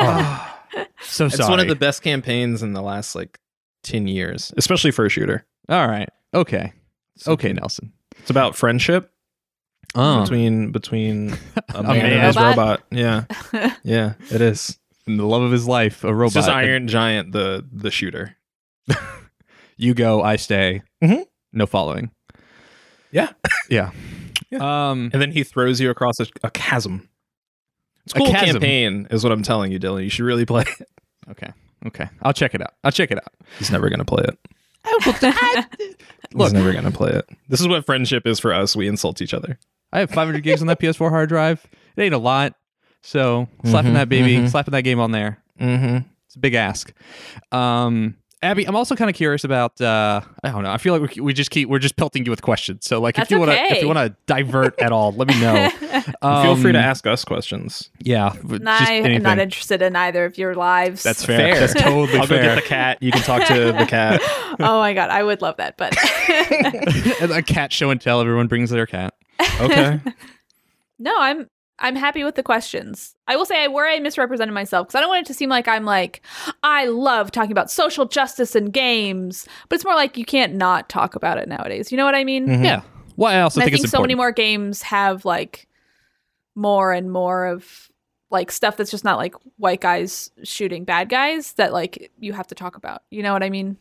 oh, 0.00 0.84
so 1.02 1.26
it's 1.26 1.36
sorry 1.36 1.50
one 1.50 1.60
of 1.60 1.68
the 1.68 1.74
best 1.76 2.02
campaigns 2.02 2.62
in 2.62 2.72
the 2.74 2.82
last 2.82 3.14
like 3.14 3.38
10 3.82 4.06
years, 4.06 4.52
especially 4.56 4.92
for 4.92 5.04
a 5.04 5.08
shooter. 5.08 5.44
all 5.68 5.88
right 5.88 6.08
okay 6.32 6.72
So 7.16 7.32
okay 7.32 7.52
Nelson 7.52 7.92
It's 8.18 8.30
about 8.30 8.54
friendship 8.56 9.10
oh 9.96 10.22
between 10.22 10.70
between 10.72 11.36
a 11.74 11.82
man, 11.82 11.86
man 11.86 12.12
and 12.12 12.22
his 12.22 12.36
and 12.36 12.44
a 12.46 12.48
robot. 12.50 12.82
Yeah. 12.90 13.24
Yeah, 13.82 14.14
it 14.30 14.40
is. 14.40 14.78
In 15.06 15.16
the 15.16 15.26
love 15.26 15.42
of 15.42 15.50
his 15.52 15.66
life 15.66 16.04
a 16.04 16.14
robot 16.14 16.26
It's 16.36 16.46
just 16.46 16.48
Iron 16.48 16.88
Giant 16.88 17.32
the 17.32 17.66
the 17.72 17.90
shooter. 17.90 18.36
you 19.76 19.94
go 19.94 20.22
I 20.22 20.36
stay 20.36 20.82
Mhm. 21.02 21.24
no 21.52 21.66
following 21.66 22.10
Yeah. 23.10 23.30
yeah 23.68 23.90
Yeah. 24.50 24.90
um 24.90 25.10
And 25.12 25.20
then 25.22 25.32
he 25.32 25.44
throws 25.44 25.80
you 25.80 25.90
across 25.90 26.20
a, 26.20 26.26
a 26.42 26.50
chasm. 26.50 27.08
It's 28.04 28.14
a 28.14 28.18
A 28.18 28.20
cool 28.20 28.30
chasm. 28.32 28.52
campaign, 28.60 29.06
is 29.10 29.22
what 29.22 29.32
I'm 29.32 29.42
telling 29.42 29.70
you, 29.72 29.78
Dylan. 29.78 30.02
You 30.04 30.10
should 30.10 30.24
really 30.24 30.46
play 30.46 30.64
it. 30.80 30.88
okay 31.30 31.52
okay 31.86 32.08
I'll 32.22 32.32
check 32.32 32.54
it 32.54 32.60
out 32.62 32.74
I'll 32.84 32.92
check 32.92 33.10
it 33.10 33.18
out 33.18 33.32
He's 33.58 33.70
never 33.70 33.88
gonna 33.90 34.04
play 34.04 34.24
it. 34.24 34.38
Look. 36.34 36.46
He's 36.48 36.52
never 36.54 36.72
gonna 36.72 36.90
play 36.90 37.10
it. 37.10 37.28
This 37.48 37.60
is 37.60 37.68
what 37.68 37.84
friendship 37.86 38.26
is 38.26 38.40
for 38.40 38.52
us. 38.52 38.74
We 38.74 38.88
insult 38.88 39.20
each 39.22 39.34
other. 39.34 39.58
I 39.92 40.00
have 40.00 40.10
500 40.10 40.42
gigs 40.42 40.60
on 40.60 40.66
that 40.68 40.80
PS4 40.80 41.10
hard 41.10 41.28
drive 41.28 41.64
it 41.96 42.02
ain't 42.02 42.14
a 42.14 42.18
lot 42.18 42.54
so 43.02 43.48
slapping 43.64 43.92
Mhm, 43.92 43.94
that 43.94 44.08
baby 44.08 44.36
mhm. 44.36 44.48
slapping 44.50 44.72
that 44.72 44.82
game 44.82 45.00
on 45.00 45.10
there 45.12 45.38
Mm-hmm. 45.60 46.08
It's 46.26 46.34
a 46.34 46.38
big 46.40 46.54
ask. 46.54 46.92
Um, 47.52 48.16
Abby, 48.42 48.66
I'm 48.66 48.74
also 48.74 48.96
kind 48.96 49.08
of 49.08 49.14
curious 49.14 49.44
about. 49.44 49.80
Uh, 49.80 50.20
I 50.42 50.50
don't 50.50 50.64
know. 50.64 50.72
I 50.72 50.78
feel 50.78 50.98
like 50.98 51.14
we, 51.14 51.20
we 51.20 51.32
just 51.32 51.52
keep 51.52 51.68
we're 51.68 51.78
just 51.78 51.96
pelting 51.96 52.24
you 52.24 52.30
with 52.30 52.42
questions. 52.42 52.84
So 52.86 53.00
like, 53.00 53.14
That's 53.14 53.26
if 53.26 53.30
you 53.30 53.38
want 53.38 53.52
to 53.52 53.56
if 53.76 53.80
you 53.82 53.86
want 53.86 53.98
to 53.98 54.16
divert 54.26 54.80
at 54.80 54.90
all, 54.90 55.12
let 55.12 55.28
me 55.28 55.38
know. 55.40 55.68
Feel 56.22 56.56
free 56.56 56.72
to 56.72 56.78
Um, 56.78 56.84
ask 56.84 57.06
us 57.06 57.24
questions. 57.24 57.90
Yeah, 58.00 58.34
I 58.66 58.94
am 58.94 59.22
not 59.22 59.38
interested 59.38 59.80
in 59.82 59.94
either 59.94 60.24
of 60.24 60.38
your 60.38 60.54
lives. 60.56 61.04
That's 61.04 61.24
fair. 61.24 61.54
That's 61.54 61.74
totally 61.74 62.18
I'll 62.18 62.26
fair. 62.26 62.38
go 62.42 62.54
get 62.56 62.62
the 62.64 62.68
cat. 62.68 62.98
You 63.00 63.12
can 63.12 63.22
talk 63.22 63.46
to 63.46 63.72
the 63.78 63.86
cat. 63.86 64.20
oh 64.58 64.80
my 64.80 64.94
god, 64.94 65.10
I 65.10 65.22
would 65.22 65.40
love 65.42 65.58
that, 65.58 65.76
but 65.76 65.94
a 67.30 67.42
cat 67.42 67.72
show 67.72 67.90
and 67.90 68.00
tell. 68.00 68.20
Everyone 68.20 68.48
brings 68.48 68.70
their 68.70 68.86
cat. 68.86 69.14
Okay. 69.60 70.00
no, 70.98 71.14
I'm 71.20 71.48
I'm 71.78 71.96
happy 71.96 72.22
with 72.22 72.36
the 72.36 72.42
questions. 72.42 73.14
I 73.26 73.36
will 73.36 73.46
say 73.46 73.64
I 73.64 73.68
where 73.68 73.88
I 73.88 73.98
misrepresented 73.98 74.54
myself 74.54 74.86
because 74.86 74.96
I 74.98 75.00
don't 75.00 75.08
want 75.08 75.26
it 75.26 75.26
to 75.28 75.34
seem 75.34 75.48
like 75.48 75.66
I'm 75.66 75.84
like 75.84 76.22
I 76.62 76.86
love 76.86 77.32
talking 77.32 77.52
about 77.52 77.70
social 77.70 78.06
justice 78.06 78.54
and 78.54 78.72
games, 78.72 79.46
but 79.68 79.76
it's 79.76 79.84
more 79.84 79.94
like 79.94 80.16
you 80.16 80.24
can't 80.24 80.54
not 80.54 80.88
talk 80.88 81.14
about 81.14 81.38
it 81.38 81.48
nowadays. 81.48 81.90
You 81.90 81.96
know 81.98 82.04
what 82.04 82.14
I 82.14 82.24
mean? 82.24 82.46
Mhm. 82.46 82.64
Yeah. 82.64 82.82
Well, 83.16 83.32
I 83.32 83.40
also 83.40 83.60
And 83.60 83.62
I 83.62 83.66
think, 83.66 83.76
think 83.76 83.84
it's 83.84 83.92
so 83.92 84.00
many 84.00 84.14
more 84.14 84.32
games 84.32 84.82
have 84.82 85.24
like 85.24 85.68
more 86.54 86.92
and 86.92 87.10
more 87.10 87.46
of 87.46 87.90
like 88.30 88.50
stuff 88.50 88.76
that's 88.76 88.90
just 88.90 89.04
not 89.04 89.18
like 89.18 89.34
white 89.56 89.80
guys 89.80 90.30
shooting 90.42 90.84
bad 90.84 91.08
guys 91.08 91.52
that 91.54 91.72
like 91.72 92.10
you 92.18 92.32
have 92.32 92.46
to 92.48 92.54
talk 92.54 92.76
about. 92.76 93.02
You 93.10 93.22
know 93.22 93.32
what 93.32 93.42
I 93.42 93.50
mean? 93.50 93.76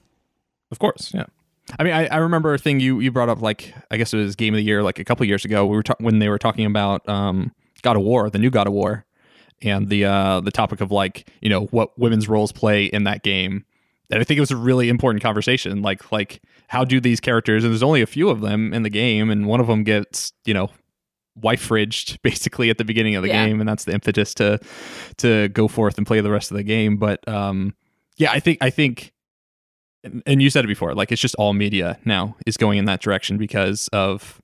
Of 0.71 0.79
course. 0.79 1.13
Yeah. 1.13 1.25
I 1.79 1.83
mean, 1.83 1.93
I, 1.93 2.07
I 2.07 2.17
remember 2.17 2.53
a 2.53 2.57
thing 2.57 2.79
you 2.79 2.99
you 2.99 3.11
brought 3.11 3.29
up 3.29 3.41
like 3.41 3.73
I 3.91 3.97
guess 3.97 4.13
it 4.13 4.17
was 4.17 4.35
game 4.35 4.53
of 4.53 4.57
the 4.57 4.63
year 4.63 4.83
like 4.83 4.99
a 4.99 5.03
couple 5.03 5.25
years 5.25 5.45
ago. 5.45 5.65
We 5.65 5.75
were 5.75 5.83
ta- 5.83 5.95
when 5.99 6.19
they 6.19 6.27
were 6.27 6.39
talking 6.39 6.65
about 6.65 7.07
um, 7.07 7.53
God 7.81 7.95
of 7.97 8.03
War, 8.03 8.29
the 8.29 8.39
new 8.39 8.49
God 8.49 8.67
of 8.67 8.73
War, 8.73 9.05
and 9.61 9.89
the 9.89 10.05
uh, 10.05 10.41
the 10.41 10.51
topic 10.51 10.81
of 10.81 10.91
like 10.91 11.29
you 11.41 11.49
know 11.49 11.65
what 11.65 11.97
women's 11.99 12.27
roles 12.29 12.51
play 12.51 12.85
in 12.85 13.03
that 13.05 13.23
game. 13.23 13.65
And 14.09 14.19
I 14.19 14.23
think 14.25 14.37
it 14.37 14.41
was 14.41 14.51
a 14.51 14.57
really 14.57 14.89
important 14.89 15.23
conversation. 15.23 15.81
Like 15.81 16.11
like 16.11 16.41
how 16.67 16.83
do 16.85 16.99
these 16.99 17.19
characters 17.19 17.63
and 17.63 17.71
there's 17.73 17.83
only 17.83 18.01
a 18.01 18.05
few 18.07 18.29
of 18.29 18.41
them 18.41 18.73
in 18.73 18.83
the 18.83 18.89
game, 18.89 19.29
and 19.29 19.47
one 19.47 19.59
of 19.59 19.67
them 19.67 19.83
gets 19.83 20.33
you 20.45 20.53
know 20.53 20.69
wife 21.35 21.65
fridged 21.67 22.19
basically 22.23 22.69
at 22.69 22.77
the 22.77 22.83
beginning 22.85 23.15
of 23.15 23.23
the 23.23 23.29
Yeah. 23.29 23.45
game, 23.45 23.59
and 23.59 23.69
that's 23.69 23.85
the 23.85 23.93
impetus 23.93 24.33
to 24.35 24.59
to 25.17 25.47
go 25.49 25.67
forth 25.67 25.97
and 25.97 26.05
play 26.05 26.21
the 26.21 26.31
rest 26.31 26.51
of 26.51 26.57
the 26.57 26.63
game. 26.63 26.97
But 26.97 27.25
um, 27.27 27.73
yeah, 28.17 28.31
I 28.31 28.39
think 28.39 28.57
I 28.61 28.69
think 28.69 29.13
and- 30.03 30.23
and 30.25 30.41
you 30.41 30.49
said 30.49 30.65
it 30.65 30.67
before 30.67 30.93
like 30.95 31.11
it's 31.11 31.21
just 31.21 31.35
all 31.35 31.53
media 31.53 31.97
now 32.05 32.35
is 32.45 32.57
going 32.57 32.79
in 32.79 32.85
that 32.85 33.01
direction 33.01 33.37
because 33.37 33.87
of 33.93 34.41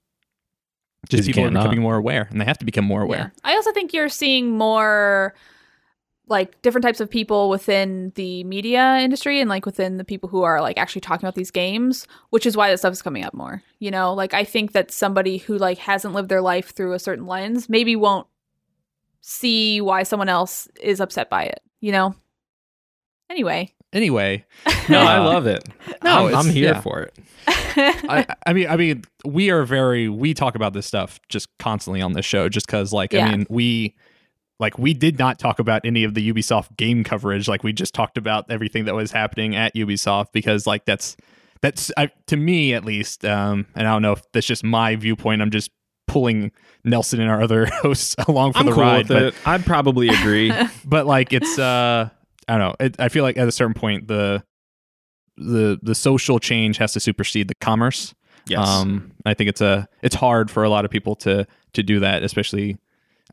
just 1.10 1.22
'Cause 1.22 1.28
you 1.28 1.34
people 1.34 1.48
are 1.48 1.52
becoming 1.52 1.82
more 1.82 1.96
aware 1.96 2.28
and 2.32 2.40
they 2.42 2.46
have 2.46 2.58
to 2.58 2.66
become 2.66 2.86
more 2.86 3.02
Yeah. 3.02 3.06
aware 3.06 3.34
I 3.44 3.56
also 3.56 3.72
think 3.72 3.94
you're 3.94 4.10
seeing 4.10 4.52
more 4.58 5.34
like 6.30 6.62
different 6.62 6.84
types 6.84 7.00
of 7.00 7.10
people 7.10 7.50
within 7.50 8.12
the 8.16 8.44
media 8.44 8.98
industry 9.00 9.40
and 9.40 9.50
like 9.50 9.66
within 9.66 9.96
the 9.98 10.04
people 10.04 10.28
who 10.28 10.42
are 10.44 10.60
like 10.62 10.78
actually 10.78 11.00
talking 11.00 11.26
about 11.26 11.36
these 11.36 11.52
games, 11.52 12.06
which 12.32 12.46
is 12.46 12.58
why 12.58 12.70
this 12.70 12.82
stuff 12.82 12.92
is 12.92 13.02
coming 13.02 13.24
up 13.24 13.34
more. 13.34 13.64
You 13.80 13.92
know, 13.92 14.14
like 14.14 14.34
I 14.34 14.44
think 14.44 14.74
that 14.74 14.92
somebody 14.92 15.38
who 15.38 15.58
like 15.58 15.78
hasn't 15.78 16.14
lived 16.14 16.28
their 16.28 16.42
life 16.42 16.74
through 16.76 16.92
a 16.94 17.00
certain 17.00 17.28
lens 17.28 17.70
maybe 17.70 17.96
won't 17.96 18.28
see 19.22 19.80
why 19.80 20.04
someone 20.04 20.28
else 20.30 20.68
is 20.82 21.00
upset 21.00 21.30
by 21.30 21.44
it, 21.44 21.62
you 21.80 21.94
know? 21.94 22.14
Anyway. 23.30 23.74
Anyway 23.94 24.44
No, 24.90 25.02
Uh, 25.02 25.06
I 25.06 25.18
love 25.20 25.48
it. 25.48 25.68
no, 26.04 26.28
I'm, 26.28 26.36
I'm 26.36 26.46
here 26.50 26.74
yeah. 26.74 26.82
for 26.82 27.02
it. 27.02 27.18
I, 27.48 28.26
I 28.46 28.54
mean 28.54 28.68
i 28.68 28.76
mean 28.76 29.04
we 29.24 29.50
are 29.52 29.64
very 29.64 30.10
we 30.10 30.34
talk 30.34 30.56
about 30.56 30.74
this 30.74 30.86
stuff 30.86 31.20
just 31.30 31.48
constantly 31.60 32.02
on 32.02 32.14
this 32.14 32.26
show 32.26 32.50
just 32.50 32.66
because 32.66 32.92
like 32.92 33.14
i 33.14 33.30
mean 33.30 33.46
we 33.50 33.96
like 34.60 34.78
we 34.80 34.94
did 34.94 35.20
not 35.20 35.38
talk 35.40 35.60
about 35.60 35.82
any 35.86 36.04
of 36.04 36.14
the 36.16 36.34
ubisoft 36.34 36.76
game 36.78 37.04
coverage 37.04 37.48
like 37.48 37.64
we 37.64 37.72
just 37.72 37.94
talked 37.94 38.18
about 38.18 38.46
everything 38.50 38.86
that 38.86 38.96
was 38.96 39.12
happening 39.12 39.56
at 39.56 39.74
ubisoft 39.76 40.28
because 40.34 40.66
like 40.68 40.84
that's 40.86 41.16
that's 41.62 41.92
I, 41.96 42.10
to 42.28 42.36
me 42.36 42.74
at 42.74 42.84
least 42.84 43.24
um 43.24 43.68
and 43.76 43.88
i 43.88 43.92
don't 43.92 44.02
know 44.02 44.14
if 44.14 44.22
that's 44.34 44.48
just 44.48 44.64
my 44.64 44.96
viewpoint 44.96 45.42
i'm 45.42 45.52
just 45.52 45.72
pulling 46.08 46.52
Nelson 46.84 47.20
and 47.22 47.30
our 47.30 47.42
other 47.42 47.66
hosts 47.82 48.16
along 48.28 48.54
for 48.54 48.60
I'm 48.60 48.66
the 48.66 48.72
cool 48.72 48.82
ride. 48.84 48.98
with 49.00 49.08
But 49.10 49.24
it. 49.24 49.36
I'd 49.46 49.66
probably 49.66 50.08
agree. 50.08 50.52
but 50.86 51.06
like 51.06 51.34
it's 51.34 51.60
uh 51.60 52.10
I 52.48 52.58
don't 52.58 52.60
know. 52.60 52.86
It, 52.86 52.96
I 53.00 53.10
feel 53.10 53.24
like 53.24 53.38
at 53.38 53.48
a 53.48 53.52
certain 53.52 53.74
point 53.74 54.08
the 54.08 54.44
the 55.38 55.80
the 55.82 55.96
social 55.96 56.40
change 56.40 56.78
has 56.78 56.94
to 56.94 57.00
supersede 57.00 57.48
the 57.48 57.56
commerce. 57.56 58.14
yes. 58.48 58.68
Um, 58.68 59.12
I 59.26 59.34
think 59.34 59.50
it's 59.50 59.62
a 59.62 59.88
it's 60.02 60.16
hard 60.16 60.50
for 60.50 60.64
a 60.64 60.70
lot 60.70 60.86
of 60.86 60.92
people 60.92 61.16
to 61.18 61.46
to 61.74 61.84
do 61.84 62.00
that, 62.00 62.24
especially 62.24 62.78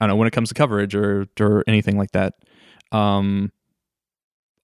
I 0.01 0.07
don't 0.07 0.11
know 0.11 0.17
when 0.17 0.29
it 0.29 0.33
comes 0.33 0.49
to 0.51 0.55
coverage 0.55 0.95
or 0.95 1.27
or 1.41 1.65
anything 1.67 1.97
like 1.97 2.13
that. 2.13 2.35
Um, 2.93 3.53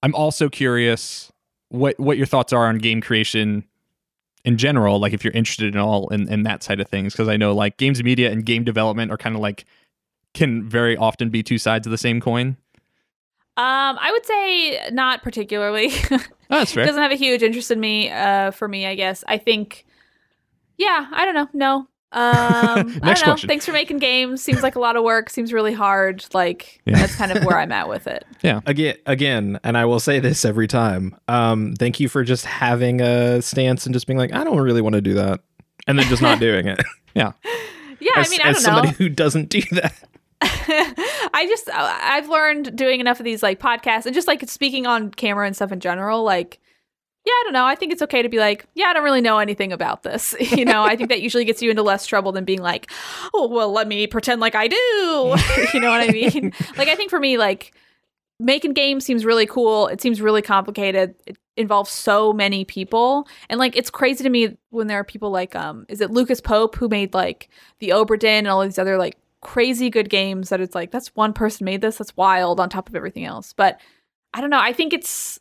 I'm 0.03 0.15
also 0.15 0.49
curious 0.49 1.31
what 1.69 1.99
what 1.99 2.17
your 2.17 2.27
thoughts 2.27 2.53
are 2.53 2.67
on 2.67 2.77
game 2.77 3.01
creation 3.01 3.65
in 4.43 4.57
general. 4.57 4.99
Like 4.99 5.13
if 5.13 5.23
you're 5.23 5.33
interested 5.33 5.73
in 5.73 5.79
all 5.79 6.09
in, 6.09 6.31
in 6.31 6.43
that 6.43 6.63
side 6.63 6.79
of 6.79 6.87
things, 6.87 7.13
because 7.13 7.27
I 7.27 7.37
know 7.37 7.53
like 7.53 7.77
games 7.77 8.03
media 8.03 8.31
and 8.31 8.45
game 8.45 8.63
development 8.63 9.11
are 9.11 9.17
kind 9.17 9.35
of 9.35 9.41
like 9.41 9.65
can 10.33 10.67
very 10.67 10.95
often 10.95 11.29
be 11.29 11.43
two 11.43 11.57
sides 11.57 11.85
of 11.87 11.91
the 11.91 11.97
same 11.97 12.21
coin. 12.21 12.57
Um, 13.61 13.97
I 14.01 14.11
would 14.11 14.25
say 14.25 14.89
not 14.91 15.21
particularly. 15.23 15.89
Oh, 16.11 16.17
that's 16.49 16.71
it 16.71 16.75
fair. 16.75 16.85
doesn't 16.85 17.01
have 17.01 17.11
a 17.11 17.15
huge 17.15 17.43
interest 17.43 17.71
in 17.71 17.79
me. 17.79 18.09
Uh, 18.09 18.51
for 18.51 18.67
me, 18.67 18.85
I 18.85 18.95
guess. 18.95 19.23
I 19.27 19.37
think. 19.37 19.85
Yeah, 20.77 21.07
I 21.11 21.25
don't 21.25 21.35
know. 21.35 21.47
No. 21.53 21.75
Um, 21.77 21.87
I 22.13 22.83
Next 22.83 23.01
don't 23.01 23.05
know. 23.05 23.23
question. 23.33 23.47
Thanks 23.47 23.65
for 23.65 23.71
making 23.71 23.99
games. 23.99 24.41
Seems 24.41 24.63
like 24.63 24.75
a 24.75 24.79
lot 24.79 24.95
of 24.97 25.03
work. 25.03 25.29
Seems 25.29 25.53
really 25.53 25.73
hard. 25.73 26.25
Like 26.33 26.81
Yeah. 26.85 26.97
that's 26.97 27.15
kind 27.15 27.31
of 27.31 27.43
where 27.45 27.57
I'm 27.57 27.71
at 27.71 27.87
with 27.87 28.07
it. 28.07 28.25
Yeah. 28.41 28.61
Again, 28.65 28.95
again, 29.05 29.59
and 29.63 29.77
I 29.77 29.85
will 29.85 29.99
say 29.99 30.19
this 30.19 30.43
every 30.43 30.67
time. 30.67 31.15
Um, 31.27 31.73
thank 31.77 31.99
you 31.99 32.09
for 32.09 32.23
just 32.23 32.43
having 32.45 32.99
a 32.99 33.41
stance 33.43 33.85
and 33.85 33.93
just 33.93 34.07
being 34.07 34.17
like, 34.17 34.33
I 34.33 34.43
don't 34.43 34.57
really 34.59 34.81
want 34.81 34.95
to 34.95 35.01
do 35.01 35.13
that, 35.13 35.41
and 35.87 35.99
then 35.99 36.07
just 36.07 36.23
not 36.23 36.39
doing 36.39 36.67
it. 36.67 36.81
Yeah, 37.13 37.33
as, 38.15 38.27
I 38.27 38.31
mean, 38.31 38.39
I 38.43 38.49
as 38.49 38.55
don't 38.55 38.61
somebody 38.63 38.87
know. 38.87 38.93
who 38.95 39.09
doesn't 39.09 39.49
do 39.49 39.61
that. 39.73 39.93
I 40.43 41.45
just 41.47 41.69
uh, 41.69 41.73
I've 42.01 42.29
learned 42.29 42.75
doing 42.75 42.99
enough 42.99 43.19
of 43.19 43.23
these 43.23 43.43
like 43.43 43.59
podcasts 43.59 44.05
and 44.05 44.15
just 44.15 44.27
like 44.27 44.47
speaking 44.49 44.87
on 44.87 45.11
camera 45.11 45.45
and 45.45 45.55
stuff 45.55 45.71
in 45.71 45.79
general. 45.79 46.23
Like, 46.23 46.59
yeah, 47.25 47.31
I 47.31 47.41
don't 47.43 47.53
know. 47.53 47.65
I 47.65 47.75
think 47.75 47.91
it's 47.91 48.01
okay 48.01 48.23
to 48.23 48.29
be 48.29 48.39
like, 48.39 48.65
yeah, 48.73 48.87
I 48.87 48.93
don't 48.93 49.03
really 49.03 49.21
know 49.21 49.37
anything 49.37 49.71
about 49.71 50.01
this. 50.01 50.35
you 50.51 50.65
know, 50.65 50.83
I 50.83 50.95
think 50.95 51.09
that 51.09 51.21
usually 51.21 51.45
gets 51.45 51.61
you 51.61 51.69
into 51.69 51.83
less 51.83 52.07
trouble 52.07 52.31
than 52.31 52.43
being 52.43 52.61
like, 52.61 52.91
oh, 53.33 53.47
well, 53.47 53.71
let 53.71 53.87
me 53.87 54.07
pretend 54.07 54.41
like 54.41 54.55
I 54.55 54.67
do. 54.67 54.75
you 55.73 55.79
know 55.79 55.91
what 55.91 56.01
I 56.01 56.11
mean? 56.11 56.53
like, 56.77 56.87
I 56.87 56.95
think 56.95 57.11
for 57.11 57.19
me, 57.19 57.37
like 57.37 57.73
making 58.39 58.73
games 58.73 59.05
seems 59.05 59.23
really 59.23 59.45
cool. 59.45 59.87
It 59.87 60.01
seems 60.01 60.19
really 60.19 60.41
complicated. 60.41 61.13
It 61.27 61.37
involves 61.55 61.91
so 61.91 62.33
many 62.33 62.65
people, 62.65 63.27
and 63.49 63.59
like 63.59 63.77
it's 63.77 63.91
crazy 63.91 64.23
to 64.23 64.29
me 64.29 64.57
when 64.71 64.87
there 64.87 64.99
are 64.99 65.03
people 65.03 65.29
like, 65.29 65.55
um, 65.55 65.85
is 65.87 66.01
it 66.01 66.09
Lucas 66.09 66.41
Pope 66.41 66.75
who 66.75 66.89
made 66.89 67.13
like 67.13 67.49
the 67.79 67.89
Obra 67.89 68.17
Dinn 68.17 68.39
and 68.39 68.47
all 68.47 68.63
these 68.63 68.79
other 68.79 68.97
like 68.97 69.15
crazy 69.41 69.89
good 69.89 70.09
games 70.09 70.49
that 70.49 70.61
it's 70.61 70.75
like 70.75 70.91
that's 70.91 71.07
one 71.15 71.33
person 71.33 71.65
made 71.65 71.81
this 71.81 71.97
that's 71.97 72.15
wild 72.15 72.59
on 72.59 72.69
top 72.69 72.87
of 72.87 72.95
everything 72.95 73.25
else 73.25 73.53
but 73.53 73.79
i 74.33 74.41
don't 74.41 74.51
know 74.51 74.59
i 74.59 74.71
think 74.71 74.93
it's 74.93 75.39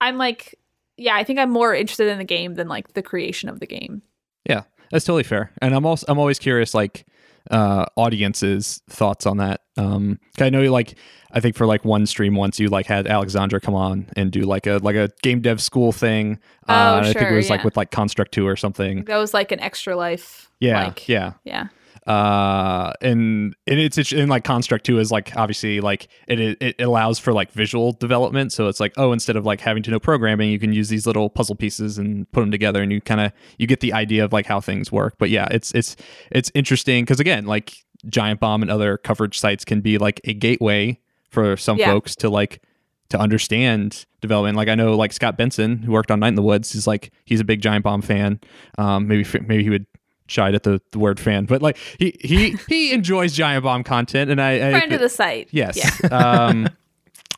i'm 0.00 0.18
like 0.18 0.54
yeah 0.98 1.14
i 1.14 1.24
think 1.24 1.38
i'm 1.38 1.50
more 1.50 1.74
interested 1.74 2.08
in 2.08 2.18
the 2.18 2.24
game 2.24 2.54
than 2.54 2.68
like 2.68 2.92
the 2.92 3.02
creation 3.02 3.48
of 3.48 3.58
the 3.60 3.66
game 3.66 4.02
Yeah, 4.46 4.62
that's 4.90 5.04
totally 5.04 5.22
fair. 5.22 5.52
And 5.62 5.74
I'm 5.74 5.86
also 5.86 6.04
I'm 6.08 6.18
always 6.18 6.38
curious, 6.38 6.74
like 6.74 7.06
uh 7.50 7.86
audiences' 7.96 8.82
thoughts 8.90 9.24
on 9.24 9.38
that. 9.38 9.62
um 9.76 10.18
I 10.38 10.50
know 10.50 10.60
you 10.60 10.70
like 10.70 10.96
I 11.30 11.40
think 11.40 11.56
for 11.56 11.64
like 11.64 11.84
one 11.84 12.04
stream 12.06 12.34
once 12.34 12.58
you 12.60 12.68
like 12.68 12.86
had 12.86 13.06
Alexandra 13.06 13.60
come 13.60 13.74
on 13.74 14.06
and 14.16 14.30
do 14.32 14.42
like 14.42 14.66
a 14.66 14.78
like 14.82 14.96
a 14.96 15.08
game 15.22 15.40
dev 15.40 15.62
school 15.62 15.92
thing. 15.92 16.38
Oh, 16.68 16.74
uh, 16.74 16.96
and 16.98 17.06
I 17.06 17.12
think 17.12 17.30
it 17.30 17.34
was 17.36 17.48
like 17.50 17.64
with 17.64 17.76
like 17.76 17.90
Construct 17.90 18.32
Two 18.32 18.46
or 18.46 18.56
something. 18.56 19.04
that 19.04 19.16
was 19.16 19.32
like 19.32 19.52
an 19.52 19.60
extra 19.60 19.96
life 19.96 20.50
Yeah, 20.60 20.84
like, 20.84 21.08
yeah. 21.08 21.32
yeah 21.44 21.68
uh 22.06 22.92
and 23.02 23.54
and 23.66 23.78
it's 23.78 23.98
it's 23.98 24.12
in 24.12 24.28
like 24.28 24.42
construct 24.44 24.86
2 24.86 24.98
is 24.98 25.10
like 25.10 25.36
obviously 25.36 25.80
like 25.80 26.08
it 26.28 26.56
it 26.60 26.80
allows 26.80 27.18
for 27.18 27.32
like 27.32 27.52
visual 27.52 27.92
development 27.92 28.52
so 28.52 28.68
it's 28.68 28.80
like 28.80 28.92
oh 28.96 29.12
instead 29.12 29.36
of 29.36 29.44
like 29.44 29.60
having 29.60 29.82
to 29.82 29.90
know 29.90 30.00
programming 30.00 30.50
you 30.50 30.58
can 30.58 30.72
use 30.72 30.88
these 30.88 31.06
little 31.06 31.28
puzzle 31.28 31.54
pieces 31.54 31.98
and 31.98 32.30
put 32.32 32.40
them 32.40 32.50
together 32.50 32.82
and 32.82 32.90
you 32.90 33.00
kind 33.00 33.20
of 33.20 33.32
you 33.58 33.66
get 33.66 33.80
the 33.80 33.92
idea 33.92 34.24
of 34.24 34.32
like 34.32 34.46
how 34.46 34.60
things 34.60 34.90
work 34.90 35.14
but 35.18 35.28
yeah 35.30 35.46
it's 35.50 35.72
it's 35.74 35.94
it's 36.30 36.50
interesting 36.54 37.04
because 37.04 37.20
again 37.20 37.44
like 37.46 37.74
giant 38.06 38.40
bomb 38.40 38.62
and 38.62 38.70
other 38.70 38.96
coverage 38.96 39.38
sites 39.38 39.64
can 39.64 39.80
be 39.82 39.98
like 39.98 40.20
a 40.24 40.32
gateway 40.32 40.98
for 41.28 41.56
some 41.56 41.76
Yeah. 41.76 41.86
folks 41.92 42.16
to 42.16 42.30
like 42.30 42.62
to 43.10 43.18
understand 43.18 44.06
development. 44.20 44.56
Like 44.56 44.68
I 44.68 44.76
know, 44.76 44.96
like 44.96 45.12
Scott 45.12 45.36
Benson, 45.36 45.78
who 45.78 45.90
worked 45.90 46.12
on 46.12 46.20
Night 46.20 46.28
in 46.28 46.34
the 46.36 46.42
Woods, 46.42 46.76
is 46.76 46.86
like 46.86 47.12
he's 47.24 47.40
a 47.40 47.44
big 47.44 47.60
Giant 47.60 47.82
Bomb 47.82 48.02
fan. 48.02 48.38
Um, 48.78 49.08
maybe 49.08 49.26
maybe 49.48 49.64
he 49.64 49.68
would 49.70 49.84
shied 50.30 50.54
at 50.54 50.62
the, 50.62 50.80
the 50.92 50.98
word 50.98 51.18
fan, 51.18 51.44
but 51.44 51.62
like 51.62 51.76
he 51.98 52.16
he 52.20 52.56
he 52.68 52.92
enjoys 52.92 53.32
Giant 53.32 53.64
Bomb 53.64 53.84
content, 53.84 54.30
and 54.30 54.40
I, 54.40 54.68
I 54.68 54.70
friend 54.72 54.92
of 54.92 55.00
the 55.00 55.08
site 55.08 55.48
yes. 55.50 55.76
yeah 55.76 56.08
um, 56.10 56.68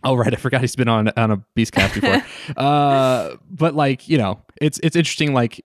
oh 0.05 0.15
right, 0.15 0.33
I 0.33 0.37
forgot 0.37 0.61
he's 0.61 0.77
been 0.77 0.89
on 0.89 1.09
on 1.17 1.31
a 1.31 1.37
Beastcast 1.57 1.95
before. 2.01 2.23
uh, 2.57 3.37
but 3.51 3.75
like 3.75 4.09
you 4.09 4.19
know, 4.19 4.41
it's 4.61 4.79
it's 4.83 4.97
interesting. 4.97 5.33
Like 5.33 5.65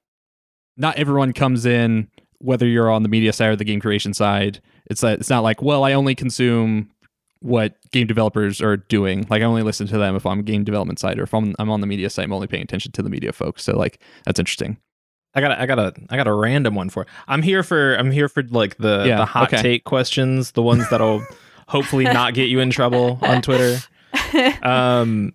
not 0.77 0.97
everyone 0.97 1.33
comes 1.33 1.65
in, 1.65 2.09
whether 2.39 2.67
you're 2.67 2.89
on 2.89 3.03
the 3.03 3.09
media 3.09 3.33
side 3.33 3.49
or 3.49 3.55
the 3.55 3.65
game 3.65 3.79
creation 3.79 4.13
side. 4.13 4.61
It's 4.89 5.01
that 5.01 5.19
it's 5.19 5.29
not 5.29 5.43
like 5.43 5.61
well, 5.61 5.83
I 5.83 5.93
only 5.93 6.15
consume 6.15 6.91
what 7.39 7.75
game 7.91 8.07
developers 8.07 8.61
are 8.61 8.77
doing. 8.77 9.25
Like 9.29 9.41
I 9.41 9.45
only 9.45 9.63
listen 9.63 9.87
to 9.87 9.97
them 9.97 10.15
if 10.15 10.25
I'm 10.25 10.41
game 10.41 10.63
development 10.63 10.99
side, 10.99 11.19
or 11.19 11.23
if 11.23 11.33
I'm 11.33 11.55
I'm 11.59 11.69
on 11.69 11.81
the 11.81 11.87
media 11.87 12.09
side, 12.09 12.23
I'm 12.23 12.33
only 12.33 12.47
paying 12.47 12.63
attention 12.63 12.91
to 12.93 13.01
the 13.01 13.09
media 13.09 13.33
folks. 13.33 13.63
So 13.63 13.77
like 13.77 14.01
that's 14.25 14.39
interesting. 14.39 14.77
I 15.37 15.41
got 15.41 15.51
a, 15.51 15.61
I 15.61 15.65
got 15.67 15.79
a 15.79 15.93
I 16.09 16.17
got 16.17 16.27
a 16.27 16.33
random 16.33 16.73
one 16.73 16.89
for. 16.89 17.05
I'm 17.27 17.43
here 17.43 17.61
for 17.61 17.93
I'm 17.95 18.09
here 18.11 18.27
for 18.27 18.41
like 18.43 18.77
the 18.77 19.05
Yeah, 19.07 19.17
the 19.17 19.25
hot 19.25 19.53
okay. 19.53 19.61
take 19.61 19.83
questions, 19.83 20.51
the 20.53 20.63
ones 20.63 20.89
that'll 20.89 21.23
hopefully 21.67 22.05
not 22.05 22.33
get 22.33 22.49
you 22.49 22.59
in 22.59 22.71
trouble 22.71 23.19
on 23.21 23.41
Twitter. 23.41 23.77
Um, 24.63 25.33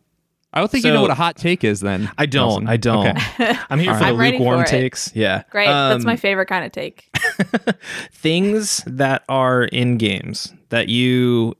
I 0.52 0.58
don't 0.58 0.70
think 0.70 0.84
you 0.84 0.92
know 0.92 1.02
what 1.02 1.10
a 1.10 1.14
hot 1.14 1.36
take 1.36 1.62
is. 1.64 1.80
Then 1.80 2.10
I 2.18 2.26
don't. 2.26 2.64
Nelson. 2.64 2.68
I 2.68 2.76
don't. 2.76 3.06
Okay. 3.06 3.54
I'm 3.70 3.78
here 3.78 3.92
All 3.92 3.96
for 3.98 4.04
right. 4.04 4.16
the 4.16 4.24
I'm 4.24 4.32
lukewarm 4.32 4.60
for 4.64 4.66
takes. 4.66 5.14
Yeah, 5.14 5.44
great 5.50 5.66
that's 5.68 6.02
Um, 6.02 6.06
my 6.06 6.16
favorite 6.16 6.46
kind 6.46 6.64
of 6.64 6.72
take 6.72 7.08
things 8.12 8.82
that 8.86 9.22
are 9.28 9.64
in 9.64 9.98
games 9.98 10.52
that 10.70 10.88
you 10.88 11.54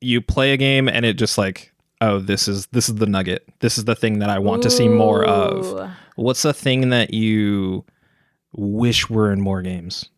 you 0.00 0.20
play 0.20 0.52
a 0.52 0.56
game 0.56 0.88
and 0.88 1.04
it 1.06 1.14
just 1.14 1.38
like 1.38 1.72
oh 2.00 2.18
this 2.18 2.48
is 2.48 2.66
this 2.68 2.88
is 2.88 2.96
the 2.96 3.06
nugget 3.06 3.46
this 3.60 3.76
is 3.78 3.84
the 3.84 3.94
thing 3.94 4.18
that 4.20 4.30
i 4.30 4.38
want 4.38 4.62
to 4.62 4.70
see 4.70 4.88
more 4.88 5.22
of 5.24 5.66
Ooh. 5.66 5.90
What's 6.20 6.42
the 6.42 6.52
thing 6.52 6.90
that 6.90 7.14
you 7.14 7.84
wish 8.52 9.08
were 9.08 9.32
in 9.32 9.40
more 9.40 9.62
games 9.62 10.08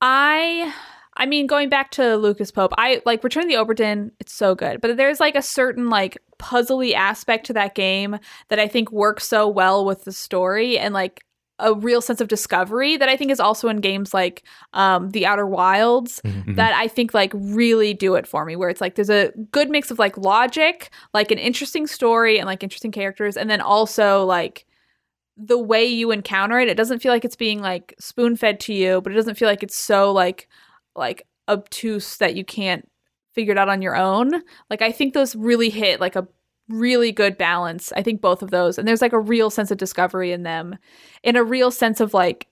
I 0.00 0.72
I 1.16 1.26
mean 1.26 1.46
going 1.46 1.68
back 1.68 1.90
to 1.92 2.16
Lucas 2.16 2.50
Pope, 2.50 2.72
I 2.78 3.02
like 3.04 3.24
Return 3.24 3.44
of 3.44 3.48
the 3.48 3.56
Obra 3.56 3.74
Dinn, 3.76 4.12
it's 4.20 4.32
so 4.32 4.54
good. 4.54 4.80
But 4.80 4.96
there's 4.96 5.20
like 5.20 5.34
a 5.36 5.42
certain 5.42 5.90
like 5.90 6.18
puzzly 6.38 6.92
aspect 6.94 7.46
to 7.46 7.52
that 7.54 7.74
game 7.74 8.18
that 8.48 8.58
I 8.58 8.68
think 8.68 8.92
works 8.92 9.26
so 9.26 9.48
well 9.48 9.84
with 9.84 10.04
the 10.04 10.12
story 10.12 10.78
and 10.78 10.94
like 10.94 11.24
a 11.60 11.74
real 11.74 12.00
sense 12.00 12.20
of 12.20 12.28
discovery 12.28 12.96
that 12.96 13.08
I 13.08 13.16
think 13.16 13.32
is 13.32 13.40
also 13.40 13.68
in 13.68 13.78
games 13.78 14.14
like 14.14 14.44
um 14.74 15.10
The 15.10 15.26
Outer 15.26 15.46
Wilds 15.46 16.20
Mhm. 16.24 16.54
that 16.56 16.72
I 16.74 16.86
think 16.86 17.12
like 17.14 17.32
really 17.34 17.94
do 17.94 18.14
it 18.14 18.26
for 18.26 18.44
me 18.44 18.54
where 18.54 18.68
it's 18.70 18.80
like 18.80 18.94
there's 18.94 19.10
a 19.10 19.32
good 19.50 19.68
mix 19.68 19.90
of 19.90 19.98
like 19.98 20.16
logic, 20.16 20.90
like 21.12 21.32
an 21.32 21.38
interesting 21.38 21.86
story 21.88 22.38
and 22.38 22.46
like 22.46 22.62
interesting 22.62 22.92
characters 22.92 23.36
and 23.36 23.50
then 23.50 23.60
also 23.60 24.24
like 24.24 24.64
the 25.38 25.58
way 25.58 25.84
you 25.86 26.10
encounter 26.10 26.58
it 26.58 26.68
it 26.68 26.76
doesn't 26.76 26.98
feel 26.98 27.12
like 27.12 27.24
it's 27.24 27.36
being 27.36 27.60
like 27.60 27.94
spoon 28.00 28.36
fed 28.36 28.58
to 28.58 28.74
you 28.74 29.00
but 29.00 29.12
it 29.12 29.16
doesn't 29.16 29.36
feel 29.36 29.48
like 29.48 29.62
it's 29.62 29.76
so 29.76 30.12
like 30.12 30.48
like 30.96 31.26
obtuse 31.48 32.16
that 32.16 32.34
you 32.34 32.44
can't 32.44 32.88
figure 33.34 33.52
it 33.52 33.58
out 33.58 33.68
on 33.68 33.82
your 33.82 33.96
own. 33.96 34.42
Like 34.68 34.82
i 34.82 34.90
think 34.90 35.14
those 35.14 35.36
really 35.36 35.70
hit 35.70 36.00
like 36.00 36.16
a 36.16 36.26
really 36.68 37.12
good 37.12 37.38
balance 37.38 37.92
i 37.96 38.02
think 38.02 38.20
both 38.20 38.42
of 38.42 38.50
those 38.50 38.76
and 38.76 38.86
there's 38.86 39.00
like 39.00 39.14
a 39.14 39.18
real 39.18 39.48
sense 39.48 39.70
of 39.70 39.78
discovery 39.78 40.32
in 40.32 40.42
them 40.42 40.76
and 41.24 41.38
a 41.38 41.42
real 41.42 41.70
sense 41.70 41.98
of 41.98 42.12
like 42.12 42.46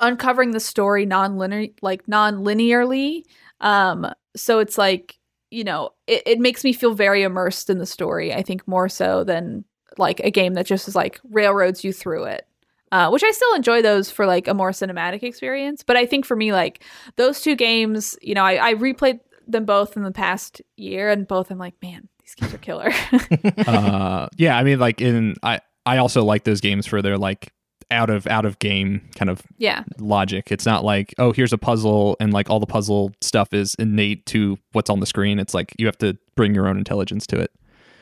uncovering 0.00 0.50
the 0.50 0.58
story 0.58 1.06
non-linear 1.06 1.68
like 1.82 2.08
non-linearly. 2.08 3.22
Um 3.60 4.10
so 4.34 4.58
it's 4.58 4.76
like 4.76 5.18
you 5.50 5.62
know 5.62 5.90
it, 6.06 6.22
it 6.26 6.40
makes 6.40 6.64
me 6.64 6.72
feel 6.72 6.94
very 6.94 7.22
immersed 7.22 7.70
in 7.70 7.78
the 7.78 7.86
story 7.86 8.34
i 8.34 8.42
think 8.42 8.66
more 8.66 8.88
so 8.88 9.22
than 9.22 9.64
like 9.98 10.20
a 10.20 10.30
game 10.30 10.54
that 10.54 10.66
just 10.66 10.88
is 10.88 10.94
like 10.94 11.20
railroads 11.30 11.84
you 11.84 11.92
through 11.92 12.24
it 12.24 12.46
uh, 12.92 13.08
which 13.10 13.22
i 13.24 13.30
still 13.30 13.54
enjoy 13.54 13.82
those 13.82 14.10
for 14.10 14.26
like 14.26 14.48
a 14.48 14.54
more 14.54 14.70
cinematic 14.70 15.22
experience 15.22 15.82
but 15.82 15.96
i 15.96 16.06
think 16.06 16.24
for 16.24 16.36
me 16.36 16.52
like 16.52 16.82
those 17.16 17.40
two 17.40 17.56
games 17.56 18.16
you 18.22 18.34
know 18.34 18.44
i, 18.44 18.70
I 18.70 18.74
replayed 18.74 19.20
them 19.48 19.64
both 19.64 19.96
in 19.96 20.02
the 20.02 20.12
past 20.12 20.62
year 20.76 21.10
and 21.10 21.26
both 21.26 21.50
i'm 21.50 21.58
like 21.58 21.74
man 21.82 22.08
these 22.26 22.34
games 22.34 22.52
are 22.52 22.58
killer 22.58 22.90
uh, 23.66 24.28
yeah, 24.36 24.58
I 24.58 24.64
mean, 24.64 24.78
like 24.78 25.00
in 25.00 25.36
I 25.42 25.60
I 25.84 25.98
also 25.98 26.24
like 26.24 26.44
those 26.44 26.60
games 26.60 26.86
for 26.86 27.00
their 27.00 27.16
like 27.16 27.52
out 27.90 28.10
of 28.10 28.26
out 28.26 28.44
of 28.44 28.58
game 28.58 29.08
kind 29.14 29.30
of 29.30 29.42
yeah 29.58 29.84
logic. 29.98 30.50
It's 30.50 30.66
not 30.66 30.84
like 30.84 31.14
oh 31.18 31.32
here's 31.32 31.52
a 31.52 31.58
puzzle 31.58 32.16
and 32.18 32.32
like 32.32 32.50
all 32.50 32.58
the 32.58 32.66
puzzle 32.66 33.12
stuff 33.20 33.52
is 33.52 33.76
innate 33.78 34.26
to 34.26 34.58
what's 34.72 34.90
on 34.90 35.00
the 35.00 35.06
screen. 35.06 35.38
It's 35.38 35.54
like 35.54 35.72
you 35.78 35.86
have 35.86 35.98
to 35.98 36.18
bring 36.34 36.54
your 36.54 36.68
own 36.68 36.76
intelligence 36.76 37.26
to 37.28 37.38
it. 37.38 37.52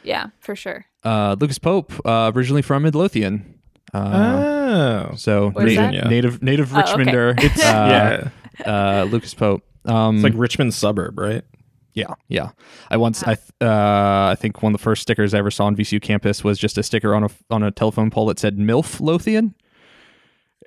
Yeah 0.04 0.26
for 0.40 0.54
sure 0.54 0.86
Uh, 1.02 1.34
Lucas 1.40 1.58
Pope, 1.58 1.92
uh, 2.06 2.30
originally 2.34 2.62
from 2.62 2.82
Midlothian. 2.84 3.58
Uh, 3.92 5.08
oh 5.10 5.14
so 5.16 5.50
Where's 5.50 5.76
native, 5.76 5.92
that? 6.02 6.10
native 6.10 6.42
native 6.42 6.74
Oh, 6.74 6.80
okay. 6.80 6.92
Richmonder. 6.92 7.34
it's 7.42 7.64
Uh, 7.64 8.30
yeah 8.60 8.66
uh, 8.66 9.04
Lucas 9.10 9.34
Pope. 9.34 9.62
Um, 9.84 10.16
It's 10.16 10.24
like 10.24 10.32
Richmond 10.36 10.72
suburb, 10.74 11.18
right? 11.18 11.42
yeah, 11.92 12.14
yeah. 12.28 12.50
I 12.90 12.96
once, 12.96 13.22
I, 13.22 13.34
th- 13.34 13.50
uh, 13.60 14.28
I 14.32 14.36
think 14.38 14.62
one 14.62 14.72
of 14.74 14.78
the 14.80 14.82
first 14.82 15.02
stickers 15.02 15.32
I 15.34 15.38
ever 15.38 15.50
saw 15.50 15.66
on 15.66 15.76
VCU 15.76 16.00
campus 16.02 16.42
was 16.42 16.58
just 16.58 16.76
a 16.78 16.82
sticker 16.82 17.14
on 17.14 17.24
a 17.24 17.28
on 17.50 17.62
a 17.62 17.70
telephone 17.70 18.10
pole 18.10 18.26
that 18.26 18.38
said 18.40 18.56
"MILF 18.58 19.00
Lothian," 19.00 19.54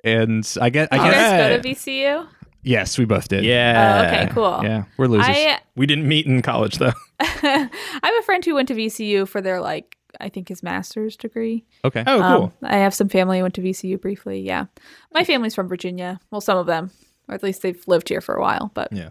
and 0.04 0.46
I 0.60 0.70
get, 0.70 0.88
I 0.92 0.96
Did 0.98 1.04
you 1.04 1.10
guess, 1.10 1.30
guys 1.30 1.56
go 1.56 1.62
to 1.62 1.68
VCU? 1.68 2.26
Yes, 2.62 2.98
we 2.98 3.04
both 3.04 3.28
did. 3.28 3.44
Yeah. 3.44 4.02
Oh, 4.02 4.06
okay, 4.06 4.32
cool. 4.32 4.60
yeah, 4.62 4.84
we're 4.96 5.06
losers. 5.06 5.28
I 5.28 5.60
We 5.76 5.86
didn't 5.86 6.06
meet 6.08 6.26
in 6.26 6.42
college 6.42 6.78
though. 6.78 6.92
I 7.20 7.68
have 8.02 8.14
a 8.18 8.22
friend 8.22 8.44
who 8.44 8.54
went 8.54 8.68
to 8.68 8.74
VCU 8.74 9.26
for 9.28 9.40
their 9.40 9.60
like 9.60 9.96
I 10.20 10.28
think 10.28 10.48
his 10.48 10.62
master's 10.62 11.16
degree. 11.16 11.64
okay, 11.84 12.02
Oh, 12.06 12.18
cool. 12.20 12.44
Um, 12.44 12.52
I 12.62 12.78
have 12.78 12.94
some 12.94 13.08
family 13.08 13.38
who 13.38 13.44
went 13.44 13.54
to 13.54 13.60
VCU 13.60 14.00
briefly. 14.00 14.40
Yeah, 14.40 14.66
my 15.12 15.24
family's 15.24 15.54
from 15.54 15.68
Virginia. 15.68 16.18
Well, 16.30 16.40
some 16.40 16.56
of 16.58 16.66
them, 16.66 16.90
or 17.28 17.34
at 17.34 17.42
least 17.42 17.62
they've 17.62 17.82
lived 17.86 18.08
here 18.08 18.20
for 18.20 18.34
a 18.34 18.40
while. 18.40 18.70
But 18.74 18.92
Yeah. 18.92 19.10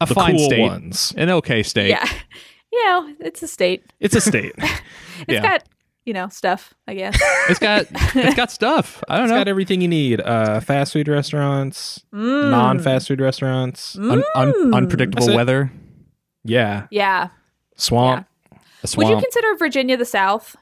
a 0.00 0.06
the 0.06 0.14
fine 0.14 0.36
cool 0.36 0.46
state, 0.46 0.60
ones. 0.60 1.12
an 1.16 1.30
okay 1.30 1.62
state. 1.62 1.88
yeah, 1.90 2.06
you 2.72 2.84
know, 2.86 3.14
it's 3.20 3.42
a 3.42 3.48
state. 3.48 3.84
It's 4.00 4.14
a 4.14 4.20
state. 4.20 4.54
It's 5.18 5.32
Yeah. 5.32 5.40
got 5.42 5.64
you 6.06 6.14
know 6.14 6.28
stuff. 6.28 6.72
I 6.88 6.94
guess. 6.94 7.20
It's 7.50 7.58
got 7.58 7.86
it's 8.14 8.34
got 8.36 8.50
stuff. 8.50 9.04
I 9.08 9.16
don't 9.16 9.24
It's 9.26 9.30
know. 9.32 9.38
got 9.40 9.48
everything 9.48 9.80
you 9.82 9.88
need. 9.88 10.20
Uh, 10.22 10.60
fast 10.60 10.94
food 10.94 11.08
restaurants, 11.08 12.02
Mm. 12.14 12.50
non-fast 12.50 13.08
food 13.08 13.20
restaurants. 13.20 13.96
Un- 13.98 14.24
un- 14.34 14.52
Mm. 14.54 14.74
unpredictable 14.74 15.34
weather. 15.34 15.70
Yeah. 16.44 16.86
Yeah. 16.90 17.28
Swamp. 17.76 18.26
A 18.52 18.88
Would 18.96 19.08
you 19.08 19.20
consider 19.20 19.54
Virginia 19.56 19.96
the 19.96 20.04
South? 20.04 20.56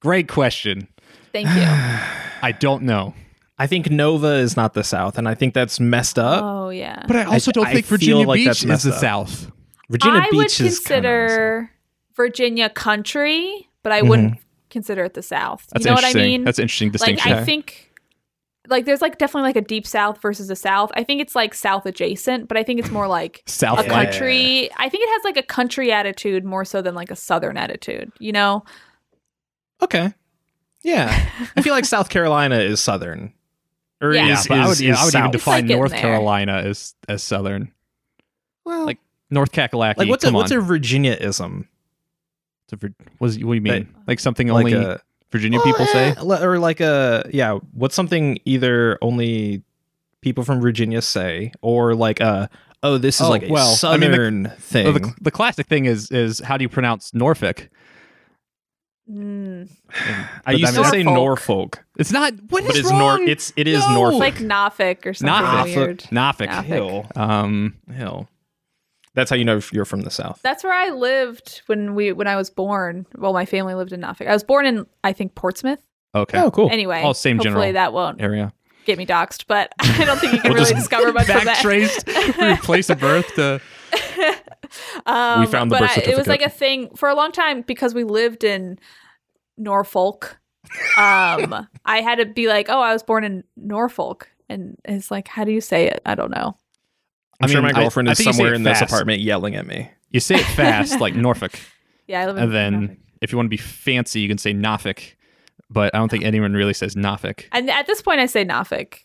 Great 0.00 0.28
question. 0.28 0.88
Thank 1.32 1.48
you. 1.48 1.62
I 2.42 2.52
don't 2.52 2.82
know, 2.84 3.12
I 3.58 3.66
think 3.66 3.90
Nova 3.90 4.34
is 4.34 4.56
not 4.56 4.74
the 4.74 4.84
South, 4.84 5.18
and 5.18 5.28
I 5.28 5.34
think 5.34 5.52
that's 5.54 5.80
messed 5.80 6.18
up. 6.18 6.42
oh 6.44 6.68
yeah. 6.70 7.02
but 7.06 7.16
I 7.16 7.24
also 7.24 7.50
don't 7.50 7.66
I 7.66 7.72
think 7.72 7.86
Virginia 7.86 8.26
like 8.26 8.38
Beach 8.38 8.64
is 8.64 8.82
the 8.84 8.92
up. 8.92 9.00
South. 9.00 9.50
Virginia 9.90 10.20
I 10.20 10.24
Beach 10.30 10.36
would 10.36 10.46
is 10.46 10.78
kinda 10.80 11.08
consider 11.08 11.70
Virginia 12.14 12.68
country, 12.70 13.68
but 13.82 13.92
I 13.92 14.02
wouldn't 14.02 14.38
consider 14.70 15.04
it 15.04 15.14
the 15.14 15.22
South. 15.22 15.66
That's 15.72 15.84
you 15.84 15.90
know 15.90 15.94
what 15.94 16.04
I 16.04 16.12
mean? 16.12 16.44
That's 16.44 16.58
an 16.58 16.62
interesting 16.64 16.88
like 16.88 16.92
distinction. 16.92 17.32
I 17.32 17.44
think 17.44 17.92
like 18.68 18.84
there's 18.84 19.00
like 19.00 19.18
definitely 19.18 19.48
like 19.48 19.56
a 19.56 19.60
deep 19.66 19.86
south 19.86 20.20
versus 20.20 20.50
a 20.50 20.56
south. 20.56 20.90
I 20.94 21.04
think 21.04 21.20
it's 21.20 21.34
like 21.36 21.54
south 21.54 21.86
adjacent, 21.86 22.48
but 22.48 22.56
I 22.56 22.62
think 22.64 22.80
it's 22.80 22.90
more 22.90 23.06
like 23.06 23.42
South 23.46 23.78
a 23.78 23.84
Yeah. 23.84 23.88
country. 24.04 24.70
I 24.76 24.88
think 24.88 25.04
it 25.04 25.10
has 25.10 25.24
like 25.24 25.36
a 25.36 25.42
country 25.42 25.92
attitude 25.92 26.44
more 26.44 26.64
so 26.64 26.82
than 26.82 26.94
like 26.96 27.10
a 27.12 27.16
southern 27.16 27.56
attitude, 27.56 28.10
you 28.18 28.32
know? 28.32 28.64
Okay. 29.82 30.12
Yeah. 30.82 31.28
I 31.56 31.62
feel 31.62 31.74
like 31.74 31.84
South 31.84 32.08
Carolina 32.08 32.58
is 32.58 32.80
Southern. 32.80 33.32
Or 34.00 34.12
Yeah. 34.12 34.26
yeah, 34.26 34.40
is, 34.40 34.46
but 34.48 34.58
I 34.58 34.64
would, 34.66 34.72
is- 34.72 34.80
yeah, 34.82 34.96
I 34.98 35.04
would 35.04 35.14
even 35.14 35.30
define 35.30 35.66
like 35.68 35.76
North. 35.76 35.92
Carolina 35.94 36.54
as 36.64 36.94
as 37.08 37.22
Southern. 37.22 37.72
Well, 38.64 38.84
like, 38.84 38.98
North 39.30 39.52
Kakalaki. 39.52 39.98
like 39.98 40.08
what's 40.08 40.24
a 40.24 40.28
come 40.28 40.34
what's 40.34 40.50
on. 40.52 40.58
a 40.58 40.60
Virginia-ism? 40.60 41.68
What's 42.68 42.72
a 42.84 42.86
Vir- 42.88 42.94
what, 43.18 43.26
is, 43.28 43.38
what 43.44 43.52
do 43.52 43.54
you 43.54 43.60
mean? 43.60 43.72
Like- 43.72 44.08
Like 44.08 44.20
something 44.20 44.48
Like 44.48 44.66
only 44.66 44.72
a 44.74 45.00
Virginia 45.32 45.60
people 45.60 45.86
say? 45.86 46.14
Or 46.22 46.58
like 46.58 46.80
a 46.80 47.28
yeah, 47.32 47.58
what's 47.72 47.94
something 47.94 48.38
either 48.44 48.98
only 49.02 49.62
people 50.22 50.44
from 50.44 50.60
Virginia 50.60 51.02
say 51.02 51.52
or 51.62 51.94
like 51.94 52.20
a 52.20 52.48
oh 52.82 52.98
this 52.98 53.16
is 53.20 53.26
Oh, 53.26 53.30
like 53.30 53.42
a 53.44 53.48
well, 53.52 53.76
I 53.84 53.96
mean, 53.96 54.10
the- 54.10 54.16
southern 54.16 54.50
thing. 54.58 54.84
Well, 54.84 54.94
the, 54.94 55.14
the 55.20 55.30
classic 55.30 55.66
thing 55.66 55.84
is 55.86 56.10
is 56.10 56.40
how 56.40 56.56
do 56.56 56.62
you 56.62 56.68
pronounce 56.68 57.12
Norfolk? 57.14 57.68
Mm. 59.10 59.70
I 60.44 60.52
used 60.52 60.76
I 60.76 60.82
to 60.82 60.88
say 60.88 61.02
Norfolk. 61.04 61.14
Norfolk. 61.14 61.84
It's 61.96 62.10
not. 62.10 62.32
What 62.48 62.66
But 62.66 62.76
it's 62.76 62.90
wrong? 62.90 62.98
Nor 62.98 63.20
it's 63.28 63.52
it 63.56 63.68
is 63.68 63.78
No. 63.86 63.94
Norfolk. 63.94 64.22
It's 64.24 64.38
like 64.40 64.40
Norfolk 64.46 65.06
or 65.06 65.14
something 65.14 65.44
Norfolk. 65.44 65.76
weird. 65.76 66.06
Norfolk. 66.10 66.48
Norfolk. 66.48 66.64
Hill. 66.66 67.06
Um, 67.14 67.74
Hill. 67.92 68.28
That's 69.16 69.28
how 69.30 69.34
you 69.36 69.44
know 69.44 69.56
if 69.56 69.72
you're 69.72 69.84
from 69.84 70.02
the 70.02 70.10
south. 70.10 70.38
That's 70.44 70.62
where 70.62 70.72
I 70.72 70.90
lived 70.90 71.62
when 71.66 71.96
we 71.96 72.12
when 72.12 72.28
I 72.28 72.36
was 72.36 72.48
born. 72.50 73.04
Well, 73.16 73.32
my 73.32 73.46
family 73.46 73.74
lived 73.74 73.92
in 73.92 74.00
Norfolk. 74.00 74.28
I 74.28 74.32
was 74.32 74.44
born 74.44 74.64
in 74.66 74.86
I 75.02 75.12
think 75.12 75.34
Portsmouth. 75.34 75.80
okay. 76.14 76.38
Oh, 76.38 76.50
cool. 76.52 76.68
Anyway, 76.70 77.02
Oh, 77.04 77.12
same 77.12 77.38
hopefully 77.38 77.54
general 77.54 77.72
that 77.72 77.92
won't 77.92 78.20
Area. 78.20 78.52
get 78.84 78.98
me 78.98 79.06
doxxed, 79.06 79.46
but 79.48 79.72
I 79.80 80.04
don't 80.04 80.18
think 80.20 80.34
you 80.34 80.38
can 80.42 80.52
We'll 80.52 80.60
really 80.62 80.74
discover 80.74 81.12
much 81.12 81.28
of 81.28 81.42
that. 81.44 81.56
Backtraced 81.64 82.34
from 82.34 82.56
place 82.58 82.88
of 82.90 83.00
birth 83.00 83.34
to. 83.34 83.60
Um, 85.06 85.40
We 85.40 85.46
found 85.46 85.70
the 85.70 85.76
but 85.76 85.80
birth 85.80 85.98
I- 86.06 86.10
it 86.10 86.16
was 86.16 86.26
like 86.26 86.42
a 86.42 86.50
thing 86.50 86.94
for 86.94 87.08
a 87.08 87.14
long 87.14 87.32
time 87.32 87.62
because 87.62 87.94
we 87.94 88.04
lived 88.04 88.44
in 88.44 88.78
Norfolk. 89.56 90.38
Um, 90.98 91.66
I 91.84 92.00
had 92.02 92.16
to 92.18 92.26
be 92.26 92.48
like, 92.48 92.66
"Oh, 92.68 92.80
I 92.80 92.92
was 92.92 93.02
born 93.02 93.22
in 93.24 93.44
Norfolk," 93.56 94.28
and 94.48 94.76
it's 94.84 95.10
like, 95.10 95.28
"How 95.28 95.44
do 95.44 95.52
you 95.52 95.60
say 95.60 95.86
it?" 95.86 96.02
I 96.04 96.14
don't 96.16 96.30
know. 96.30 96.56
I'm 97.40 97.48
I 97.48 97.52
sure 97.52 97.62
my 97.62 97.72
girlfriend 97.72 98.08
I 98.08 98.12
is 98.12 98.18
think 98.18 98.26
you 98.28 98.32
say 98.32 98.36
somewhere 98.38 98.52
it 98.54 98.56
in 98.56 98.62
this 98.62 98.80
apartment 98.80 99.20
yelling 99.20 99.54
at 99.56 99.66
me. 99.66 99.90
You 100.10 100.20
say 100.20 100.36
it 100.36 100.44
fast, 100.44 101.00
like 101.00 101.14
Norfolk, 101.16 101.58
Yeah, 102.06 102.20
I 102.22 102.26
live 102.26 102.36
in 102.38 102.42
and 102.44 102.52
then 102.52 102.72
Norfolk. 102.80 102.98
if 103.20 103.32
you 103.32 103.36
want 103.38 103.46
to 103.46 103.50
be 103.50 103.56
fancy, 103.56 104.20
you 104.20 104.28
can 104.28 104.38
say 104.38 104.52
Norfolk. 104.52 105.02
But 105.68 105.94
I 105.94 105.98
don't 105.98 106.08
think 106.10 106.24
anyone 106.24 106.52
really 106.54 106.72
says 106.74 106.94
Norfolk. 106.96 107.48
And 107.52 107.68
at 107.68 107.86
this 107.88 108.00
point, 108.00 108.20
I 108.20 108.26
say 108.26 108.44
Norfolk, 108.44 109.04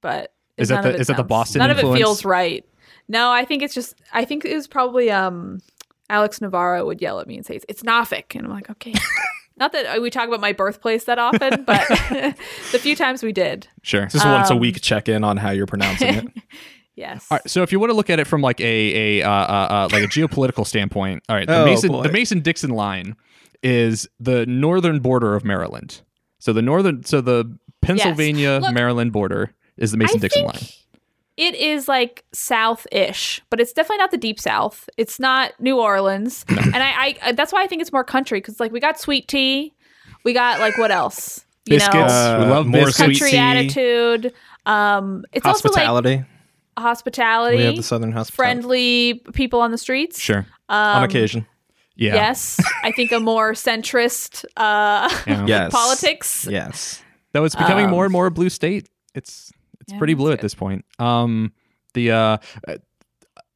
but 0.00 0.34
Is 0.56 0.68
that 0.68 0.82
the- 0.82 0.88
of 0.90 0.94
it 0.96 1.00
is 1.00 1.06
that 1.06 1.16
the 1.16 1.22
Boston 1.22 1.60
None 1.60 1.70
of 1.70 1.78
it 1.78 1.82
feels 1.96 2.24
right. 2.24 2.64
No, 3.08 3.30
I 3.30 3.44
think 3.44 3.62
it's 3.62 3.74
just. 3.74 3.94
I 4.12 4.24
think 4.24 4.44
it 4.44 4.54
was 4.54 4.66
probably 4.66 5.10
um, 5.10 5.60
Alex 6.10 6.40
Navarro 6.40 6.84
would 6.86 7.00
yell 7.00 7.20
at 7.20 7.26
me 7.28 7.36
and 7.36 7.44
say, 7.46 7.60
"It's 7.68 7.82
Norfolk," 7.84 8.34
and 8.34 8.46
I'm 8.46 8.50
like, 8.52 8.68
"Okay." 8.70 8.94
Not 9.58 9.72
that 9.72 10.00
we 10.00 10.08
talk 10.10 10.26
about 10.28 10.40
my 10.40 10.52
birthplace 10.52 11.04
that 11.04 11.18
often, 11.18 11.64
but 11.64 11.86
the 12.72 12.78
few 12.80 12.96
times 12.96 13.22
we 13.22 13.32
did, 13.32 13.68
Sure. 13.82 14.06
Just 14.06 14.24
once 14.24 14.50
a 14.50 14.54
Um, 14.54 14.58
week 14.60 14.80
check 14.80 15.08
in 15.08 15.22
on 15.24 15.36
how 15.36 15.50
you're 15.50 15.66
pronouncing 15.66 16.14
it. 16.14 16.26
Yes. 16.96 17.26
All 17.30 17.36
right, 17.36 17.50
so 17.50 17.62
if 17.62 17.72
you 17.72 17.78
want 17.80 17.90
to 17.90 17.96
look 17.96 18.10
at 18.10 18.18
it 18.20 18.26
from 18.26 18.40
like 18.40 18.60
a 18.60 19.20
a 19.20 19.26
uh, 19.26 19.30
uh, 19.30 19.34
uh, 19.70 19.88
like 19.92 20.04
a 20.04 20.08
geopolitical 20.08 20.66
standpoint, 20.66 21.22
all 21.28 21.36
right, 21.36 21.46
the 21.46 21.62
Oh, 21.62 21.64
Mason 21.64 21.90
boy. 21.92 22.02
the 22.02 22.12
Mason 22.12 22.40
Dixon 22.40 22.70
line 22.70 23.16
is 23.62 24.08
the 24.20 24.44
northern 24.46 25.00
border 25.00 25.34
of 25.34 25.44
Maryland. 25.44 26.02
So 26.38 26.52
the 26.52 26.62
northern, 26.62 27.04
so 27.04 27.20
the 27.20 27.56
Pennsylvania 27.80 28.58
Look, 28.62 28.74
Maryland 28.74 29.12
border 29.12 29.54
is 29.76 29.92
the 29.92 29.96
Mason 29.96 30.18
Dixon 30.20 30.44
line. 30.44 30.58
It 31.36 31.54
is 31.54 31.88
like 31.88 32.24
south-ish, 32.32 33.40
but 33.48 33.58
it's 33.60 33.72
definitely 33.72 33.98
not 33.98 34.10
the 34.10 34.18
deep 34.18 34.38
south. 34.38 34.88
It's 34.98 35.18
not 35.18 35.52
New 35.60 35.78
Orleans, 35.80 36.44
and 36.48 36.76
I, 36.76 37.16
I 37.22 37.32
that's 37.32 37.52
why 37.52 37.62
I 37.62 37.66
think 37.66 37.80
it's 37.80 37.92
more 37.92 38.04
country 38.04 38.38
because 38.40 38.60
like 38.60 38.70
we 38.72 38.80
got 38.80 39.00
sweet 39.00 39.28
tea, 39.28 39.72
we 40.24 40.32
got 40.34 40.60
like 40.60 40.76
what 40.76 40.90
else? 40.90 41.44
You 41.64 41.76
Biscuits. 41.76 41.94
know, 41.94 42.38
we 42.40 42.44
love 42.46 42.66
Uh, 42.66 42.68
more 42.68 42.84
biscuits. 42.86 42.96
sweet 42.96 43.06
country 43.20 43.30
tea, 43.30 43.38
attitude. 43.38 44.32
Um, 44.66 45.24
it's 45.32 45.46
also 45.46 45.68
like 45.70 45.86
hospitality. 46.78 47.56
hospitality, 47.56 47.56
we 47.58 47.62
have 47.64 47.76
the 47.76 47.82
southern 47.82 48.12
hospitality 48.12 48.36
friendly 48.62 49.14
people 49.32 49.60
on 49.60 49.70
the 49.70 49.78
streets. 49.78 50.20
Sure. 50.20 50.46
Um, 50.68 50.96
on 50.98 51.02
occasion. 51.04 51.46
Yeah. 51.94 52.14
Yes, 52.14 52.58
I 52.82 52.90
think 52.92 53.12
a 53.12 53.20
more 53.20 53.52
centrist 53.66 54.44
uh, 54.56 55.08
Yeah. 55.26 55.44
Yes. 55.46 55.72
politics. 55.72 56.46
Yes. 56.50 57.02
Though 57.32 57.44
it's 57.44 57.54
becoming 57.54 57.84
Um, 57.86 57.90
more 57.90 58.04
and 58.04 58.12
more 58.12 58.26
a 58.26 58.30
blue 58.30 58.48
state. 58.50 58.88
It's 59.14 59.52
it's 59.80 59.92
Yeah, 59.92 59.98
pretty 59.98 60.14
blue 60.14 60.28
that's 60.30 60.38
at 60.38 60.40
good. 60.40 60.44
this 60.46 60.54
point. 60.54 60.84
Um, 60.98 61.52
the 61.94 62.10
uh, 62.12 62.38
uh, 62.68 62.76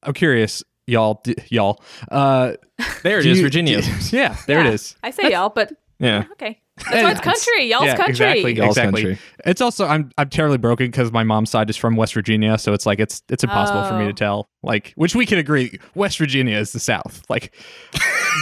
I'm 0.02 0.12
curious, 0.12 0.62
y'all, 0.86 1.20
d- 1.24 1.34
y'all. 1.48 1.82
Uh, 2.10 2.54
There 3.02 3.18
it 3.20 3.26
is, 3.26 3.38
you- 3.38 3.44
Virginia. 3.44 3.80
do- 3.80 3.88
yeah, 4.16 4.36
there 4.46 4.60
Yeah, 4.62 4.68
it 4.68 4.74
is. 4.74 4.96
I 5.02 5.10
say 5.10 5.30
y'all, 5.32 5.48
but 5.48 5.72
yeah. 5.98 6.24
Oh, 6.28 6.32
okay. 6.32 6.60
That's 6.90 7.02
why 7.02 7.10
it's 7.12 7.20
country. 7.20 7.70
Y'all's 7.70 7.86
yeah, 7.86 7.96
country. 7.96 8.10
Exactly. 8.10 8.54
Y'all's 8.56 8.76
exactly. 8.76 9.02
country. 9.02 9.18
It's 9.46 9.60
also 9.62 9.86
I'm 9.86 10.10
I'm 10.18 10.28
terribly 10.28 10.58
broken 10.58 10.88
because 10.88 11.10
my 11.10 11.24
mom's 11.24 11.48
side 11.48 11.70
is 11.70 11.76
from 11.76 11.96
West 11.96 12.12
Virginia, 12.12 12.58
so 12.58 12.74
it's 12.74 12.84
like 12.84 13.00
it's 13.00 13.22
it's 13.30 13.42
impossible 13.42 13.84
for 13.84 13.96
me 13.98 14.04
Oh. 14.04 14.08
to 14.08 14.12
tell. 14.12 14.50
Like, 14.62 14.92
which 14.96 15.14
we 15.14 15.24
can 15.24 15.38
agree, 15.38 15.78
West 15.94 16.18
Virginia 16.18 16.58
is 16.58 16.72
the 16.72 16.80
South. 16.80 17.22
Like, 17.30 17.54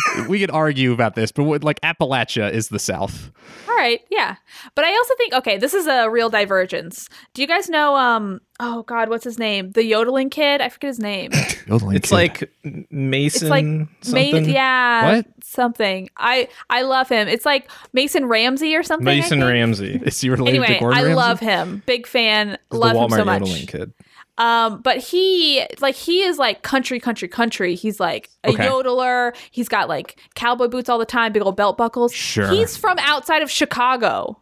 we 0.29 0.41
could 0.41 0.51
argue 0.51 0.93
about 0.93 1.15
this, 1.15 1.33
but 1.33 1.45
what, 1.45 1.65
like 1.65 1.81
Appalachia 1.83 2.51
is 2.53 2.69
the 2.69 2.79
South. 2.79 3.31
All 3.69 3.75
right, 3.77 4.01
yeah. 4.11 4.37
But 4.75 4.85
I 4.85 4.93
also 4.95 5.15
think 5.17 5.33
okay, 5.35 5.59
this 5.59 5.75
is 5.75 5.87
a 5.87 6.09
real 6.09 6.31
divergence. 6.31 7.09
Do 7.35 7.43
you 7.43 7.49
guys 7.49 7.69
know 7.69 7.95
um 7.97 8.41
oh 8.61 8.83
god, 8.85 9.09
what's 9.09 9.25
his 9.25 9.39
name? 9.39 9.73
The 9.73 9.85
yodeling 9.85 10.31
kid? 10.31 10.61
I 10.61 10.69
forget 10.69 10.89
his 10.89 10.99
name. 11.01 11.31
It's 11.67 12.13
like 12.13 12.51
Mason 12.91 13.47
It's 13.47 13.51
like 13.51 13.65
something. 14.03 14.47
Ma- 14.47 14.53
yeah, 14.53 15.17
What? 15.17 15.27
something. 15.43 16.11
I 16.19 16.49
I 16.69 16.83
love 16.83 17.09
him. 17.09 17.27
It's 17.27 17.47
like 17.47 17.71
Mason 17.95 18.27
Ramsey 18.27 18.77
or 18.77 18.83
something. 18.83 19.05
Mason. 19.07 19.43
Ramsey. 19.43 19.99
Is 20.05 20.21
he 20.21 20.29
related 20.29 20.51
Anyway, 20.61 20.75
to 20.75 20.81
Gordon 20.81 20.99
I 20.99 21.03
Ramsay? 21.03 21.15
love 21.15 21.41
him. 21.41 21.83
Big 21.87 22.07
fan. 22.07 22.59
the 22.71 22.77
love 22.77 22.95
him 22.97 23.03
Walmart 23.09 23.17
so 23.17 23.25
much. 23.25 23.41
yodeling 23.41 23.67
kid. 23.67 23.93
Um, 24.37 24.81
but 24.83 24.99
he 24.99 25.65
like 25.81 25.95
he 25.95 26.23
is 26.23 26.39
like 26.39 26.63
country, 26.63 26.99
country, 26.99 27.29
country. 27.29 27.75
He's 27.77 28.01
like 28.01 28.31
a 28.43 28.49
Okay. 28.49 28.67
yodeler. 28.67 29.35
He's 29.53 29.69
got 29.69 29.89
like 29.89 30.19
cowboy 30.35 30.67
boots 30.69 30.89
all 30.89 30.99
the 30.99 31.05
time, 31.07 31.33
big 31.33 31.43
old 31.43 31.57
belt 31.57 31.77
buckles. 31.77 32.13
Sure. 32.13 32.49
He's 32.49 32.77
from 32.77 32.99
outside 32.99 33.43
of 33.43 33.51
Chicago. 33.51 34.41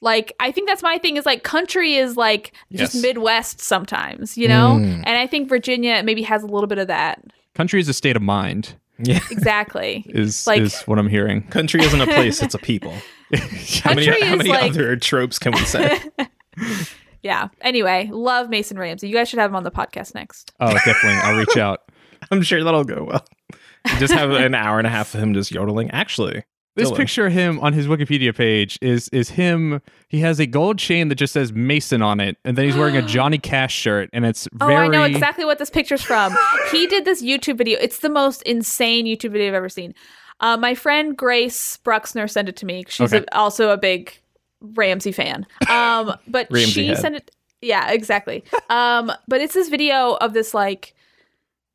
Like 0.00 0.32
I 0.40 0.50
think 0.50 0.68
that's 0.68 0.82
my 0.82 0.98
thing 0.98 1.16
is 1.16 1.24
like 1.24 1.44
country 1.44 1.94
is 1.94 2.16
like 2.16 2.52
just 2.72 3.00
Midwest 3.00 3.60
sometimes, 3.60 4.36
you 4.36 4.48
know? 4.48 4.76
Mm. 4.80 5.04
And 5.06 5.16
I 5.18 5.26
think 5.28 5.48
Virginia 5.48 6.02
maybe 6.02 6.22
has 6.22 6.42
a 6.42 6.46
little 6.46 6.66
bit 6.66 6.78
of 6.78 6.88
that. 6.88 7.22
Country 7.54 7.80
is 7.80 7.88
a 7.88 7.94
state 7.94 8.16
of 8.16 8.22
mind. 8.22 8.74
Yeah. 8.98 9.20
Exactly. 9.30 10.04
Is 10.08 10.46
Like- 10.46 10.60
is 10.60 10.82
what 10.82 10.98
I'm 10.98 11.08
hearing. 11.08 11.42
Country 11.48 11.80
isn't 11.82 12.00
a 12.00 12.06
place, 12.06 12.42
it's 12.42 12.54
a 12.54 12.58
people. 12.58 12.92
How 13.82 13.94
many, 13.94 14.06
Country 14.06 14.26
how 14.26 14.32
is 14.34 14.38
many 14.38 14.50
like- 14.50 14.70
other 14.72 14.96
tropes 14.96 15.38
can 15.38 15.52
we 15.52 15.58
say? 15.60 16.00
yeah. 17.24 17.48
Anyway, 17.62 18.08
love 18.12 18.48
Mason 18.48 18.78
Ramsey. 18.78 19.08
You 19.08 19.14
guys 19.14 19.28
should 19.28 19.40
have 19.40 19.50
him 19.50 19.56
on 19.56 19.64
the 19.64 19.72
podcast 19.72 20.14
next. 20.14 20.52
Oh, 20.60 20.72
definitely. 20.72 21.18
I'll 21.22 21.36
reach 21.36 21.56
out. 21.56 21.80
I'm 22.30 22.42
sure 22.42 22.62
that'll 22.62 22.84
go 22.84 23.04
well. 23.10 23.24
just 23.98 24.12
have 24.14 24.30
an 24.30 24.54
hour 24.54 24.78
and 24.78 24.86
a 24.86 24.90
half 24.90 25.12
of 25.14 25.20
him 25.20 25.34
just 25.34 25.50
yodeling. 25.50 25.90
Actually, 25.90 26.44
This 26.76 26.90
Dylan. 26.90 26.96
picture 26.96 27.26
of 27.26 27.32
him 27.32 27.60
on 27.60 27.72
his 27.72 27.86
Wikipedia 27.86 28.34
page 28.34 28.78
is 28.80 29.08
is 29.08 29.30
him. 29.30 29.80
He 30.08 30.20
has 30.20 30.38
a 30.40 30.46
gold 30.46 30.78
chain 30.78 31.08
that 31.08 31.16
just 31.16 31.32
says 31.32 31.52
Mason 31.52 32.00
on 32.02 32.20
it, 32.20 32.36
and 32.44 32.56
then 32.56 32.64
he's 32.66 32.76
wearing 32.76 32.96
a 32.96 33.02
Johnny 33.16 33.38
Cash 33.38 33.74
shirt, 33.74 34.08
and 34.12 34.24
it's 34.24 34.46
Oh. 34.60 34.66
I 34.68 34.86
know 34.88 35.02
exactly 35.04 35.44
what 35.44 35.58
this 35.58 35.70
picture's 35.70 36.02
from. 36.02 36.34
he 36.70 36.86
did 36.86 37.04
this 37.04 37.22
YouTube 37.22 37.58
video. 37.58 37.78
It's 37.80 37.98
the 37.98 38.08
most 38.10 38.42
insane 38.44 39.06
YouTube 39.06 39.32
video 39.32 39.48
I've 39.48 39.54
ever 39.54 39.68
seen. 39.68 39.94
Uh, 40.40 40.56
my 40.56 40.74
friend 40.74 41.16
Grace 41.16 41.78
Bruxner 41.84 42.28
sent 42.28 42.48
it 42.48 42.56
to 42.56 42.66
me. 42.66 42.84
She's 42.88 43.12
Okay. 43.12 43.24
a, 43.30 43.36
also 43.36 43.70
a 43.70 43.76
big 43.76 44.18
Ramsey 44.74 45.12
fan. 45.12 45.46
Um, 45.68 46.14
but 46.28 46.48
Ramsey 46.50 46.70
she 46.70 46.86
head. 46.88 46.98
sent 46.98 47.16
it. 47.16 47.30
Yeah, 47.60 47.90
exactly. 47.90 48.44
Um, 48.68 49.12
but 49.28 49.40
it's 49.40 49.54
this 49.54 49.68
video 49.68 50.14
of 50.20 50.32
this 50.32 50.52
like 50.54 50.94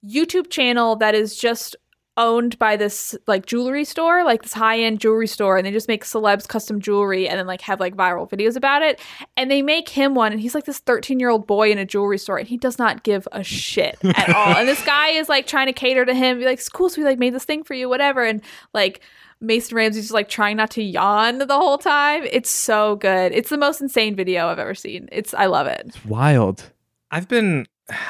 YouTube 0.05 0.49
channel 0.49 0.95
that 0.97 1.15
is 1.15 1.35
just 1.35 1.75
owned 2.17 2.59
by 2.59 2.75
this 2.75 3.15
like 3.27 3.45
jewelry 3.45 3.85
store, 3.85 4.23
like 4.25 4.43
this 4.43 4.51
high 4.53 4.77
end 4.79 4.99
jewelry 4.99 5.25
store, 5.25 5.57
and 5.57 5.65
they 5.65 5.71
just 5.71 5.87
make 5.87 6.03
celebs 6.03 6.47
custom 6.47 6.81
jewelry 6.81 7.27
and 7.27 7.39
then 7.39 7.47
like 7.47 7.61
have 7.61 7.79
like 7.79 7.95
viral 7.95 8.29
videos 8.29 8.55
about 8.55 8.81
it. 8.81 8.99
And 9.37 9.49
they 9.49 9.61
make 9.61 9.89
him 9.89 10.13
one, 10.15 10.31
and 10.31 10.41
he's 10.41 10.53
like 10.53 10.65
this 10.65 10.79
13 10.79 11.19
year 11.19 11.29
old 11.29 11.47
boy 11.47 11.71
in 11.71 11.77
a 11.77 11.85
jewelry 11.85 12.17
store, 12.17 12.37
and 12.37 12.47
he 12.47 12.57
does 12.57 12.77
not 12.77 13.03
give 13.03 13.27
a 13.31 13.43
shit 13.43 13.97
at 14.03 14.29
all. 14.35 14.57
and 14.57 14.67
this 14.67 14.83
guy 14.85 15.09
is 15.09 15.29
like 15.29 15.47
trying 15.47 15.67
to 15.67 15.73
cater 15.73 16.05
to 16.05 16.13
him, 16.13 16.37
be 16.37 16.45
like, 16.45 16.59
"It's 16.59 16.69
cool, 16.69 16.89
so 16.89 17.01
we 17.01 17.05
like 17.05 17.19
made 17.19 17.33
this 17.33 17.45
thing 17.45 17.63
for 17.63 17.73
you, 17.73 17.87
whatever." 17.89 18.23
And 18.23 18.41
like 18.73 19.01
Mason 19.41 19.75
Ramsey's 19.75 20.05
just 20.05 20.13
like 20.13 20.27
trying 20.29 20.57
not 20.57 20.71
to 20.71 20.83
yawn 20.83 21.37
the 21.39 21.47
whole 21.57 21.77
time. 21.77 22.23
It's 22.31 22.49
so 22.49 22.95
good. 22.97 23.31
It's 23.31 23.49
the 23.49 23.57
most 23.57 23.79
insane 23.81 24.15
video 24.15 24.47
I've 24.47 24.59
ever 24.59 24.75
seen. 24.75 25.07
It's 25.11 25.33
I 25.33 25.45
love 25.45 25.67
it. 25.67 25.83
It's 25.85 26.05
wild. 26.05 26.71
I've 27.11 27.27
been. 27.27 27.65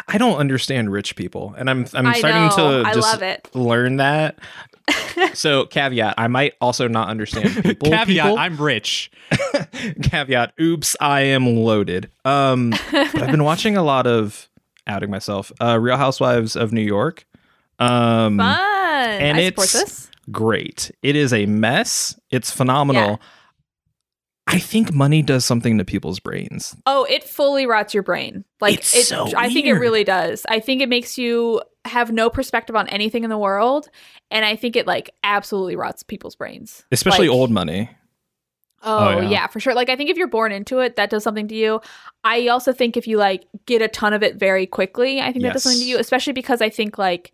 I 0.09 0.17
don't 0.17 0.37
understand 0.37 0.91
rich 0.91 1.15
people, 1.15 1.55
and 1.57 1.69
I'm 1.69 1.85
I'm 1.93 2.05
I 2.07 2.13
starting 2.19 2.57
know. 2.57 2.81
to 2.83 2.87
I 2.89 2.93
just 2.93 3.13
love 3.13 3.21
it. 3.21 3.47
learn 3.55 3.97
that. 3.97 4.37
so 5.33 5.65
caveat: 5.67 6.15
I 6.17 6.27
might 6.27 6.55
also 6.59 6.87
not 6.89 7.07
understand 7.09 7.53
people. 7.63 7.89
Caveat: 7.89 8.07
people. 8.25 8.37
I'm 8.37 8.57
rich. 8.57 9.09
caveat 10.01 10.53
oops 10.59 10.95
i 10.99 11.21
am 11.21 11.45
loaded 11.45 12.09
um 12.25 12.71
but 12.91 13.21
i've 13.21 13.31
been 13.31 13.43
watching 13.43 13.77
a 13.77 13.83
lot 13.83 14.07
of 14.07 14.49
outing 14.87 15.11
myself 15.11 15.51
uh 15.61 15.77
real 15.79 15.97
housewives 15.97 16.55
of 16.55 16.73
new 16.73 16.81
york 16.81 17.25
um 17.77 18.37
Fun. 18.39 18.39
and 18.39 19.37
I 19.37 19.45
support 19.45 19.67
it's- 19.67 19.83
this. 19.83 20.08
Great 20.31 20.91
it 21.01 21.15
is 21.15 21.33
a 21.33 21.45
mess 21.45 22.19
it's 22.29 22.51
phenomenal 22.51 23.19
i 24.47 24.57
think 24.59 24.93
money 24.93 25.21
does 25.21 25.45
something 25.45 25.77
to 25.77 25.85
people's 25.85 26.19
brains 26.19 26.75
Oh, 26.85 27.05
it 27.05 27.23
fully 27.23 27.65
rots 27.67 27.93
your 27.93 28.03
brain. 28.03 28.43
Like 28.59 28.79
It's 28.79 28.95
it 28.95 29.05
so 29.05 29.31
I 29.37 29.49
think 29.53 29.67
it 29.67 29.73
really 29.73 30.03
does. 30.03 30.43
I 30.49 30.59
think 30.59 30.81
it 30.81 30.89
makes 30.89 31.17
you 31.17 31.61
have 31.85 32.11
no 32.11 32.29
perspective 32.29 32.75
on 32.75 32.87
anything 32.89 33.23
in 33.23 33.29
the 33.29 33.37
world 33.37 33.89
and 34.31 34.43
I 34.43 34.55
think 34.55 34.75
it 34.75 34.87
like 34.87 35.11
absolutely 35.23 35.75
rots 35.75 36.01
people's 36.03 36.35
brains. 36.35 36.83
especially 36.91 37.27
Like- 37.29 37.35
old 37.37 37.51
money 37.51 37.89
Oh, 38.81 39.09
Oh, 39.09 39.19
yeah. 39.19 39.29
yeah. 39.29 39.47
for 39.47 39.59
sure. 39.59 39.75
Like 39.75 39.89
I 39.89 39.97
think 39.97 40.09
if 40.09 40.15
you're 40.15 40.27
born 40.27 40.53
into 40.53 40.79
it, 40.79 40.95
that 40.95 41.09
does 41.09 41.21
something 41.21 41.49
to 41.49 41.55
you. 41.55 41.81
I 42.23 42.47
also 42.47 42.71
think 42.71 42.95
if 42.95 43.07
you 43.07 43.17
like 43.17 43.45
get 43.65 43.81
a 43.81 43.89
ton 43.89 44.13
of 44.13 44.23
it 44.23 44.37
very 44.37 44.65
quickly, 44.65 45.19
I 45.19 45.33
think 45.33 45.43
that 45.43 45.51
does 45.53 45.63
something 45.63 45.81
to 45.81 45.85
you, 45.85 45.97
especially 45.99 46.31
because 46.31 46.61
I 46.61 46.69
think 46.69 46.97
like 46.97 47.33